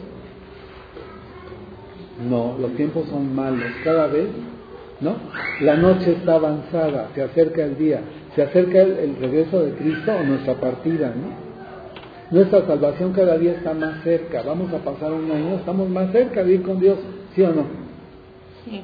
[2.27, 3.71] No, los tiempos son malos.
[3.83, 4.27] Cada vez,
[4.99, 5.15] ¿no?
[5.61, 8.01] La noche está avanzada, se acerca el día,
[8.35, 11.49] se acerca el, el regreso de Cristo o nuestra partida, ¿no?
[12.31, 14.43] Nuestra salvación cada día está más cerca.
[14.43, 16.97] Vamos a pasar un año, estamos más cerca de ir con Dios,
[17.35, 17.63] ¿sí o no?
[18.65, 18.81] Sí.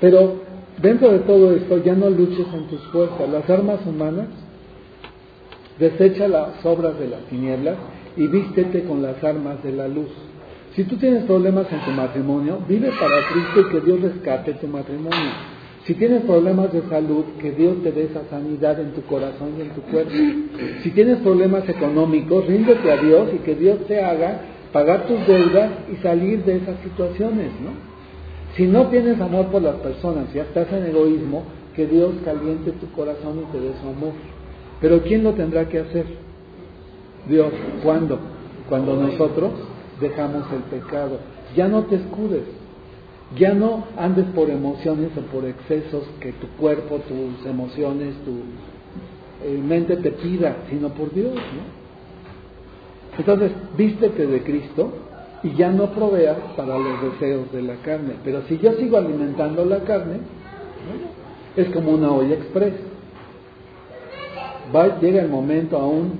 [0.00, 0.36] Pero
[0.80, 3.28] dentro de todo esto ya no luches en tus fuerzas.
[3.28, 4.28] Las armas humanas,
[5.78, 7.76] desecha las obras de las tinieblas
[8.16, 10.08] y vístete con las armas de la luz.
[10.80, 14.66] Si tú tienes problemas en tu matrimonio, vive para Cristo y que Dios rescate tu
[14.66, 15.30] matrimonio.
[15.84, 19.60] Si tienes problemas de salud, que Dios te dé esa sanidad en tu corazón y
[19.60, 20.14] en tu cuerpo.
[20.82, 24.40] Si tienes problemas económicos, ríndete a Dios y que Dios te haga
[24.72, 27.72] pagar tus deudas y salir de esas situaciones, ¿no?
[28.56, 31.42] Si no tienes amor por las personas, ya estás en egoísmo,
[31.76, 34.14] que Dios caliente tu corazón y te dé su amor.
[34.80, 36.06] Pero ¿quién lo tendrá que hacer?
[37.28, 37.52] Dios.
[37.82, 38.18] ¿Cuándo?
[38.66, 39.50] Cuando nosotros
[40.00, 41.18] dejamos el pecado.
[41.56, 42.44] Ya no te escudes.
[43.36, 48.40] Ya no andes por emociones o por excesos que tu cuerpo, tus emociones, tu
[49.46, 51.34] eh, mente te pida, sino por Dios.
[51.34, 51.80] ¿no?
[53.18, 54.92] Entonces, vístete de Cristo
[55.42, 58.14] y ya no proveas para los deseos de la carne.
[58.24, 60.18] Pero si yo sigo alimentando la carne,
[61.56, 62.74] es como una olla express.
[64.74, 66.12] Va, llega el momento aún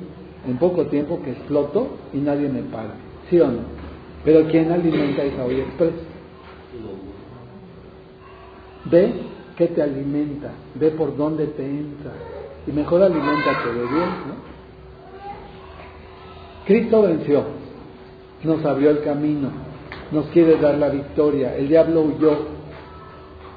[0.49, 2.95] en poco tiempo que exploto y nadie me paga.
[3.31, 5.95] Pero ¿quién alimenta esa olla express?
[8.87, 9.13] Ve
[9.57, 12.13] qué te alimenta, ve por dónde te entra.
[12.67, 14.51] Y mejor alimentate de Dios, ¿no?
[16.67, 17.45] Cristo venció,
[18.45, 19.51] nos abrió el camino,
[20.13, 21.57] nos quiere dar la victoria.
[21.57, 22.37] El diablo huyó,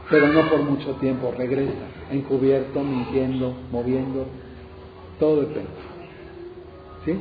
[0.10, 1.74] pero no por mucho tiempo, regresa,
[2.12, 4.26] encubierto, mintiendo, moviendo,
[5.20, 5.70] todo depende.
[7.06, 7.18] ¿Sí?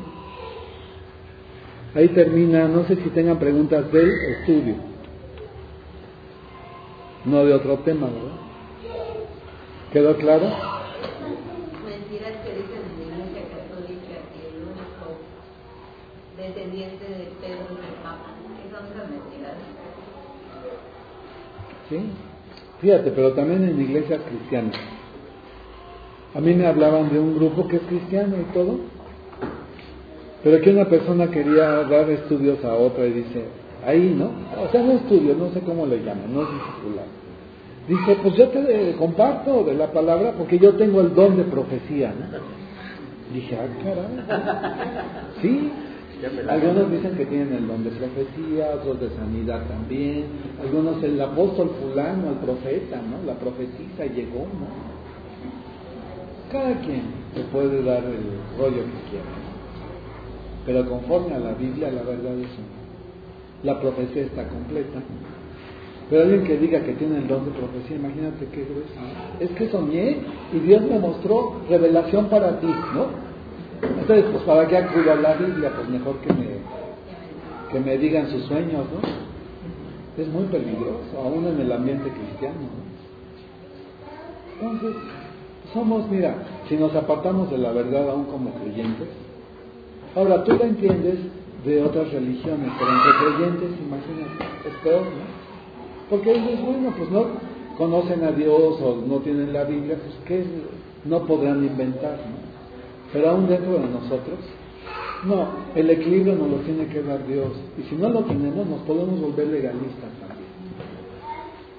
[1.95, 4.77] Ahí termina, no sé si tengan preguntas del estudio,
[7.27, 8.43] no de otro tema, ¿verdad?
[9.93, 10.47] ¿Quedó claro?
[11.85, 15.21] Mentiras que dicen en la Iglesia Católica que el único
[16.39, 18.33] descendiente de Pedro es el Papa.
[21.91, 22.01] ¿Sí?
[22.81, 24.77] Fíjate, pero también en iglesias cristianas.
[26.35, 28.81] A mí me hablaban de un grupo que es cristiano y todo,
[30.43, 33.45] pero que una persona quería dar estudios a otra y dice,
[33.87, 34.31] ahí, ¿no?
[34.63, 37.07] O sea, no estudios, no sé cómo le llaman, no es discipular.
[37.89, 42.13] Dice, pues yo te comparto de la palabra porque yo tengo el don de profecía,
[42.13, 42.27] ¿no?
[43.35, 45.31] Dije, ah, caray.
[45.41, 45.73] Sí,
[46.49, 50.27] algunos dicen que tienen el don de profecía, otros de sanidad también,
[50.63, 53.27] algunos el apóstol fulano, el profeta, ¿no?
[53.27, 54.93] La profetisa llegó, ¿no?
[56.53, 57.03] Cada quien
[57.35, 59.42] se puede dar el rollo que quiera,
[60.65, 62.83] pero conforme a la Biblia la verdad es una.
[63.63, 65.01] La profecía está completa.
[66.11, 68.93] Pero alguien que diga que tiene el don de profecía, imagínate qué grueso.
[69.41, 70.19] Es que soñé
[70.53, 73.07] y Dios me mostró revelación para ti, ¿no?
[74.01, 76.49] Entonces, pues para qué acudo a la Biblia, pues mejor que me,
[77.73, 80.23] que me digan sus sueños, ¿no?
[80.23, 82.57] Es muy peligroso, aún en el ambiente cristiano.
[84.61, 84.71] ¿no?
[84.71, 85.03] Entonces,
[85.73, 86.35] somos, mira,
[86.69, 89.09] si nos apartamos de la verdad aún como creyentes,
[90.15, 91.19] ahora tú la entiendes
[91.65, 95.43] de otras religiones, pero entre creyentes, imagínate, es peor, ¿no?
[96.11, 97.27] Porque ellos, bueno, pues no
[97.79, 100.45] conocen a Dios o no tienen la Biblia, pues ¿qué
[101.05, 102.43] no podrán inventar, ¿no?
[103.13, 104.39] Pero aún dentro de nosotros,
[105.25, 107.53] no, el equilibrio nos lo tiene que dar Dios.
[107.79, 110.49] Y si no lo tenemos, nos podemos volver legalistas también.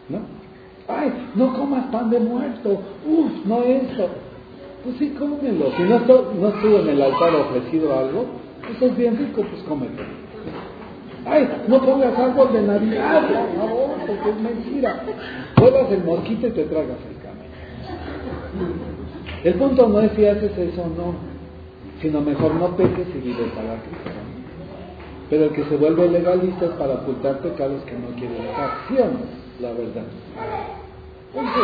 [0.10, 0.20] ¿No?
[0.88, 2.82] Ay, no comas pan de muerto.
[3.06, 4.10] Uf, no eso.
[4.84, 5.72] Pues sí, cómelo.
[5.78, 8.26] Si no, estuvo, en el altar ofrecido algo,
[8.68, 9.92] pues es bien rico, pues cómelo.
[11.26, 15.04] Ay, no pongas árbol de Navidad, por favor, porque es mentira.
[15.58, 18.74] Juegas el mosquito y te tragas el camello.
[19.46, 21.16] El punto no es si haces eso o no,
[22.02, 24.12] sino mejor no peques y vives para Cristo.
[25.30, 28.72] Pero el que se vuelve legalista es para ocultar pecados que no quiere dejar.
[28.90, 29.20] ¿Sí o no?
[29.62, 30.04] La verdad.
[31.34, 31.64] Entonces,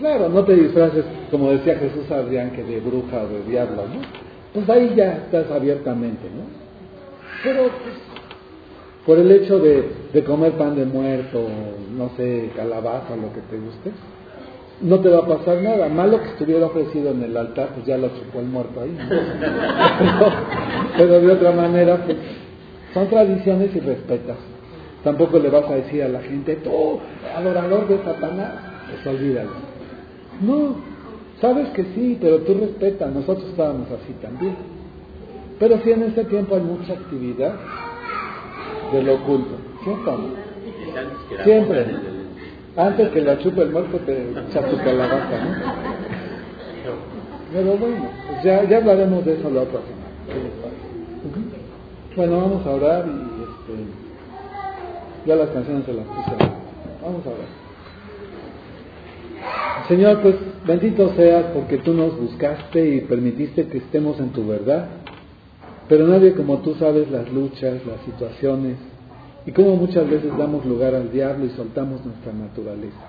[0.00, 4.00] claro, no te disfraces, como decía Jesús Adrián, que de bruja o de diablo, ¿no?
[4.52, 6.42] Pues ahí ya estás abiertamente, ¿no?
[7.44, 7.94] Pero, pues,
[9.06, 11.46] por el hecho de, comer pan de muerto,
[11.96, 13.92] no sé, calabaza, lo que te guste,
[14.80, 15.88] no te va a pasar nada.
[15.88, 18.90] Malo que estuviera ofrecido en el altar, pues ya lo chupó el muerto ahí.
[18.90, 19.08] ¿no?
[19.08, 20.32] Pero,
[20.96, 22.16] pero, de otra manera, pues
[22.92, 24.36] son tradiciones y respetas.
[25.04, 26.98] Tampoco le vas a decir a la gente, tú,
[27.36, 28.52] adorador de Satanás,
[28.90, 29.69] pues olvídalo.
[30.40, 30.76] No,
[31.40, 33.12] sabes que sí, pero tú respetas.
[33.12, 34.56] Nosotros estábamos así también.
[35.58, 37.54] Pero sí en ese tiempo hay mucha actividad
[38.92, 39.56] de lo oculto.
[39.84, 40.18] ¿Cierto?
[41.44, 41.86] Siempre.
[42.76, 46.00] Antes que la chupe el muerto te echa tu calabaza, ¿no?
[47.52, 50.00] Pero bueno, pues ya, ya hablaremos de eso la otra semana.
[52.16, 53.84] Bueno, vamos a orar y este,
[55.26, 56.36] ya las canciones se las puse.
[57.02, 57.59] Vamos a orar.
[59.88, 60.36] Señor, pues
[60.66, 64.88] bendito seas porque tú nos buscaste y permitiste que estemos en tu verdad.
[65.88, 68.76] Pero nadie como tú sabes las luchas, las situaciones
[69.46, 73.00] y cómo muchas veces damos lugar al diablo y soltamos nuestra naturaleza.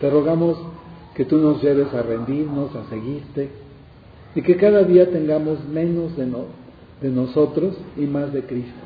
[0.00, 0.58] Te rogamos
[1.14, 3.48] que tú nos lleves a rendirnos, a seguirte
[4.34, 6.26] y que cada día tengamos menos de,
[7.00, 8.84] de nosotros y más de Cristo.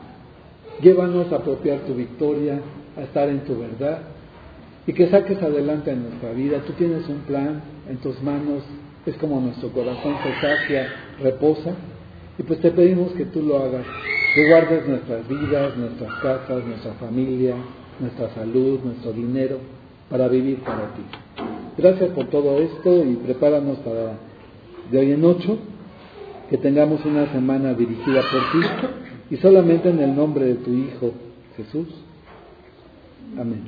[0.81, 2.61] Llévanos a apropiar tu victoria,
[2.97, 4.03] a estar en tu verdad
[4.91, 6.59] y que saques adelante en nuestra vida.
[6.67, 8.65] Tú tienes un plan en tus manos,
[9.07, 10.89] es como nuestro corazón se sacia,
[11.23, 11.75] reposa
[12.37, 13.87] y pues te pedimos que tú lo hagas,
[14.35, 17.55] que guardes nuestras vidas, nuestras casas, nuestra familia,
[18.01, 19.59] nuestra salud, nuestro dinero,
[20.11, 21.03] para vivir para ti.
[21.79, 24.15] Gracias por todo esto y prepáranos para
[24.91, 25.57] de hoy en ocho,
[26.49, 28.97] que tengamos una semana dirigida por ti
[29.31, 31.13] y solamente en el nombre de tu Hijo
[31.57, 31.87] Jesús.
[33.39, 33.63] Amén.